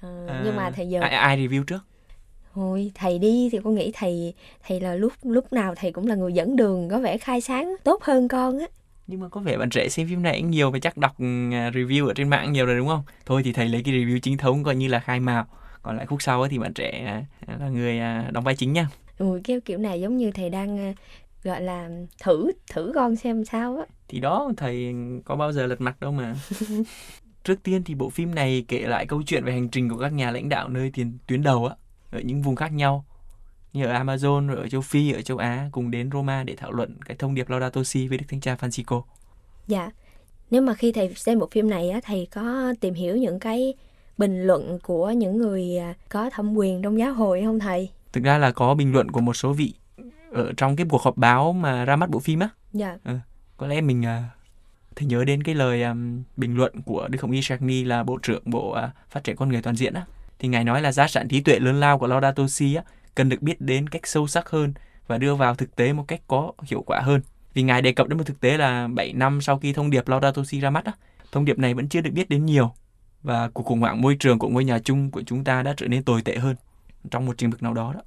Ờ, 0.00 0.08
À, 0.28 0.40
nhưng 0.44 0.56
mà 0.56 0.70
thầy 0.76 0.88
giờ 0.88 1.00
ai, 1.00 1.10
ai 1.10 1.36
review 1.38 1.64
trước? 1.64 1.78
Thôi 2.54 2.92
thầy 2.94 3.18
đi 3.18 3.48
thì 3.52 3.58
con 3.64 3.74
nghĩ 3.74 3.92
thầy 3.94 4.34
thầy 4.66 4.80
là 4.80 4.94
lúc 4.94 5.12
lúc 5.22 5.52
nào 5.52 5.74
thầy 5.74 5.92
cũng 5.92 6.06
là 6.06 6.14
người 6.14 6.32
dẫn 6.32 6.56
đường 6.56 6.88
có 6.88 6.98
vẻ 6.98 7.18
khai 7.18 7.40
sáng 7.40 7.74
tốt 7.84 8.02
hơn 8.02 8.28
con 8.28 8.58
á. 8.58 8.66
Nhưng 9.06 9.20
mà 9.20 9.28
có 9.28 9.40
vẻ 9.40 9.56
bạn 9.56 9.70
trẻ 9.70 9.88
xem 9.88 10.08
phim 10.08 10.22
này 10.22 10.40
cũng 10.40 10.50
nhiều 10.50 10.70
và 10.70 10.78
chắc 10.78 10.96
đọc 10.96 11.12
ừ, 11.18 11.24
review 11.50 12.06
ở 12.06 12.14
trên 12.14 12.28
mạng 12.28 12.52
nhiều 12.52 12.66
rồi 12.66 12.76
đúng 12.76 12.88
không? 12.88 13.02
Thôi 13.26 13.42
thì 13.44 13.52
thầy 13.52 13.68
lấy 13.68 13.82
cái 13.84 13.94
review 13.94 14.18
chính 14.18 14.36
thống 14.36 14.64
coi 14.64 14.76
như 14.76 14.88
là 14.88 14.98
khai 15.00 15.20
mào. 15.20 15.46
Còn 15.82 15.96
lại 15.96 16.06
khúc 16.06 16.22
sau 16.22 16.48
thì 16.48 16.58
bạn 16.58 16.72
trẻ 16.74 17.04
à, 17.46 17.56
là 17.60 17.68
người 17.68 17.98
à, 17.98 18.30
đóng 18.32 18.44
vai 18.44 18.56
chính 18.56 18.72
nha. 18.72 18.88
Ừ, 19.18 19.40
cái 19.44 19.60
kiểu 19.60 19.78
này 19.78 20.00
giống 20.00 20.16
như 20.16 20.30
thầy 20.30 20.50
đang 20.50 20.94
gọi 21.44 21.62
là 21.62 21.90
thử 22.22 22.52
thử 22.72 22.92
con 22.94 23.16
xem 23.16 23.44
sao 23.44 23.76
á. 23.76 23.86
Thì 24.08 24.20
đó 24.20 24.52
thầy 24.56 24.94
có 25.24 25.36
bao 25.36 25.52
giờ 25.52 25.66
lật 25.66 25.80
mặt 25.80 26.00
đâu 26.00 26.12
mà. 26.12 26.34
Trước 27.44 27.62
tiên 27.62 27.82
thì 27.84 27.94
bộ 27.94 28.10
phim 28.10 28.34
này 28.34 28.64
kể 28.68 28.80
lại 28.80 29.06
câu 29.06 29.22
chuyện 29.26 29.44
về 29.44 29.52
hành 29.52 29.68
trình 29.68 29.88
của 29.88 29.98
các 29.98 30.12
nhà 30.12 30.30
lãnh 30.30 30.48
đạo 30.48 30.68
nơi 30.68 30.90
tiền 30.94 31.18
tuyến 31.26 31.42
đầu 31.42 31.66
á, 31.66 31.76
ở 32.10 32.20
những 32.20 32.42
vùng 32.42 32.56
khác 32.56 32.72
nhau 32.72 33.04
như 33.72 33.84
ở 33.84 33.92
Amazon, 33.92 34.48
rồi 34.48 34.56
ở 34.56 34.68
châu 34.68 34.80
Phi, 34.80 35.12
ở 35.12 35.22
châu 35.22 35.36
Á 35.36 35.68
cùng 35.72 35.90
đến 35.90 36.10
Roma 36.12 36.44
để 36.44 36.56
thảo 36.56 36.72
luận 36.72 36.96
cái 37.04 37.16
thông 37.16 37.34
điệp 37.34 37.50
Laudato 37.50 37.84
Si 37.84 38.08
với 38.08 38.18
Đức 38.18 38.24
Thánh 38.28 38.40
Cha 38.40 38.54
Francisco. 38.54 39.02
Dạ. 39.66 39.90
Nếu 40.50 40.62
mà 40.62 40.74
khi 40.74 40.92
thầy 40.92 41.14
xem 41.14 41.38
bộ 41.38 41.48
phim 41.50 41.70
này 41.70 41.90
á 41.90 42.00
thầy 42.04 42.28
có 42.34 42.74
tìm 42.80 42.94
hiểu 42.94 43.16
những 43.16 43.38
cái 43.38 43.74
bình 44.18 44.42
luận 44.42 44.78
của 44.82 45.10
những 45.10 45.38
người 45.38 45.76
à, 45.76 45.94
có 46.08 46.30
thẩm 46.30 46.56
quyền 46.56 46.82
trong 46.82 46.98
giáo 46.98 47.12
hội 47.14 47.42
không 47.44 47.58
thầy? 47.58 47.88
Thực 48.12 48.24
ra 48.24 48.38
là 48.38 48.50
có 48.50 48.74
bình 48.74 48.92
luận 48.92 49.10
của 49.10 49.20
một 49.20 49.34
số 49.34 49.52
vị 49.52 49.74
ở 50.34 50.52
trong 50.56 50.76
cái 50.76 50.86
cuộc 50.90 51.02
họp 51.02 51.16
báo 51.16 51.52
mà 51.52 51.84
ra 51.84 51.96
mắt 51.96 52.10
bộ 52.10 52.18
phim 52.18 52.40
á. 52.40 52.48
Dạ. 52.72 52.96
Có 53.56 53.66
lẽ 53.66 53.80
mình 53.80 54.06
à, 54.06 54.24
thì 54.96 55.06
nhớ 55.06 55.24
đến 55.24 55.42
cái 55.42 55.54
lời 55.54 55.82
um, 55.82 56.22
bình 56.36 56.56
luận 56.56 56.82
của 56.82 57.08
Đức 57.08 57.22
Hồng 57.22 57.30
Y 57.30 57.42
Shagni 57.42 57.84
là 57.84 58.02
Bộ 58.02 58.18
trưởng 58.22 58.42
Bộ 58.44 58.70
à, 58.70 58.90
Phát 59.10 59.24
triển 59.24 59.36
Con 59.36 59.48
Người 59.48 59.62
Toàn 59.62 59.76
diện 59.76 59.94
á. 59.94 60.04
Thì 60.38 60.48
Ngài 60.48 60.64
nói 60.64 60.82
là 60.82 60.92
giá 60.92 61.08
trị 61.08 61.20
trí 61.28 61.40
tuệ 61.40 61.58
lớn 61.58 61.80
lao 61.80 61.98
của 61.98 62.06
Laudato 62.06 62.46
Si 62.48 62.74
á, 62.74 62.82
cần 63.14 63.28
được 63.28 63.42
biết 63.42 63.60
đến 63.60 63.88
cách 63.88 64.06
sâu 64.06 64.26
sắc 64.26 64.48
hơn 64.48 64.74
và 65.06 65.18
đưa 65.18 65.34
vào 65.34 65.54
thực 65.54 65.76
tế 65.76 65.92
một 65.92 66.04
cách 66.08 66.20
có 66.26 66.52
hiệu 66.62 66.82
quả 66.82 67.00
hơn. 67.00 67.20
Vì 67.54 67.62
Ngài 67.62 67.82
đề 67.82 67.92
cập 67.92 68.08
đến 68.08 68.18
một 68.18 68.24
thực 68.26 68.40
tế 68.40 68.56
là 68.56 68.88
7 68.88 69.12
năm 69.12 69.40
sau 69.40 69.58
khi 69.58 69.72
thông 69.72 69.90
điệp 69.90 70.08
Laudato 70.08 70.44
Si 70.44 70.60
ra 70.60 70.70
mắt 70.70 70.84
á, 70.84 70.92
thông 71.32 71.44
điệp 71.44 71.58
này 71.58 71.74
vẫn 71.74 71.88
chưa 71.88 72.00
được 72.00 72.10
biết 72.12 72.28
đến 72.28 72.46
nhiều 72.46 72.72
và 73.22 73.48
cuộc 73.48 73.62
khủng 73.62 73.80
hoảng 73.80 74.00
môi 74.00 74.16
trường 74.20 74.38
của 74.38 74.48
ngôi 74.48 74.64
nhà 74.64 74.78
chung 74.78 75.10
của 75.10 75.22
chúng 75.22 75.44
ta 75.44 75.62
đã 75.62 75.74
trở 75.76 75.88
nên 75.88 76.02
tồi 76.02 76.22
tệ 76.22 76.36
hơn 76.36 76.56
trong 77.10 77.26
một 77.26 77.38
trình 77.38 77.50
bực 77.50 77.62
nào 77.62 77.74
đó 77.74 77.92
đó. 77.92 78.00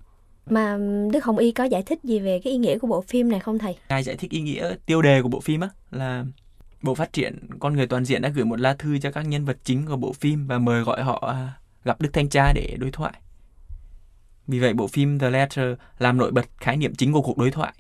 Mà 0.50 0.78
Đức 1.14 1.26
Hồng 1.26 1.38
Y 1.38 1.52
có 1.52 1.64
giải 1.64 1.84
thích 1.84 2.00
gì 2.04 2.20
về 2.20 2.40
cái 2.44 2.54
ý 2.54 2.60
nghĩa 2.60 2.78
của 2.78 2.88
bộ 2.88 3.02
phim 3.02 3.30
này 3.30 3.40
không 3.40 3.60
thầy? 3.60 3.78
Ngài 3.90 4.04
giải 4.04 4.16
thích 4.16 4.32
ý 4.32 4.42
nghĩa 4.42 4.76
tiêu 4.86 5.02
đề 5.02 5.22
của 5.22 5.30
bộ 5.30 5.40
phim 5.40 5.62
á 5.62 5.70
là 5.92 6.26
Bộ 6.82 6.96
Phát 6.96 7.14
triển 7.14 7.40
Con 7.60 7.76
Người 7.76 7.88
Toàn 7.88 8.06
diện 8.06 8.22
đã 8.22 8.30
gửi 8.30 8.46
một 8.46 8.60
lá 8.60 8.74
thư 8.74 8.98
cho 9.00 9.12
các 9.12 9.22
nhân 9.22 9.46
vật 9.46 9.58
chính 9.64 9.86
của 9.86 9.96
bộ 9.98 10.14
phim 10.14 10.48
và 10.48 10.60
mời 10.60 10.82
gọi 10.84 11.04
họ 11.04 11.28
à, 11.28 11.54
gặp 11.84 12.02
Đức 12.02 12.10
Thanh 12.14 12.30
Cha 12.30 12.54
để 12.56 12.76
đối 12.80 12.92
thoại. 12.92 13.14
Vì 14.48 14.60
vậy 14.60 14.74
bộ 14.74 14.88
phim 14.88 15.20
The 15.20 15.30
Letter 15.30 15.76
làm 16.00 16.18
nổi 16.18 16.32
bật 16.32 16.46
khái 16.58 16.78
niệm 16.78 16.96
chính 16.96 17.14
của 17.14 17.22
cuộc 17.22 17.38
đối 17.38 17.52
thoại. 17.52 17.74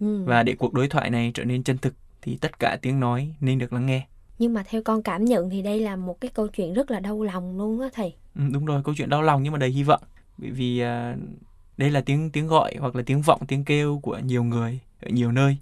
Ừ. 0.00 0.24
và 0.24 0.42
để 0.42 0.54
cuộc 0.58 0.72
đối 0.74 0.88
thoại 0.88 1.10
này 1.10 1.30
trở 1.34 1.44
nên 1.44 1.62
chân 1.62 1.78
thực 1.78 1.94
thì 2.22 2.36
tất 2.40 2.58
cả 2.58 2.78
tiếng 2.82 3.00
nói 3.00 3.34
nên 3.40 3.58
được 3.58 3.72
lắng 3.72 3.86
nghe 3.86 4.06
Nhưng 4.38 4.54
mà 4.54 4.62
theo 4.68 4.82
con 4.82 5.02
cảm 5.02 5.24
nhận 5.24 5.50
thì 5.50 5.62
đây 5.62 5.80
là 5.80 5.96
một 5.96 6.20
cái 6.20 6.30
câu 6.34 6.48
chuyện 6.48 6.74
rất 6.74 6.90
là 6.90 7.00
đau 7.00 7.22
lòng 7.22 7.58
luôn 7.58 7.80
á 7.80 7.88
thầy. 7.94 8.14
ừ, 8.34 8.42
đúng 8.52 8.64
rồi 8.64 8.82
câu 8.84 8.94
chuyện 8.98 9.08
đau 9.08 9.22
lòng 9.22 9.42
nhưng 9.42 9.52
mà 9.52 9.58
đầy 9.58 9.70
hy 9.70 9.82
vọng 9.82 10.02
bởi 10.38 10.50
vì 10.50 10.80
à, 10.80 11.16
đây 11.76 11.90
là 11.90 12.00
tiếng 12.00 12.30
tiếng 12.30 12.46
gọi 12.46 12.74
hoặc 12.80 12.96
là 12.96 13.02
tiếng 13.06 13.22
vọng 13.22 13.40
tiếng 13.48 13.64
kêu 13.64 14.00
của 14.02 14.18
nhiều 14.18 14.44
người 14.44 14.78
ở 15.02 15.08
nhiều 15.10 15.32
nơi 15.32 15.56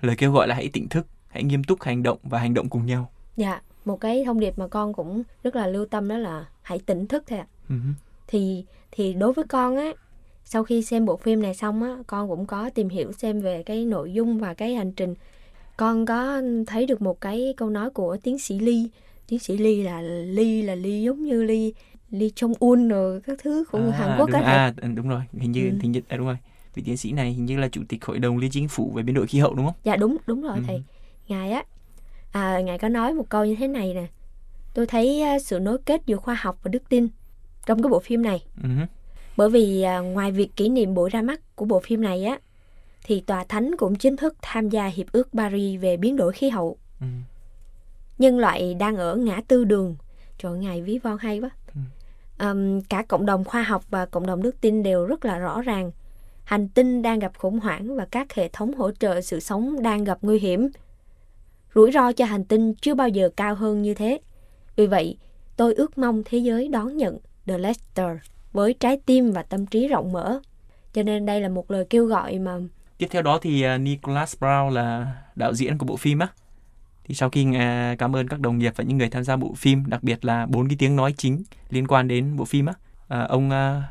lời 0.00 0.16
kêu 0.18 0.32
gọi 0.32 0.48
là 0.48 0.54
hãy 0.54 0.68
tỉnh 0.72 0.88
thức 0.88 1.06
hãy 1.28 1.42
nghiêm 1.42 1.64
túc 1.64 1.82
hành 1.82 2.02
động 2.02 2.18
và 2.22 2.38
hành 2.38 2.54
động 2.54 2.68
cùng 2.68 2.86
nhau 2.86 3.10
Dạ, 3.36 3.60
một 3.84 4.00
cái 4.00 4.24
thông 4.24 4.40
điệp 4.40 4.58
mà 4.58 4.68
con 4.68 4.92
cũng 4.92 5.22
rất 5.42 5.56
là 5.56 5.66
lưu 5.66 5.86
tâm 5.86 6.08
đó 6.08 6.18
là 6.18 6.46
hãy 6.62 6.78
tỉnh 6.86 7.06
thức 7.06 7.24
thôi 7.26 7.38
ạ. 7.38 7.46
Hứ. 7.68 7.76
Thì 8.26 8.64
thì 8.92 9.12
đối 9.14 9.32
với 9.32 9.44
con 9.48 9.76
á, 9.76 9.92
sau 10.44 10.64
khi 10.64 10.82
xem 10.82 11.04
bộ 11.06 11.16
phim 11.16 11.42
này 11.42 11.54
xong 11.54 11.82
á, 11.82 11.96
con 12.06 12.28
cũng 12.28 12.46
có 12.46 12.70
tìm 12.70 12.88
hiểu 12.88 13.12
xem 13.12 13.40
về 13.40 13.62
cái 13.62 13.84
nội 13.84 14.12
dung 14.12 14.38
và 14.38 14.54
cái 14.54 14.74
hành 14.74 14.92
trình. 14.92 15.14
Con 15.76 16.06
có 16.06 16.42
thấy 16.66 16.86
được 16.86 17.02
một 17.02 17.20
cái 17.20 17.54
câu 17.56 17.70
nói 17.70 17.90
của 17.90 18.16
tiến 18.22 18.38
sĩ 18.38 18.58
Lee. 18.58 18.84
Tiến 19.28 19.38
sĩ 19.38 19.58
Lee 19.58 19.84
là 19.84 20.00
Lee 20.00 20.62
là 20.62 20.74
Lee 20.74 21.00
giống 21.00 21.24
như 21.24 21.42
Lee 21.42 21.70
Lee 22.18 22.28
Jong 22.28 22.54
Un 22.60 22.88
rồi 22.88 23.20
các 23.20 23.38
thứ 23.42 23.64
của 23.72 23.78
À, 23.78 23.98
Hàn 23.98 24.18
Quốc 24.18 24.26
đúng, 24.32 24.40
á 24.42 24.72
à, 24.82 24.88
đúng 24.94 25.08
rồi 25.08 25.22
hình 25.32 25.52
như 25.52 25.66
Ừ. 25.68 25.78
hình 25.82 25.92
như 25.92 26.00
à, 26.08 26.16
đúng 26.16 26.26
rồi 26.26 26.36
vị 26.74 26.82
tiến 26.86 26.96
sĩ 26.96 27.12
này 27.12 27.32
hình 27.32 27.46
như 27.46 27.58
là 27.58 27.68
chủ 27.68 27.82
tịch 27.88 28.04
hội 28.04 28.18
đồng 28.18 28.38
liên 28.38 28.50
chính 28.50 28.68
phủ 28.68 28.92
về 28.94 29.02
biến 29.02 29.14
đổi 29.14 29.26
khí 29.26 29.38
hậu 29.38 29.54
đúng 29.54 29.66
không 29.66 29.74
Dạ 29.84 29.96
đúng 29.96 30.16
đúng 30.26 30.42
rồi 30.42 30.56
Ừ. 30.56 30.62
thầy. 30.66 30.82
Ngài 31.28 31.50
á 31.52 31.64
à, 32.32 32.60
ngài 32.60 32.78
có 32.78 32.88
nói 32.88 33.14
một 33.14 33.28
câu 33.28 33.44
như 33.44 33.54
thế 33.58 33.68
này 33.68 33.94
nè. 33.94 34.06
Tôi 34.74 34.86
thấy 34.86 35.20
à, 35.22 35.38
sự 35.38 35.58
nối 35.58 35.78
kết 35.78 36.02
giữa 36.06 36.16
khoa 36.16 36.34
học 36.40 36.58
và 36.62 36.68
đức 36.68 36.82
tin 36.88 37.08
trong 37.66 37.82
cái 37.82 37.90
bộ 37.90 38.00
phim 38.00 38.22
này. 38.22 38.44
Ừ. 38.62 38.68
Bởi 39.36 39.50
vì 39.50 39.82
à, 39.82 39.98
ngoài 39.98 40.32
việc 40.32 40.56
kỷ 40.56 40.68
niệm 40.68 40.94
buổi 40.94 41.10
ra 41.10 41.22
mắt 41.22 41.40
của 41.56 41.64
bộ 41.64 41.80
phim 41.80 42.00
này 42.02 42.24
á 42.24 42.38
thì 43.04 43.20
tòa 43.20 43.44
thánh 43.44 43.70
cũng 43.78 43.94
chính 43.96 44.16
thức 44.16 44.36
tham 44.42 44.68
gia 44.68 44.86
hiệp 44.86 45.06
ước 45.12 45.28
Paris 45.34 45.80
về 45.80 45.96
biến 45.96 46.16
đổi 46.16 46.32
khí 46.32 46.48
hậu. 46.48 46.76
Ừ. 47.00 47.06
Nhân 48.18 48.38
loại 48.38 48.74
đang 48.74 48.96
ở 48.96 49.16
ngã 49.16 49.40
tư 49.48 49.64
đường. 49.64 49.96
Trời 50.38 50.58
ngài 50.58 50.82
ví 50.82 50.98
von 50.98 51.18
hay 51.20 51.40
quá 51.40 51.50
um, 52.38 52.80
cả 52.80 53.04
cộng 53.08 53.26
đồng 53.26 53.44
khoa 53.44 53.62
học 53.62 53.84
và 53.90 54.06
cộng 54.06 54.26
đồng 54.26 54.42
đức 54.42 54.60
tin 54.60 54.82
đều 54.82 55.06
rất 55.06 55.24
là 55.24 55.38
rõ 55.38 55.62
ràng. 55.62 55.90
Hành 56.44 56.68
tinh 56.68 57.02
đang 57.02 57.18
gặp 57.18 57.32
khủng 57.38 57.60
hoảng 57.60 57.96
và 57.96 58.06
các 58.10 58.34
hệ 58.34 58.48
thống 58.48 58.74
hỗ 58.74 58.90
trợ 58.90 59.20
sự 59.20 59.40
sống 59.40 59.82
đang 59.82 60.04
gặp 60.04 60.18
nguy 60.22 60.38
hiểm. 60.38 60.68
Rủi 61.74 61.92
ro 61.92 62.12
cho 62.12 62.24
hành 62.24 62.44
tinh 62.44 62.74
chưa 62.74 62.94
bao 62.94 63.08
giờ 63.08 63.30
cao 63.36 63.54
hơn 63.54 63.82
như 63.82 63.94
thế. 63.94 64.20
Vì 64.76 64.86
vậy, 64.86 65.16
tôi 65.56 65.74
ước 65.74 65.98
mong 65.98 66.22
thế 66.24 66.38
giới 66.38 66.68
đón 66.68 66.96
nhận 66.96 67.18
The 67.46 67.58
Lester 67.58 68.16
với 68.52 68.74
trái 68.74 69.00
tim 69.06 69.32
và 69.32 69.42
tâm 69.42 69.66
trí 69.66 69.88
rộng 69.88 70.12
mở. 70.12 70.40
Cho 70.92 71.02
nên 71.02 71.26
đây 71.26 71.40
là 71.40 71.48
một 71.48 71.70
lời 71.70 71.86
kêu 71.90 72.06
gọi 72.06 72.38
mà 72.38 72.58
tiếp 72.98 73.06
theo 73.10 73.22
đó 73.22 73.38
thì 73.42 73.62
ờ, 73.62 73.78
Nicholas 73.78 74.36
Brown 74.40 74.70
là 74.70 75.14
đạo 75.36 75.54
diễn 75.54 75.78
của 75.78 75.86
bộ 75.86 75.96
phim 75.96 76.18
á 76.18 76.28
thì 77.08 77.14
sau 77.14 77.30
khi 77.30 77.46
uh, 77.48 77.98
cảm 77.98 78.16
ơn 78.16 78.28
các 78.28 78.40
đồng 78.40 78.58
nghiệp 78.58 78.72
và 78.76 78.84
những 78.84 78.98
người 78.98 79.08
tham 79.08 79.24
gia 79.24 79.36
bộ 79.36 79.54
phim 79.56 79.86
đặc 79.86 80.02
biệt 80.02 80.24
là 80.24 80.46
bốn 80.46 80.68
cái 80.68 80.76
tiếng 80.78 80.96
nói 80.96 81.14
chính 81.16 81.42
liên 81.70 81.86
quan 81.86 82.08
đến 82.08 82.36
bộ 82.36 82.44
phim 82.44 82.66
á 82.66 82.74
uh, 83.22 83.28
ông 83.28 83.48
uh, 83.48 83.82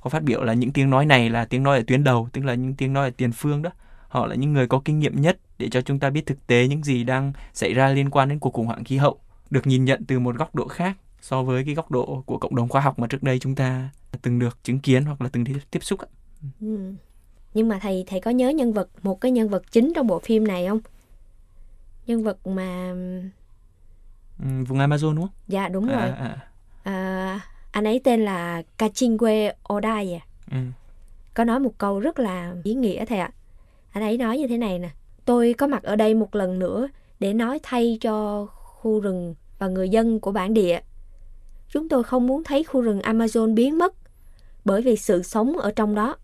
có 0.00 0.10
phát 0.10 0.22
biểu 0.22 0.42
là 0.42 0.52
những 0.52 0.72
tiếng 0.72 0.90
nói 0.90 1.06
này 1.06 1.30
là 1.30 1.44
tiếng 1.44 1.62
nói 1.62 1.78
ở 1.78 1.84
tuyến 1.86 2.04
đầu 2.04 2.28
tức 2.32 2.44
là 2.44 2.54
những 2.54 2.74
tiếng 2.74 2.92
nói 2.92 3.08
ở 3.08 3.10
tiền 3.16 3.32
phương 3.32 3.62
đó 3.62 3.70
họ 4.08 4.26
là 4.26 4.34
những 4.34 4.52
người 4.52 4.66
có 4.66 4.82
kinh 4.84 4.98
nghiệm 4.98 5.20
nhất 5.20 5.38
để 5.58 5.68
cho 5.68 5.80
chúng 5.80 5.98
ta 5.98 6.10
biết 6.10 6.26
thực 6.26 6.46
tế 6.46 6.68
những 6.68 6.84
gì 6.84 7.04
đang 7.04 7.32
xảy 7.52 7.74
ra 7.74 7.88
liên 7.88 8.10
quan 8.10 8.28
đến 8.28 8.38
cuộc 8.38 8.52
khủng 8.52 8.66
hoảng 8.66 8.84
khí 8.84 8.96
hậu 8.96 9.18
được 9.50 9.66
nhìn 9.66 9.84
nhận 9.84 10.04
từ 10.04 10.18
một 10.18 10.36
góc 10.36 10.54
độ 10.54 10.68
khác 10.68 10.96
so 11.20 11.42
với 11.42 11.64
cái 11.64 11.74
góc 11.74 11.90
độ 11.90 12.22
của 12.26 12.38
cộng 12.38 12.56
đồng 12.56 12.68
khoa 12.68 12.80
học 12.80 12.98
mà 12.98 13.06
trước 13.06 13.22
đây 13.22 13.38
chúng 13.38 13.54
ta 13.54 13.88
từng 14.22 14.38
được 14.38 14.58
chứng 14.64 14.78
kiến 14.78 15.04
hoặc 15.04 15.22
là 15.22 15.28
từng 15.32 15.44
tiếp- 15.44 15.58
tiếp 15.70 15.84
xúc. 15.84 16.00
Ừ. 16.60 16.92
Nhưng 17.54 17.68
mà 17.68 17.78
thầy 17.82 18.04
thầy 18.06 18.20
có 18.20 18.30
nhớ 18.30 18.48
nhân 18.48 18.72
vật 18.72 18.88
một 19.02 19.20
cái 19.20 19.30
nhân 19.30 19.48
vật 19.48 19.62
chính 19.72 19.92
trong 19.94 20.06
bộ 20.06 20.18
phim 20.18 20.46
này 20.46 20.66
không? 20.68 20.80
Nhân 22.06 22.22
vật 22.22 22.46
mà 22.46 22.94
Ừ, 24.38 24.46
vùng 24.68 24.78
Amazon 24.78 25.14
đúng 25.14 25.24
không? 25.24 25.34
dạ 25.48 25.68
đúng 25.68 25.86
rồi. 25.86 25.96
À, 25.96 26.14
à, 26.18 26.38
À, 26.84 27.40
anh 27.70 27.84
ấy 27.84 28.00
tên 28.04 28.24
là 28.24 28.62
Kachingue 28.78 29.52
Odai. 29.72 30.14
à. 30.14 30.20
ừ. 30.50 30.56
Có 31.34 31.44
nói 31.44 31.60
một 31.60 31.72
câu 31.78 32.00
rất 32.00 32.18
là 32.18 32.54
ý 32.64 32.74
nghĩa 32.74 33.04
thầy 33.04 33.18
ạ. 33.18 33.30
Anh 33.92 34.04
ấy 34.04 34.18
nói 34.18 34.38
như 34.38 34.46
thế 34.46 34.58
này 34.58 34.78
nè. 34.78 34.90
Tôi 35.24 35.54
có 35.58 35.66
mặt 35.66 35.82
ở 35.82 35.96
đây 35.96 36.14
một 36.14 36.34
lần 36.34 36.58
nữa 36.58 36.88
để 37.20 37.32
nói 37.32 37.60
thay 37.62 37.98
cho 38.00 38.46
khu 38.46 39.00
rừng 39.00 39.34
và 39.58 39.68
người 39.68 39.88
dân 39.88 40.20
của 40.20 40.32
bản 40.32 40.54
địa. 40.54 40.80
Chúng 41.68 41.88
tôi 41.88 42.02
không 42.04 42.26
muốn 42.26 42.44
thấy 42.44 42.64
khu 42.64 42.80
rừng 42.80 43.00
Amazon 43.00 43.54
biến 43.54 43.78
mất 43.78 43.94
bởi 44.64 44.82
vì 44.82 44.96
sự 44.96 45.22
sống 45.22 45.58
ở 45.58 45.72
trong 45.76 45.94
đó. 45.94 46.16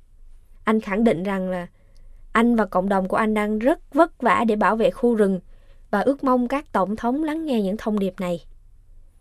Anh 0.64 0.80
khẳng 0.80 1.04
định 1.04 1.22
rằng 1.22 1.48
là 1.50 1.66
anh 2.32 2.56
và 2.56 2.66
cộng 2.66 2.88
đồng 2.88 3.08
của 3.08 3.16
anh 3.16 3.34
đang 3.34 3.58
rất 3.58 3.94
vất 3.94 4.22
vả 4.22 4.44
để 4.48 4.56
bảo 4.56 4.76
vệ 4.76 4.90
khu 4.90 5.14
rừng 5.14 5.40
và 5.90 6.00
ước 6.00 6.24
mong 6.24 6.48
các 6.48 6.72
tổng 6.72 6.96
thống 6.96 7.24
lắng 7.24 7.46
nghe 7.46 7.62
những 7.62 7.76
thông 7.76 7.98
điệp 7.98 8.14
này. 8.20 8.44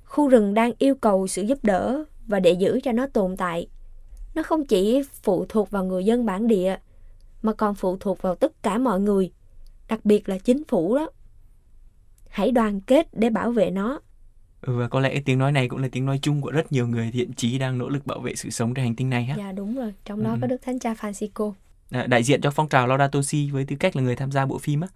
Khu 0.06 0.28
rừng 0.30 0.54
đang 0.54 0.72
yêu 0.78 0.96
cầu 0.96 1.28
sự 1.28 1.42
giúp 1.42 1.58
đỡ 1.64 2.04
và 2.28 2.40
để 2.40 2.52
giữ 2.52 2.80
cho 2.84 2.92
nó 2.92 3.08
tồn 3.14 3.38
tại. 3.38 3.68
Nó 4.36 4.44
không 4.44 4.66
chỉ 4.66 5.02
phụ 5.24 5.46
thuộc 5.50 5.72
vào 5.72 5.86
người 5.86 6.06
dân 6.06 6.26
bản 6.26 6.48
địa 6.48 6.78
mà 7.42 7.54
còn 7.54 7.76
phụ 7.76 7.98
thuộc 8.00 8.22
vào 8.22 8.36
tất 8.36 8.64
cả 8.64 8.78
mọi 8.78 9.00
người, 9.00 9.32
đặc 9.88 10.06
biệt 10.06 10.30
là 10.30 10.38
chính 10.38 10.64
phủ 10.68 10.96
đó. 10.96 11.10
Hãy 12.30 12.52
đoàn 12.52 12.82
kết 12.82 13.08
để 13.14 13.30
bảo 13.30 13.52
vệ 13.52 13.72
nó. 13.72 14.00
Ừ, 14.62 14.78
và 14.78 14.88
có 14.88 15.00
lẽ 15.00 15.22
tiếng 15.26 15.40
nói 15.40 15.52
này 15.52 15.70
cũng 15.70 15.80
là 15.80 15.88
tiếng 15.92 16.06
nói 16.06 16.20
chung 16.22 16.42
của 16.42 16.52
rất 16.52 16.72
nhiều 16.72 16.88
người 16.88 17.10
thiện 17.14 17.34
chí 17.34 17.58
đang 17.60 17.78
nỗ 17.78 17.90
lực 17.90 18.06
bảo 18.06 18.20
vệ 18.20 18.36
sự 18.36 18.50
sống 18.50 18.74
trên 18.74 18.86
hành 18.86 18.96
tinh 18.96 19.10
này 19.10 19.24
ha. 19.24 19.36
Dạ 19.38 19.52
đúng 19.52 19.76
rồi, 19.76 19.94
trong 20.06 20.24
đó 20.24 20.32
Ừ. 20.32 20.38
có 20.42 20.48
Đức 20.48 20.58
Thánh 20.62 20.80
Cha 20.80 20.94
Francisco. 20.94 21.54
À, 21.92 22.06
đại 22.08 22.24
diện 22.24 22.42
cho 22.42 22.52
phong 22.52 22.70
trào 22.70 22.88
Laudato 22.88 23.22
Si 23.22 23.50
với 23.52 23.66
tư 23.66 23.76
cách 23.80 23.96
là 23.96 24.02
người 24.02 24.16
tham 24.16 24.32
gia 24.32 24.46
bộ 24.46 24.58
phim 24.58 24.82
á, 24.82 24.88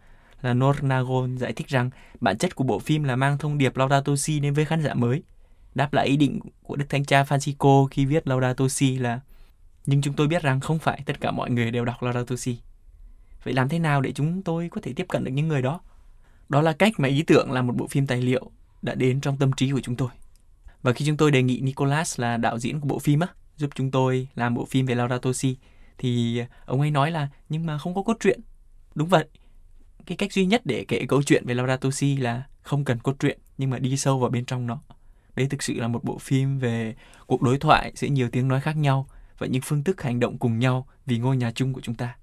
Nornagon 0.44 1.38
giải 1.38 1.54
thích 1.54 1.68
rằng 1.68 1.90
bản 2.22 2.38
chất 2.38 2.56
của 2.56 2.64
bộ 2.64 2.80
phim 2.80 3.04
là 3.04 3.16
mang 3.16 3.38
thông 3.38 3.58
điệp 3.58 3.78
Laudato 3.78 4.16
Si 4.16 4.40
đến 4.40 4.54
với 4.54 4.66
khán 4.66 4.84
giả 4.84 4.94
mới. 4.94 5.24
Đáp 5.76 5.94
lại 5.94 6.08
ý 6.08 6.18
định 6.18 6.40
của 6.64 6.76
Đức 6.76 6.86
Thánh 6.90 7.06
Cha 7.06 7.24
Francisco 7.24 7.88
khi 7.88 8.06
viết 8.06 8.28
Laudato 8.28 8.68
Si 8.68 8.98
là 8.98 9.20
nhưng 9.86 10.02
chúng 10.02 10.14
tôi 10.14 10.28
biết 10.28 10.42
rằng 10.42 10.60
không 10.60 10.80
phải 10.80 11.02
tất 11.06 11.22
cả 11.22 11.32
mọi 11.32 11.50
người 11.50 11.72
đều 11.72 11.86
đọc 11.86 12.04
Laudato 12.04 12.36
Si. 12.36 12.58
Vậy 13.44 13.54
làm 13.54 13.70
thế 13.70 13.80
nào 13.80 14.02
để 14.02 14.12
chúng 14.12 14.44
tôi 14.44 14.70
có 14.72 14.82
thể 14.82 14.94
tiếp 14.94 15.06
cận 15.10 15.24
được 15.24 15.32
những 15.32 15.48
người 15.48 15.62
đó? 15.62 15.80
Đó 16.50 16.62
là 16.62 16.74
cách 16.74 16.94
mà 16.98 17.08
ý 17.08 17.24
tưởng 17.24 17.52
làm 17.52 17.68
một 17.68 17.76
bộ 17.76 17.88
phim 17.88 18.08
tài 18.08 18.22
liệu 18.22 18.52
đã 18.82 18.96
đến 18.96 19.22
trong 19.22 19.38
tâm 19.38 19.54
trí 19.54 19.72
của 19.72 19.82
chúng 19.82 19.96
tôi. 19.96 20.10
Và 20.82 20.94
khi 20.94 21.06
chúng 21.06 21.18
tôi 21.18 21.32
đề 21.32 21.44
nghị 21.44 21.60
Nicolas 21.60 22.20
là 22.20 22.38
đạo 22.38 22.60
diễn 22.60 22.80
của 22.80 22.88
bộ 22.88 23.00
phim 23.00 23.20
á, 23.20 23.28
giúp 23.58 23.70
chúng 23.76 23.92
tôi 23.92 24.28
làm 24.36 24.54
bộ 24.54 24.66
phim 24.66 24.86
về 24.86 24.96
Laudato 24.96 25.34
Si 25.34 25.58
thì 25.98 26.42
ông 26.66 26.82
ấy 26.82 26.92
nói 26.92 27.12
là 27.12 27.30
nhưng 27.50 27.66
mà 27.66 27.78
không 27.78 27.96
có 27.96 28.02
cốt 28.02 28.18
truyện. 28.20 28.40
Đúng 28.96 29.08
vậy. 29.08 29.26
Cái 30.06 30.18
cách 30.18 30.34
duy 30.34 30.46
nhất 30.46 30.62
để 30.66 30.86
kể 30.88 31.06
câu 31.08 31.24
chuyện 31.24 31.46
về 31.46 31.54
Laura 31.54 31.78
Tosi 31.78 32.18
là 32.18 32.44
không 32.62 32.86
cần 32.86 33.00
cốt 33.00 33.16
truyện, 33.20 33.40
nhưng 33.58 33.70
mà 33.70 33.80
đi 33.80 33.98
sâu 33.98 34.20
vào 34.20 34.30
bên 34.30 34.46
trong 34.46 34.68
nó. 34.68 34.80
Đây 35.36 35.48
thực 35.48 35.64
sự 35.64 35.74
là 35.74 35.88
một 35.88 36.04
bộ 36.04 36.18
phim 36.18 36.60
về 36.60 36.96
cuộc 37.28 37.42
đối 37.42 37.60
thoại 37.60 37.92
giữa 37.96 38.08
nhiều 38.08 38.30
tiếng 38.32 38.48
nói 38.48 38.62
khác 38.62 38.78
nhau 38.78 39.08
và 39.38 39.48
những 39.48 39.62
phương 39.66 39.84
thức 39.84 40.02
hành 40.02 40.20
động 40.20 40.38
cùng 40.38 40.60
nhau 40.60 40.88
vì 41.06 41.18
ngôi 41.18 41.38
nhà 41.38 41.52
chung 41.52 41.74
của 41.74 41.82
chúng 41.82 41.96
ta. 41.96 42.16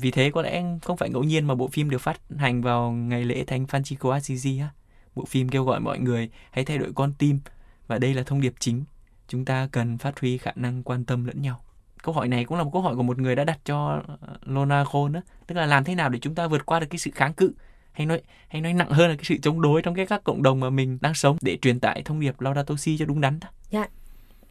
Vì 0.00 0.10
thế 0.10 0.30
có 0.30 0.42
lẽ 0.42 0.64
không 0.82 0.96
phải 0.96 1.10
ngẫu 1.10 1.22
nhiên 1.22 1.46
mà 1.46 1.54
bộ 1.54 1.68
phim 1.68 1.90
được 1.90 2.00
phát 2.00 2.20
hành 2.38 2.62
vào 2.62 2.92
ngày 2.92 3.24
lễ 3.24 3.44
Thánh 3.44 3.64
Francisco 3.64 4.10
Assisi 4.10 4.58
á. 4.58 4.68
Bộ 5.14 5.24
phim 5.24 5.48
kêu 5.48 5.64
gọi 5.64 5.80
mọi 5.80 5.98
người 5.98 6.30
hãy 6.50 6.64
thay 6.64 6.78
đổi 6.78 6.92
con 6.94 7.12
tim 7.18 7.40
và 7.86 7.98
đây 7.98 8.14
là 8.14 8.22
thông 8.22 8.40
điệp 8.40 8.54
chính. 8.58 8.84
Chúng 9.28 9.44
ta 9.44 9.68
cần 9.72 9.98
phát 9.98 10.20
huy 10.20 10.38
khả 10.38 10.52
năng 10.54 10.82
quan 10.82 11.04
tâm 11.04 11.24
lẫn 11.24 11.42
nhau. 11.42 11.64
Câu 12.02 12.14
hỏi 12.14 12.28
này 12.28 12.44
cũng 12.44 12.58
là 12.58 12.64
một 12.64 12.70
câu 12.72 12.82
hỏi 12.82 12.96
của 12.96 13.02
một 13.02 13.18
người 13.18 13.36
đã 13.36 13.44
đặt 13.44 13.58
cho 13.64 14.02
ờ, 14.20 14.36
Lona 14.44 14.84
Khôn 14.84 15.12
á, 15.12 15.20
tức 15.46 15.54
là 15.54 15.66
làm 15.66 15.84
thế 15.84 15.94
nào 15.94 16.08
để 16.08 16.18
chúng 16.18 16.34
ta 16.34 16.46
vượt 16.46 16.66
qua 16.66 16.80
được 16.80 16.86
cái 16.90 16.98
sự 16.98 17.10
kháng 17.14 17.32
cự 17.32 17.52
hay 17.92 18.06
nói 18.06 18.22
hay 18.48 18.62
nói 18.62 18.72
nặng 18.72 18.90
hơn 18.90 19.10
là 19.10 19.16
cái 19.16 19.24
sự 19.24 19.36
chống 19.42 19.62
đối 19.62 19.82
trong 19.82 19.94
cái 19.94 20.06
các 20.06 20.24
cộng 20.24 20.42
đồng 20.42 20.60
mà 20.60 20.70
mình 20.70 20.98
đang 21.00 21.14
sống 21.14 21.36
để 21.40 21.58
truyền 21.62 21.80
tải 21.80 22.02
thông 22.04 22.20
điệp 22.20 22.40
Laudato 22.40 22.76
Si 22.76 22.96
cho 22.98 23.04
đúng 23.04 23.20
đắn 23.20 23.40
đó. 23.40 23.48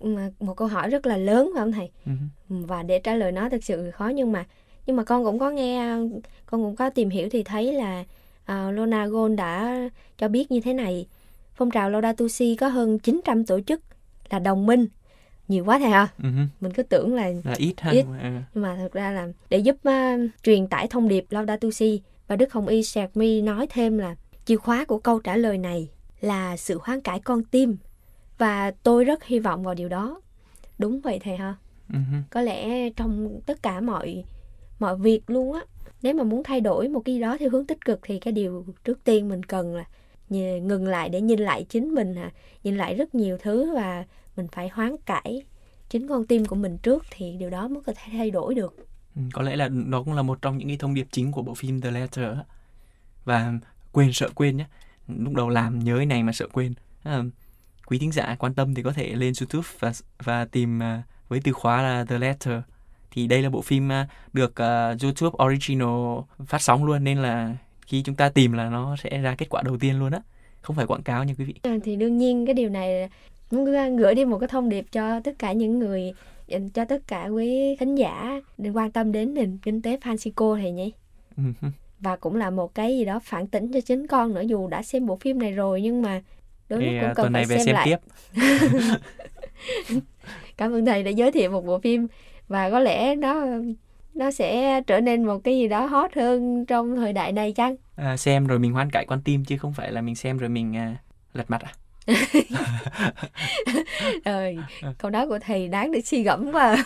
Mà 0.04 0.30
Một 0.40 0.58
câu 0.58 0.68
hỏi 0.68 0.90
rất 0.90 1.06
là 1.06 1.18
lớn 1.18 1.52
phải 1.54 1.62
không 1.62 1.72
thầy? 1.72 1.90
Ừ. 2.06 2.12
Và 2.50 2.84
để 2.84 3.00
trả 3.00 3.16
lời 3.16 3.32
nó 3.32 3.50
thực 3.50 3.64
sự 3.64 3.92
khó 3.92 4.08
nhưng 4.08 4.32
mà 4.32 4.46
nhưng 4.86 4.96
mà 4.96 5.04
con 5.04 5.24
cũng 5.24 5.40
có 5.40 5.50
nghe 5.50 5.96
con 6.46 6.64
cũng 6.64 6.76
có 6.76 6.90
tìm 6.90 7.10
hiểu 7.10 7.28
thì 7.32 7.44
thấy 7.44 7.74
là 7.74 8.04
uh, 8.42 8.74
Lona 8.74 9.08
Gold 9.08 9.38
đã 9.38 9.80
cho 10.18 10.28
biết 10.28 10.52
như 10.52 10.62
thế 10.62 10.74
này 10.74 11.08
phong 11.56 11.72
trào 11.72 11.90
Laudato 11.90 12.28
Si 12.28 12.56
có 12.56 12.68
hơn 12.68 13.00
900 13.00 13.46
tổ 13.46 13.60
chức 13.62 13.82
là 14.30 14.40
đồng 14.40 14.66
minh 14.66 14.88
nhiều 15.48 15.66
quá 15.66 15.80
thầy 15.80 15.92
à 15.92 16.08
Ừ, 16.24 16.30
mình 16.62 16.74
cứ 16.74 16.84
tưởng 16.84 17.16
là 17.16 17.30
là 17.44 17.54
ít 17.58 17.74
ha. 17.82 17.92
Ít. 17.92 18.06
Ừ. 18.22 18.30
nhưng 18.54 18.64
mà 18.64 18.76
thực 18.78 18.94
ra 18.94 19.12
là 19.12 19.28
để 19.50 19.58
giúp 19.58 19.76
uh, 19.90 20.30
truyền 20.44 20.68
tải 20.68 20.88
thông 20.88 21.08
điệp 21.08 21.26
Laudato 21.30 21.68
Si 21.74 22.02
và 22.28 22.36
Đức 22.36 22.54
Hồng 22.54 22.68
Y 22.68 22.84
Sạc 22.84 23.18
Mi 23.18 23.42
nói 23.42 23.68
thêm 23.70 23.98
là 23.98 24.16
chìa 24.46 24.56
khóa 24.56 24.86
của 24.86 24.98
câu 25.00 25.20
trả 25.20 25.38
lời 25.38 25.58
này 25.58 25.90
là 26.22 26.58
sự 26.58 26.80
hoán 26.84 27.02
cải 27.02 27.20
con 27.20 27.44
tim 27.44 27.78
và 28.38 28.72
tôi 28.84 29.04
rất 29.06 29.24
hy 29.24 29.40
vọng 29.40 29.64
vào 29.64 29.74
điều 29.76 29.90
đó 29.90 30.22
đúng 30.80 31.02
vậy 31.02 31.20
thầy 31.24 31.38
ha 31.38 31.56
Ừ. 31.94 31.98
có 32.30 32.42
lẽ 32.42 32.90
trong 32.90 33.40
tất 33.46 33.64
cả 33.64 33.82
mọi 33.82 34.24
mọi 34.80 34.98
việc 34.98 35.30
luôn 35.30 35.54
á 35.54 35.62
nếu 36.02 36.14
mà 36.14 36.24
muốn 36.24 36.44
thay 36.44 36.62
đổi 36.62 36.88
một 36.88 37.00
cái 37.06 37.16
gì 37.16 37.22
đó 37.22 37.38
theo 37.40 37.50
hướng 37.50 37.66
tích 37.66 37.86
cực 37.86 38.00
thì 38.04 38.20
cái 38.20 38.32
điều 38.34 38.66
trước 38.84 39.04
tiên 39.04 39.30
mình 39.30 39.44
cần 39.44 39.76
là 39.76 39.86
ngừng 40.60 40.88
lại 40.88 41.10
để 41.10 41.22
nhìn 41.22 41.40
lại 41.40 41.66
chính 41.70 41.94
mình 41.96 42.16
à 42.16 42.32
nhìn 42.64 42.78
lại 42.78 42.96
rất 42.96 43.16
nhiều 43.16 43.38
thứ 43.38 43.74
và 43.76 44.06
mình 44.36 44.48
phải 44.52 44.70
hoán 44.70 44.96
cải 45.06 45.44
chính 45.90 46.08
con 46.08 46.28
tim 46.28 46.46
của 46.46 46.56
mình 46.56 46.78
trước 46.78 47.06
thì 47.12 47.36
điều 47.40 47.50
đó 47.50 47.68
mới 47.68 47.84
có 47.86 47.94
thể 47.96 48.04
thay 48.12 48.32
đổi 48.32 48.56
được. 48.56 48.76
Ừ, 49.16 49.22
có 49.34 49.42
lẽ 49.42 49.56
là 49.56 49.68
đó 49.68 50.04
cũng 50.04 50.14
là 50.14 50.22
một 50.22 50.42
trong 50.42 50.58
những 50.58 50.68
cái 50.68 50.78
thông 50.78 50.94
điệp 50.94 51.08
chính 51.12 51.32
của 51.32 51.42
bộ 51.42 51.54
phim 51.54 51.82
The 51.82 51.92
Letter 51.92 52.38
và 53.26 53.54
quên 53.92 54.14
sợ 54.14 54.30
quên 54.36 54.58
nhé 54.58 54.66
lúc 55.08 55.34
đầu 55.34 55.50
làm 55.50 55.80
nhớ 55.80 55.98
cái 55.98 56.06
này 56.06 56.24
mà 56.24 56.32
sợ 56.32 56.48
quên. 56.54 56.74
À, 57.04 57.24
quý 57.86 58.00
thính 58.00 58.12
giả 58.12 58.36
quan 58.40 58.54
tâm 58.54 58.74
thì 58.74 58.84
có 58.84 58.94
thể 58.94 59.16
lên 59.16 59.34
YouTube 59.42 59.68
và 59.80 59.92
và 60.24 60.46
tìm 60.46 60.80
uh, 60.80 61.06
với 61.28 61.42
từ 61.44 61.54
khóa 61.54 61.82
là 61.82 62.06
The 62.06 62.18
Letter. 62.18 62.60
Thì 63.12 63.28
đây 63.28 63.42
là 63.42 63.50
bộ 63.50 63.62
phim 63.62 63.88
uh, 63.88 64.08
được 64.34 64.52
uh, 64.52 65.02
YouTube 65.02 65.46
original 65.46 66.20
phát 66.46 66.62
sóng 66.62 66.84
luôn 66.84 67.04
nên 67.04 67.18
là 67.18 67.56
khi 67.88 68.04
chúng 68.04 68.16
ta 68.16 68.30
tìm 68.30 68.52
là 68.52 68.70
nó 68.70 68.96
sẽ 68.96 69.18
ra 69.18 69.36
kết 69.36 69.50
quả 69.50 69.62
đầu 69.62 69.78
tiên 69.78 70.00
luôn 70.00 70.12
á. 70.12 70.22
Không 70.62 70.76
phải 70.76 70.88
quảng 70.88 71.04
cáo 71.04 71.24
nha 71.24 71.34
quý 71.38 71.46
vị. 71.46 71.56
Thì 71.84 71.96
đương 71.96 72.18
nhiên 72.18 72.46
cái 72.46 72.54
điều 72.54 72.70
này 72.70 73.10
muốn 73.54 73.98
gửi 73.98 74.16
đi 74.16 74.26
một 74.26 74.40
cái 74.40 74.48
thông 74.48 74.70
điệp 74.70 74.86
cho 74.92 75.20
tất 75.20 75.40
cả 75.40 75.52
những 75.52 75.80
người 75.80 76.14
dành 76.48 76.70
cho 76.70 76.86
tất 76.86 77.08
cả 77.08 77.26
quý 77.26 77.76
khán 77.80 77.96
giả 77.96 78.42
nên 78.58 78.74
quan 78.74 78.92
tâm 78.92 79.12
đến 79.12 79.34
nền 79.34 79.58
kinh 79.62 79.82
tế 79.82 79.98
Francisco 79.98 80.58
này 80.58 80.72
nhỉ? 80.72 80.92
Ừ 81.38 81.44
và 82.02 82.16
cũng 82.16 82.36
là 82.36 82.50
một 82.50 82.76
cái 82.76 82.98
gì 82.98 83.06
đó 83.06 83.20
phản 83.24 83.48
tỉnh 83.48 83.72
cho 83.74 83.82
chính 83.82 84.08
con 84.08 84.34
nữa 84.34 84.42
dù 84.42 84.68
đã 84.68 84.84
xem 84.84 85.06
bộ 85.06 85.16
phim 85.16 85.40
này 85.40 85.52
rồi 85.52 85.82
nhưng 85.82 86.02
mà 86.02 86.22
đôi 86.70 86.82
lúc 86.82 86.90
cũng 86.90 87.10
à, 87.10 87.14
cần 87.16 87.24
tuần 87.24 87.34
này 87.34 87.46
phải 87.46 87.58
xem, 87.58 87.66
xem 87.66 87.76
lại. 87.76 87.88
tiếp. 87.88 87.98
Cảm 90.58 90.74
ơn 90.74 90.86
thầy 90.86 91.04
đã 91.04 91.12
giới 91.12 91.32
thiệu 91.32 91.52
một 91.52 91.66
bộ 91.66 91.80
phim. 91.80 92.08
Và 92.48 92.70
có 92.70 92.80
lẽ 92.80 93.16
nó 93.16 93.46
nó 94.14 94.32
sẽ 94.32 94.82
trở 94.82 95.02
nên 95.02 95.24
một 95.24 95.40
cái 95.44 95.58
gì 95.58 95.68
đó 95.68 95.86
hot 95.86 96.14
hơn 96.14 96.66
trong 96.66 96.96
thời 96.96 97.14
đại 97.14 97.32
này 97.32 97.54
chăng? 97.54 97.76
À, 97.96 98.18
xem 98.18 98.48
rồi 98.48 98.60
mình 98.60 98.74
hoan 98.74 98.90
cải 98.90 99.06
con 99.06 99.22
tim 99.22 99.46
chứ 99.46 99.58
không 99.58 99.74
phải 99.74 99.92
là 99.92 100.02
mình 100.02 100.16
xem 100.16 100.38
rồi 100.38 100.50
mình 100.50 100.76
à, 100.76 100.96
lật 101.34 101.50
mặt 101.50 101.62
à 101.62 101.72
Ơi, 104.24 104.58
câu 104.98 105.12
nói 105.12 105.28
của 105.28 105.40
thầy 105.42 105.68
đáng 105.68 105.92
để 105.92 106.02
suy 106.02 106.24
gẫm 106.24 106.52
mà 106.52 106.76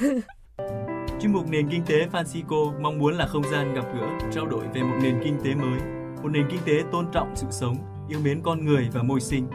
Chuyên 1.22 1.34
mục 1.34 1.50
Nền 1.50 1.70
Kinh 1.70 1.86
tế 1.86 2.08
Francisco 2.12 2.82
mong 2.82 3.00
muốn 3.00 3.18
là 3.18 3.28
không 3.28 3.44
gian 3.52 3.74
gặp 3.74 3.86
gỡ, 3.96 4.08
trao 4.32 4.46
đổi 4.46 4.64
về 4.74 4.82
một 4.82 4.96
nền 5.02 5.22
kinh 5.24 5.38
tế 5.44 5.56
mới, 5.56 5.80
một 6.24 6.30
nền 6.30 6.48
kinh 6.52 6.60
tế 6.66 6.84
tôn 6.92 7.06
trọng 7.14 7.36
sự 7.36 7.48
sống, 7.52 7.76
yêu 8.10 8.20
mến 8.24 8.42
con 8.44 8.66
người 8.66 8.90
và 8.94 9.04
môi 9.04 9.22
sinh. 9.22 9.48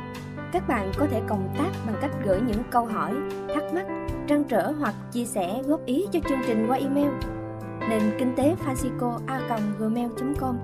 Các 0.52 0.68
bạn 0.68 0.92
có 0.96 1.06
thể 1.06 1.20
cộng 1.28 1.54
tác 1.58 1.70
bằng 1.86 1.96
cách 2.00 2.10
gửi 2.24 2.40
những 2.40 2.62
câu 2.70 2.86
hỏi, 2.86 3.14
thắc 3.54 3.64
mắc, 3.74 3.86
trăn 4.28 4.44
trở 4.44 4.72
hoặc 4.78 4.94
chia 5.12 5.24
sẻ 5.24 5.62
góp 5.66 5.86
ý 5.86 6.06
cho 6.12 6.20
chương 6.28 6.40
trình 6.46 6.66
qua 6.68 6.76
email 6.76 7.10
nền 7.88 8.02
kinh 8.18 8.34
tế 8.36 8.54
Francisco 8.64 9.18
a 9.26 9.40
gmail.com 9.78 10.56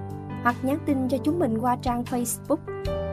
hoặc 0.42 0.56
nhắn 0.62 0.78
tin 0.86 1.08
cho 1.08 1.18
chúng 1.24 1.38
mình 1.38 1.58
qua 1.58 1.76
trang 1.82 2.02
Facebook 2.02 2.56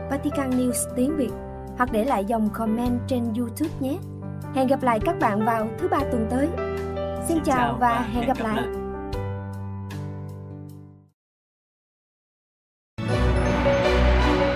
Vatican 0.10 0.50
News 0.50 0.96
tiếng 0.96 1.18
Việt 1.18 1.32
hoặc 1.78 1.92
để 1.92 2.06
lại 2.06 2.26
dòng 2.26 2.50
comment 2.54 3.00
trên 3.08 3.34
YouTube 3.38 3.74
nhé. 3.80 3.98
Hẹn 4.56 4.68
gặp 4.68 4.84
lại 4.84 5.00
các 5.06 5.20
bạn 5.20 5.46
vào 5.46 5.68
thứ 5.80 5.88
ba 5.88 6.00
tuần 6.00 6.28
tới. 6.30 6.48
Xin 7.28 7.38
chào 7.46 7.78
và 7.80 8.02
hẹn 8.14 8.28
gặp 8.28 8.38
lại. 8.40 8.64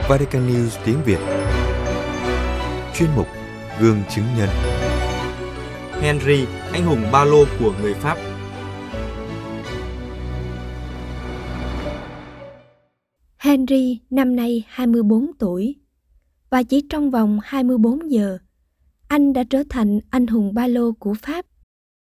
Vatican 0.10 0.48
News 0.48 0.80
tiếng 0.86 0.98
Việt 1.06 1.20
Chuyên 2.94 3.10
mục 3.16 3.28
Gương 3.80 3.98
chứng 4.10 4.26
nhân 4.38 4.50
Henry, 6.02 6.46
anh 6.74 6.84
hùng 6.84 7.02
ba 7.12 7.24
lô 7.24 7.46
của 7.60 7.74
người 7.82 7.94
Pháp. 7.94 8.18
Henry 13.38 14.00
năm 14.10 14.36
nay 14.36 14.64
24 14.68 15.32
tuổi 15.40 15.76
và 16.50 16.64
chỉ 16.64 16.82
trong 16.90 17.12
vòng 17.12 17.40
24 17.44 18.12
giờ, 18.12 18.38
anh 19.08 19.34
đã 19.34 19.44
trở 19.44 19.64
thành 19.70 20.00
anh 20.10 20.28
hùng 20.28 20.54
ba 20.54 20.68
lô 20.68 20.92
của 20.92 21.14
Pháp 21.14 21.46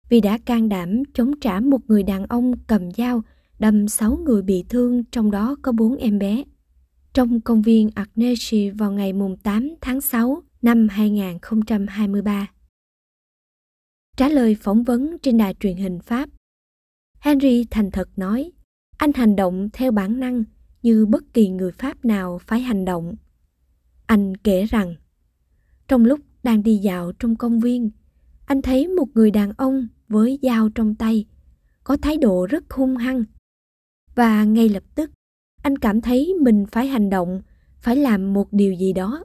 vì 0.09 0.21
đã 0.21 0.37
can 0.37 0.69
đảm 0.69 1.03
chống 1.13 1.39
trả 1.39 1.59
một 1.59 1.79
người 1.87 2.03
đàn 2.03 2.25
ông 2.25 2.53
cầm 2.67 2.91
dao 2.91 3.21
đâm 3.59 3.87
6 3.87 4.17
người 4.17 4.41
bị 4.41 4.65
thương 4.69 5.03
trong 5.03 5.31
đó 5.31 5.55
có 5.61 5.71
4 5.71 5.95
em 5.95 6.19
bé. 6.19 6.43
Trong 7.13 7.41
công 7.41 7.61
viên 7.61 7.89
Arnechi 7.95 8.69
vào 8.69 8.91
ngày 8.91 9.13
8 9.43 9.69
tháng 9.81 10.01
6 10.01 10.43
năm 10.61 10.87
2023. 10.89 12.47
Trả 14.17 14.29
lời 14.29 14.55
phỏng 14.55 14.83
vấn 14.83 15.17
trên 15.21 15.37
đài 15.37 15.55
truyền 15.59 15.77
hình 15.77 15.99
Pháp, 15.99 16.29
Henry 17.19 17.65
thành 17.71 17.91
thật 17.91 18.09
nói, 18.15 18.51
anh 18.97 19.13
hành 19.13 19.35
động 19.35 19.69
theo 19.73 19.91
bản 19.91 20.19
năng 20.19 20.43
như 20.81 21.05
bất 21.05 21.33
kỳ 21.33 21.49
người 21.49 21.71
Pháp 21.71 22.05
nào 22.05 22.39
phải 22.47 22.59
hành 22.59 22.85
động. 22.85 23.15
Anh 24.09 24.37
kể 24.37 24.65
rằng, 24.65 24.95
trong 25.87 26.05
lúc 26.05 26.19
đang 26.43 26.63
đi 26.63 26.77
dạo 26.77 27.11
trong 27.19 27.35
công 27.35 27.59
viên, 27.59 27.89
anh 28.45 28.61
thấy 28.61 28.87
một 28.87 29.07
người 29.13 29.31
đàn 29.31 29.51
ông 29.57 29.87
với 30.07 30.39
dao 30.41 30.69
trong 30.69 30.95
tay, 30.95 31.25
có 31.83 31.97
thái 31.97 32.17
độ 32.17 32.45
rất 32.45 32.73
hung 32.73 32.97
hăng. 32.97 33.23
Và 34.15 34.43
ngay 34.43 34.69
lập 34.69 34.83
tức, 34.95 35.11
anh 35.63 35.77
cảm 35.77 36.01
thấy 36.01 36.33
mình 36.41 36.65
phải 36.71 36.87
hành 36.87 37.09
động, 37.09 37.41
phải 37.81 37.95
làm 37.95 38.33
một 38.33 38.47
điều 38.51 38.73
gì 38.73 38.93
đó. 38.93 39.23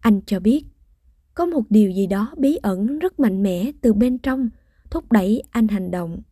Anh 0.00 0.20
cho 0.26 0.40
biết, 0.40 0.64
có 1.34 1.46
một 1.46 1.62
điều 1.70 1.90
gì 1.90 2.06
đó 2.06 2.34
bí 2.36 2.56
ẩn 2.56 2.98
rất 2.98 3.20
mạnh 3.20 3.42
mẽ 3.42 3.72
từ 3.80 3.92
bên 3.92 4.18
trong 4.18 4.48
thúc 4.90 5.12
đẩy 5.12 5.42
anh 5.50 5.68
hành 5.68 5.90
động. 5.90 6.22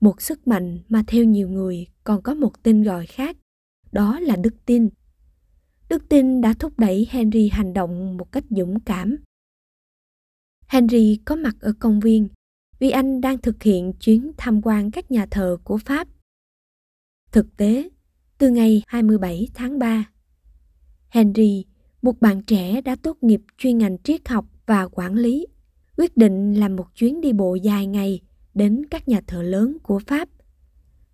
Một 0.00 0.22
sức 0.22 0.46
mạnh 0.48 0.78
mà 0.88 1.04
theo 1.06 1.24
nhiều 1.24 1.48
người 1.48 1.86
còn 2.04 2.22
có 2.22 2.34
một 2.34 2.62
tên 2.62 2.82
gọi 2.82 3.06
khác, 3.06 3.36
đó 3.92 4.20
là 4.20 4.36
đức 4.36 4.54
tin. 4.66 4.88
Đức 5.88 6.08
tin 6.08 6.40
đã 6.40 6.54
thúc 6.58 6.78
đẩy 6.78 7.06
Henry 7.10 7.48
hành 7.48 7.72
động 7.72 8.16
một 8.16 8.32
cách 8.32 8.44
dũng 8.50 8.80
cảm. 8.80 9.16
Henry 10.66 11.20
có 11.24 11.36
mặt 11.36 11.56
ở 11.60 11.72
công 11.78 12.00
viên 12.00 12.28
vì 12.78 12.90
anh 12.90 13.20
đang 13.20 13.38
thực 13.38 13.62
hiện 13.62 13.92
chuyến 14.00 14.32
tham 14.36 14.60
quan 14.62 14.90
các 14.90 15.10
nhà 15.10 15.26
thờ 15.30 15.56
của 15.64 15.78
Pháp. 15.78 16.08
Thực 17.32 17.56
tế, 17.56 17.88
từ 18.38 18.50
ngày 18.50 18.82
27 18.86 19.48
tháng 19.54 19.78
3, 19.78 20.10
Henry, 21.08 21.64
một 22.02 22.20
bạn 22.20 22.42
trẻ 22.42 22.80
đã 22.80 22.96
tốt 23.02 23.16
nghiệp 23.20 23.40
chuyên 23.58 23.78
ngành 23.78 23.98
triết 23.98 24.28
học 24.28 24.46
và 24.66 24.88
quản 24.88 25.14
lý, 25.14 25.46
quyết 25.96 26.16
định 26.16 26.54
làm 26.54 26.76
một 26.76 26.94
chuyến 26.94 27.20
đi 27.20 27.32
bộ 27.32 27.54
dài 27.54 27.86
ngày 27.86 28.20
đến 28.54 28.86
các 28.90 29.08
nhà 29.08 29.20
thờ 29.26 29.42
lớn 29.42 29.78
của 29.82 29.98
Pháp 30.06 30.28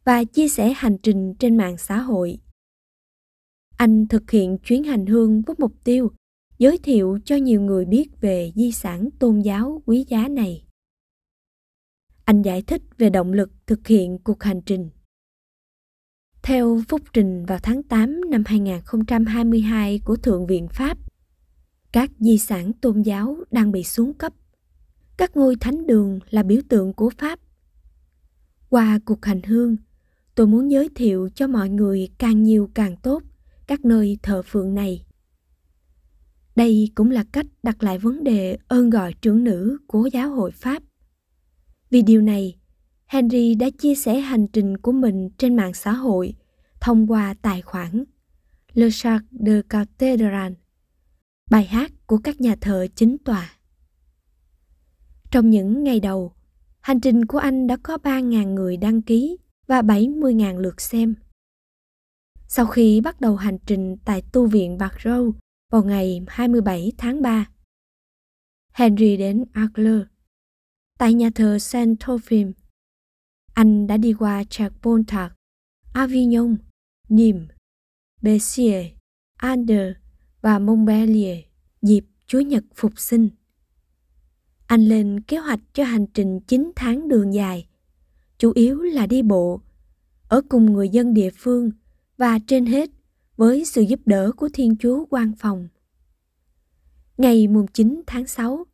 và 0.04 0.24
chia 0.24 0.48
sẻ 0.48 0.72
hành 0.76 0.98
trình 0.98 1.34
trên 1.34 1.56
mạng 1.56 1.76
xã 1.78 1.98
hội. 1.98 2.38
Anh 3.76 4.06
thực 4.08 4.30
hiện 4.30 4.58
chuyến 4.58 4.84
hành 4.84 5.06
hương 5.06 5.42
với 5.42 5.56
mục 5.58 5.72
tiêu 5.84 6.10
giới 6.58 6.78
thiệu 6.78 7.18
cho 7.24 7.36
nhiều 7.36 7.60
người 7.60 7.84
biết 7.84 8.20
về 8.20 8.52
di 8.54 8.72
sản 8.72 9.08
tôn 9.18 9.40
giáo 9.40 9.82
quý 9.86 10.04
giá 10.08 10.28
này. 10.28 10.64
Anh 12.24 12.42
giải 12.42 12.62
thích 12.62 12.82
về 12.98 13.10
động 13.10 13.32
lực 13.32 13.50
thực 13.66 13.86
hiện 13.86 14.18
cuộc 14.18 14.42
hành 14.42 14.60
trình. 14.66 14.90
Theo 16.42 16.80
phúc 16.88 17.00
trình 17.12 17.46
vào 17.46 17.58
tháng 17.62 17.82
8 17.82 18.20
năm 18.30 18.42
2022 18.46 19.98
của 19.98 20.16
Thượng 20.16 20.46
viện 20.46 20.68
Pháp, 20.68 20.98
các 21.92 22.10
di 22.18 22.38
sản 22.38 22.72
tôn 22.72 23.02
giáo 23.02 23.36
đang 23.50 23.72
bị 23.72 23.84
xuống 23.84 24.14
cấp. 24.14 24.32
Các 25.16 25.36
ngôi 25.36 25.56
thánh 25.60 25.86
đường 25.86 26.18
là 26.30 26.42
biểu 26.42 26.60
tượng 26.68 26.92
của 26.92 27.10
Pháp. 27.18 27.38
Qua 28.68 28.98
cuộc 29.04 29.24
hành 29.24 29.42
hương, 29.42 29.76
tôi 30.34 30.46
muốn 30.46 30.70
giới 30.70 30.88
thiệu 30.94 31.28
cho 31.34 31.46
mọi 31.46 31.68
người 31.68 32.08
càng 32.18 32.42
nhiều 32.42 32.70
càng 32.74 32.96
tốt 32.96 33.22
các 33.66 33.84
nơi 33.84 34.18
thờ 34.22 34.42
phượng 34.42 34.74
này. 34.74 35.04
Đây 36.56 36.90
cũng 36.94 37.10
là 37.10 37.24
cách 37.32 37.46
đặt 37.62 37.82
lại 37.82 37.98
vấn 37.98 38.24
đề 38.24 38.58
ơn 38.68 38.90
gọi 38.90 39.12
trưởng 39.12 39.44
nữ 39.44 39.78
của 39.86 40.08
giáo 40.12 40.30
hội 40.30 40.50
Pháp. 40.50 40.82
Vì 41.90 42.02
điều 42.02 42.20
này, 42.22 42.56
Henry 43.06 43.54
đã 43.54 43.70
chia 43.78 43.94
sẻ 43.94 44.20
hành 44.20 44.46
trình 44.46 44.76
của 44.76 44.92
mình 44.92 45.30
trên 45.38 45.56
mạng 45.56 45.74
xã 45.74 45.92
hội 45.92 46.34
thông 46.80 47.06
qua 47.10 47.34
tài 47.42 47.62
khoản 47.62 48.04
Le 48.74 48.88
Chant 48.92 49.24
de 49.30 49.62
Cathédrale, 49.68 50.54
bài 51.50 51.64
hát 51.64 51.92
của 52.06 52.18
các 52.18 52.40
nhà 52.40 52.56
thờ 52.60 52.86
chính 52.94 53.16
tòa. 53.24 53.56
Trong 55.30 55.50
những 55.50 55.84
ngày 55.84 56.00
đầu, 56.00 56.32
hành 56.80 57.00
trình 57.00 57.24
của 57.24 57.38
anh 57.38 57.66
đã 57.66 57.76
có 57.82 57.96
3.000 57.96 58.54
người 58.54 58.76
đăng 58.76 59.02
ký 59.02 59.36
và 59.66 59.82
70.000 59.82 60.58
lượt 60.58 60.80
xem. 60.80 61.14
Sau 62.48 62.66
khi 62.66 63.00
bắt 63.00 63.20
đầu 63.20 63.36
hành 63.36 63.58
trình 63.66 63.96
tại 64.04 64.22
tu 64.32 64.46
viện 64.46 64.78
Bạc 64.78 64.94
Râu 65.04 65.34
vào 65.70 65.84
ngày 65.84 66.22
27 66.26 66.92
tháng 66.98 67.22
3, 67.22 67.48
Henry 68.72 69.16
đến 69.16 69.44
Arles, 69.52 70.06
tại 70.98 71.14
nhà 71.14 71.30
thờ 71.34 71.58
Saint 71.58 72.00
Trophime. 72.00 72.52
Anh 73.54 73.86
đã 73.86 73.96
đi 73.96 74.12
qua 74.12 74.44
Château 74.50 74.98
Avignon, 75.92 76.56
Nîmes, 77.08 77.48
Béziers, 78.22 78.90
Ander 79.36 79.92
và 80.40 80.58
Montpellier 80.58 81.38
dịp 81.82 82.04
Chúa 82.26 82.40
Nhật 82.40 82.64
Phục 82.74 82.98
sinh. 82.98 83.28
Anh 84.66 84.88
lên 84.88 85.20
kế 85.20 85.38
hoạch 85.38 85.60
cho 85.72 85.84
hành 85.84 86.06
trình 86.06 86.40
9 86.40 86.72
tháng 86.76 87.08
đường 87.08 87.34
dài, 87.34 87.66
chủ 88.38 88.52
yếu 88.54 88.82
là 88.82 89.06
đi 89.06 89.22
bộ, 89.22 89.60
ở 90.28 90.42
cùng 90.48 90.72
người 90.72 90.88
dân 90.88 91.14
địa 91.14 91.30
phương 91.36 91.70
và 92.16 92.38
trên 92.46 92.66
hết 92.66 92.90
với 93.36 93.64
sự 93.64 93.82
giúp 93.82 94.00
đỡ 94.06 94.32
của 94.36 94.48
Thiên 94.54 94.76
Chúa 94.76 95.04
quan 95.10 95.32
phòng. 95.38 95.68
Ngày 97.16 97.48
9 97.72 98.02
tháng 98.06 98.26
6, 98.26 98.66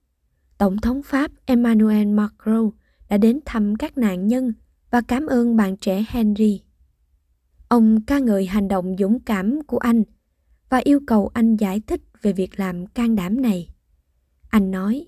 Tổng 0.58 0.76
thống 0.76 1.02
Pháp 1.02 1.30
Emmanuel 1.46 2.06
Macron 2.06 2.70
đã 3.08 3.16
đến 3.16 3.40
thăm 3.44 3.76
các 3.76 3.98
nạn 3.98 4.26
nhân 4.26 4.52
và 4.90 5.00
cảm 5.00 5.26
ơn 5.26 5.56
bạn 5.56 5.76
trẻ 5.76 6.04
Henry. 6.08 6.62
Ông 7.68 8.00
ca 8.06 8.18
ngợi 8.18 8.46
hành 8.46 8.68
động 8.68 8.96
dũng 8.98 9.20
cảm 9.20 9.62
của 9.66 9.78
anh 9.78 10.02
và 10.68 10.78
yêu 10.84 11.00
cầu 11.06 11.30
anh 11.34 11.56
giải 11.56 11.80
thích 11.80 12.00
về 12.22 12.32
việc 12.32 12.60
làm 12.60 12.86
can 12.86 13.16
đảm 13.16 13.42
này. 13.42 13.68
Anh 14.50 14.70
nói, 14.70 15.06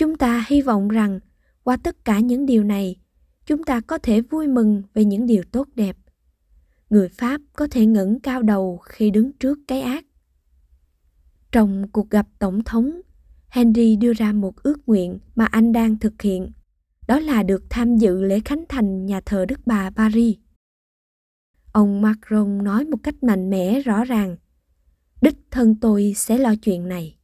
Chúng 0.00 0.16
ta 0.16 0.44
hy 0.48 0.62
vọng 0.62 0.88
rằng 0.88 1.20
qua 1.62 1.76
tất 1.76 2.04
cả 2.04 2.20
những 2.20 2.46
điều 2.46 2.64
này, 2.64 2.96
chúng 3.46 3.64
ta 3.64 3.80
có 3.80 3.98
thể 3.98 4.20
vui 4.20 4.48
mừng 4.48 4.82
về 4.94 5.04
những 5.04 5.26
điều 5.26 5.42
tốt 5.52 5.68
đẹp. 5.74 5.96
Người 6.90 7.08
Pháp 7.08 7.40
có 7.52 7.68
thể 7.70 7.86
ngẩng 7.86 8.20
cao 8.20 8.42
đầu 8.42 8.78
khi 8.84 9.10
đứng 9.10 9.32
trước 9.32 9.58
cái 9.68 9.80
ác. 9.80 10.04
Trong 11.52 11.88
cuộc 11.92 12.10
gặp 12.10 12.26
tổng 12.38 12.64
thống, 12.64 13.00
Henry 13.48 13.96
đưa 13.96 14.12
ra 14.12 14.32
một 14.32 14.62
ước 14.62 14.88
nguyện 14.88 15.18
mà 15.34 15.44
anh 15.44 15.72
đang 15.72 15.98
thực 15.98 16.22
hiện, 16.22 16.52
đó 17.06 17.20
là 17.20 17.42
được 17.42 17.62
tham 17.70 17.96
dự 17.96 18.22
lễ 18.22 18.40
khánh 18.44 18.64
thành 18.68 19.06
nhà 19.06 19.20
thờ 19.20 19.44
Đức 19.48 19.60
Bà 19.66 19.90
Paris. 19.90 20.36
Ông 21.72 22.02
Macron 22.02 22.64
nói 22.64 22.84
một 22.84 22.96
cách 23.02 23.22
mạnh 23.22 23.50
mẽ 23.50 23.80
rõ 23.80 24.04
ràng, 24.04 24.36
đích 25.22 25.36
thân 25.50 25.76
tôi 25.80 26.12
sẽ 26.16 26.38
lo 26.38 26.54
chuyện 26.62 26.88
này. 26.88 27.16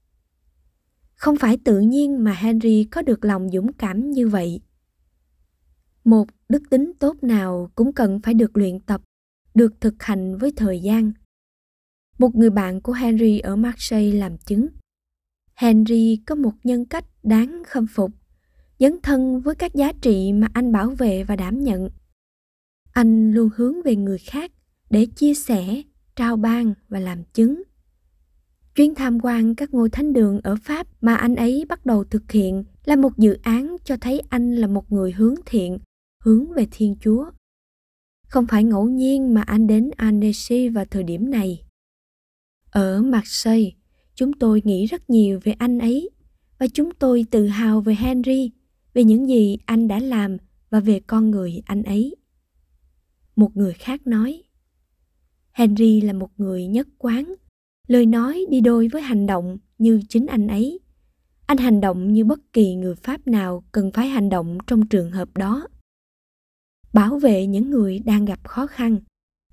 Không 1.14 1.37
phải 1.37 1.59
tự 1.64 1.81
nhiên 1.81 2.24
mà 2.24 2.33
Henry 2.33 2.85
có 2.85 3.02
được 3.02 3.24
lòng 3.24 3.48
dũng 3.52 3.72
cảm 3.72 4.11
như 4.11 4.29
vậy. 4.29 4.61
Một 6.05 6.26
đức 6.48 6.62
tính 6.70 6.92
tốt 6.98 7.16
nào 7.22 7.70
cũng 7.74 7.92
cần 7.92 8.20
phải 8.22 8.35
được 8.35 8.57
luyện 8.57 8.81
tập, 8.81 9.02
được 9.57 9.81
thực 9.81 10.03
hành 10.03 10.38
với 10.38 10.53
thời 10.57 10.81
gian. 10.81 11.12
Một 12.19 12.35
người 12.35 12.51
bạn 12.51 12.81
của 12.81 12.92
Henry 12.92 13.38
ở 13.38 13.57
Marseille 13.57 14.19
làm 14.19 14.38
chứng. 14.38 14.66
Henry 15.55 16.23
có 16.27 16.35
một 16.35 16.53
nhân 16.64 16.85
cách 16.85 17.05
đáng 17.23 17.62
khâm 17.66 17.87
phục, 17.87 18.11
dấn 18.79 18.97
thân 19.03 19.40
với 19.40 19.55
các 19.55 19.75
giá 19.75 19.92
trị 19.92 20.33
mà 20.33 20.49
anh 20.53 20.73
bảo 20.73 20.90
vệ 20.90 21.25
và 21.25 21.37
đảm 21.37 21.61
nhận. 21.64 21.88
Anh 22.92 23.33
luôn 23.33 23.49
hướng 23.57 23.83
về 23.83 23.97
người 23.97 24.19
khác 24.19 24.53
để 24.90 25.07
chia 25.07 25.35
sẻ, 25.35 25.83
trao 26.16 26.37
ban 26.37 26.75
và 26.88 27.01
làm 27.01 27.25
chứng. 27.25 27.62
Chuyến 28.75 28.95
tham 28.95 29.19
quan 29.23 29.55
các 29.55 29.75
ngôi 29.75 29.90
thánh 29.90 30.12
đường 30.12 30.40
ở 30.45 30.57
Pháp 30.62 30.87
mà 31.01 31.14
anh 31.14 31.37
ấy 31.37 31.64
bắt 31.69 31.87
đầu 31.87 32.05
thực 32.05 32.33
hiện 32.33 32.64
là 32.85 32.97
một 32.97 33.19
dự 33.19 33.37
án 33.42 33.77
cho 33.85 33.97
thấy 33.97 34.23
anh 34.29 34.57
là 34.57 34.66
một 34.66 34.92
người 34.92 35.12
hướng 35.12 35.35
thiện, 35.47 35.79
hướng 36.25 36.53
về 36.53 36.66
Thiên 36.71 36.97
Chúa. 37.01 37.31
Không 38.29 38.47
phải 38.47 38.65
ngẫu 38.65 38.89
nhiên 38.89 39.35
mà 39.35 39.43
anh 39.43 39.67
đến 39.67 39.91
Annecy 39.97 40.69
vào 40.69 40.85
thời 40.85 41.03
điểm 41.03 41.31
này. 41.31 41.62
Ở 42.71 43.03
Marseille, 43.03 43.71
chúng 44.15 44.33
tôi 44.33 44.62
nghĩ 44.65 44.87
rất 44.87 45.11
nhiều 45.11 45.41
về 45.45 45.53
anh 45.53 45.79
ấy 45.79 46.11
và 46.59 46.67
chúng 46.75 46.95
tôi 46.95 47.27
tự 47.31 47.47
hào 47.47 47.81
về 47.81 47.95
Henry, 47.95 48.51
về 48.95 49.05
những 49.05 49.29
gì 49.29 49.59
anh 49.67 49.89
đã 49.89 49.99
làm 49.99 50.37
và 50.71 50.81
về 50.81 51.01
con 51.01 51.31
người 51.31 51.62
anh 51.67 51.83
ấy. 51.83 52.17
Một 53.37 53.57
người 53.57 53.73
khác 53.73 54.07
nói, 54.07 54.43
Henry 55.53 56.01
là 56.01 56.12
một 56.12 56.31
người 56.37 56.67
nhất 56.67 56.89
quán, 56.99 57.35
lời 57.87 58.07
nói 58.07 58.47
đi 58.51 58.61
đôi 58.61 58.89
với 58.93 59.03
hành 59.03 59.27
động 59.27 59.59
như 59.79 60.01
chính 60.09 60.27
anh 60.27 60.49
ấy. 60.49 60.81
Anh 61.47 61.59
hành 61.59 61.81
động 61.81 62.12
như 62.12 62.25
bất 62.25 62.53
kỳ 62.53 62.75
người 62.75 62.95
Pháp 62.95 63.27
nào 63.27 63.65
cần 63.73 63.91
phải 63.93 64.09
hành 64.09 64.29
động 64.29 64.59
trong 64.67 64.87
trường 64.87 65.11
hợp 65.11 65.37
đó. 65.37 65.69
Bảo 66.92 67.18
vệ 67.18 67.46
những 67.46 67.70
người 67.70 67.99
đang 67.99 68.25
gặp 68.25 68.49
khó 68.49 68.66
khăn, 68.66 68.99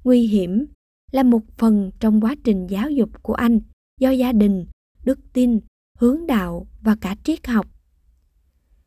nguy 0.04 0.28
hiểm 0.28 0.66
là 1.12 1.24
một 1.24 1.42
phần 1.58 1.92
trong 2.00 2.22
quá 2.22 2.36
trình 2.44 2.68
giáo 2.68 2.90
dục 2.90 3.24
của 3.24 3.34
anh 3.34 3.60
do 4.00 4.10
gia 4.10 4.32
đình, 4.32 4.66
đức 5.04 5.20
tin, 5.34 5.60
hướng 5.98 6.28
đạo 6.28 6.68
và 6.82 6.96
cả 7.02 7.16
triết 7.24 7.48
học. 7.48 7.68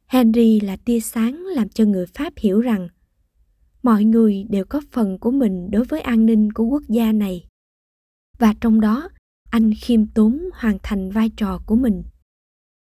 Henry 0.07 0.61
là 0.61 0.77
tia 0.77 1.01
sáng 1.01 1.45
làm 1.47 1.69
cho 1.69 1.85
người 1.85 2.07
Pháp 2.07 2.33
hiểu 2.37 2.61
rằng 2.61 2.89
mọi 3.83 4.05
người 4.05 4.45
đều 4.51 4.65
có 4.65 4.81
phần 4.91 5.19
của 5.19 5.31
mình 5.31 5.71
đối 5.71 5.85
với 5.85 6.01
an 6.01 6.27
ninh 6.27 6.53
của 6.53 6.65
quốc 6.65 6.83
gia 6.89 7.13
này. 7.13 7.47
Và 8.39 8.55
trong 8.61 8.81
đó, 8.81 9.09
anh 9.51 9.73
khiêm 9.81 10.07
tốn 10.07 10.41
hoàn 10.55 10.79
thành 10.83 11.11
vai 11.11 11.31
trò 11.37 11.61
của 11.67 11.77
mình. 11.77 12.03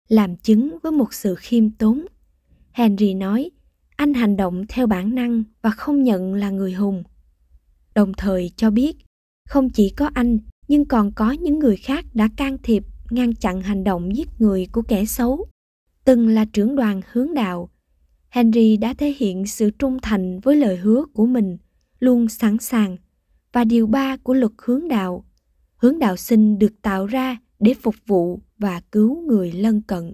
Làm 0.07 0.37
chứng 0.37 0.77
với 0.83 0.91
một 0.91 1.13
sự 1.13 1.35
khiêm 1.35 1.69
tốn, 1.69 2.05
Henry 2.71 3.13
nói, 3.13 3.51
anh 4.01 4.13
hành 4.13 4.37
động 4.37 4.65
theo 4.69 4.87
bản 4.87 5.15
năng 5.15 5.43
và 5.61 5.69
không 5.69 6.03
nhận 6.03 6.33
là 6.33 6.49
người 6.49 6.73
hùng. 6.73 7.03
Đồng 7.95 8.13
thời 8.17 8.51
cho 8.55 8.71
biết, 8.71 8.97
không 9.49 9.69
chỉ 9.69 9.89
có 9.89 10.09
anh 10.13 10.37
nhưng 10.67 10.85
còn 10.85 11.11
có 11.11 11.31
những 11.31 11.59
người 11.59 11.75
khác 11.75 12.05
đã 12.13 12.29
can 12.37 12.57
thiệp 12.63 12.83
ngăn 13.09 13.33
chặn 13.33 13.61
hành 13.61 13.83
động 13.83 14.15
giết 14.15 14.27
người 14.39 14.67
của 14.71 14.81
kẻ 14.81 15.05
xấu. 15.05 15.45
Từng 16.05 16.27
là 16.27 16.45
trưởng 16.45 16.75
đoàn 16.75 17.01
hướng 17.11 17.33
đạo, 17.33 17.69
Henry 18.29 18.77
đã 18.77 18.93
thể 18.93 19.15
hiện 19.17 19.45
sự 19.45 19.71
trung 19.79 19.99
thành 20.01 20.39
với 20.39 20.55
lời 20.55 20.77
hứa 20.77 21.05
của 21.13 21.25
mình, 21.25 21.57
luôn 21.99 22.29
sẵn 22.29 22.57
sàng. 22.57 22.97
Và 23.53 23.63
điều 23.63 23.87
ba 23.87 24.17
của 24.17 24.33
luật 24.33 24.51
hướng 24.57 24.87
đạo, 24.87 25.25
hướng 25.75 25.99
đạo 25.99 26.17
sinh 26.17 26.59
được 26.59 26.81
tạo 26.81 27.05
ra 27.05 27.37
để 27.59 27.73
phục 27.73 27.95
vụ 28.07 28.39
và 28.57 28.81
cứu 28.91 29.21
người 29.21 29.51
lân 29.51 29.81
cận. 29.81 30.13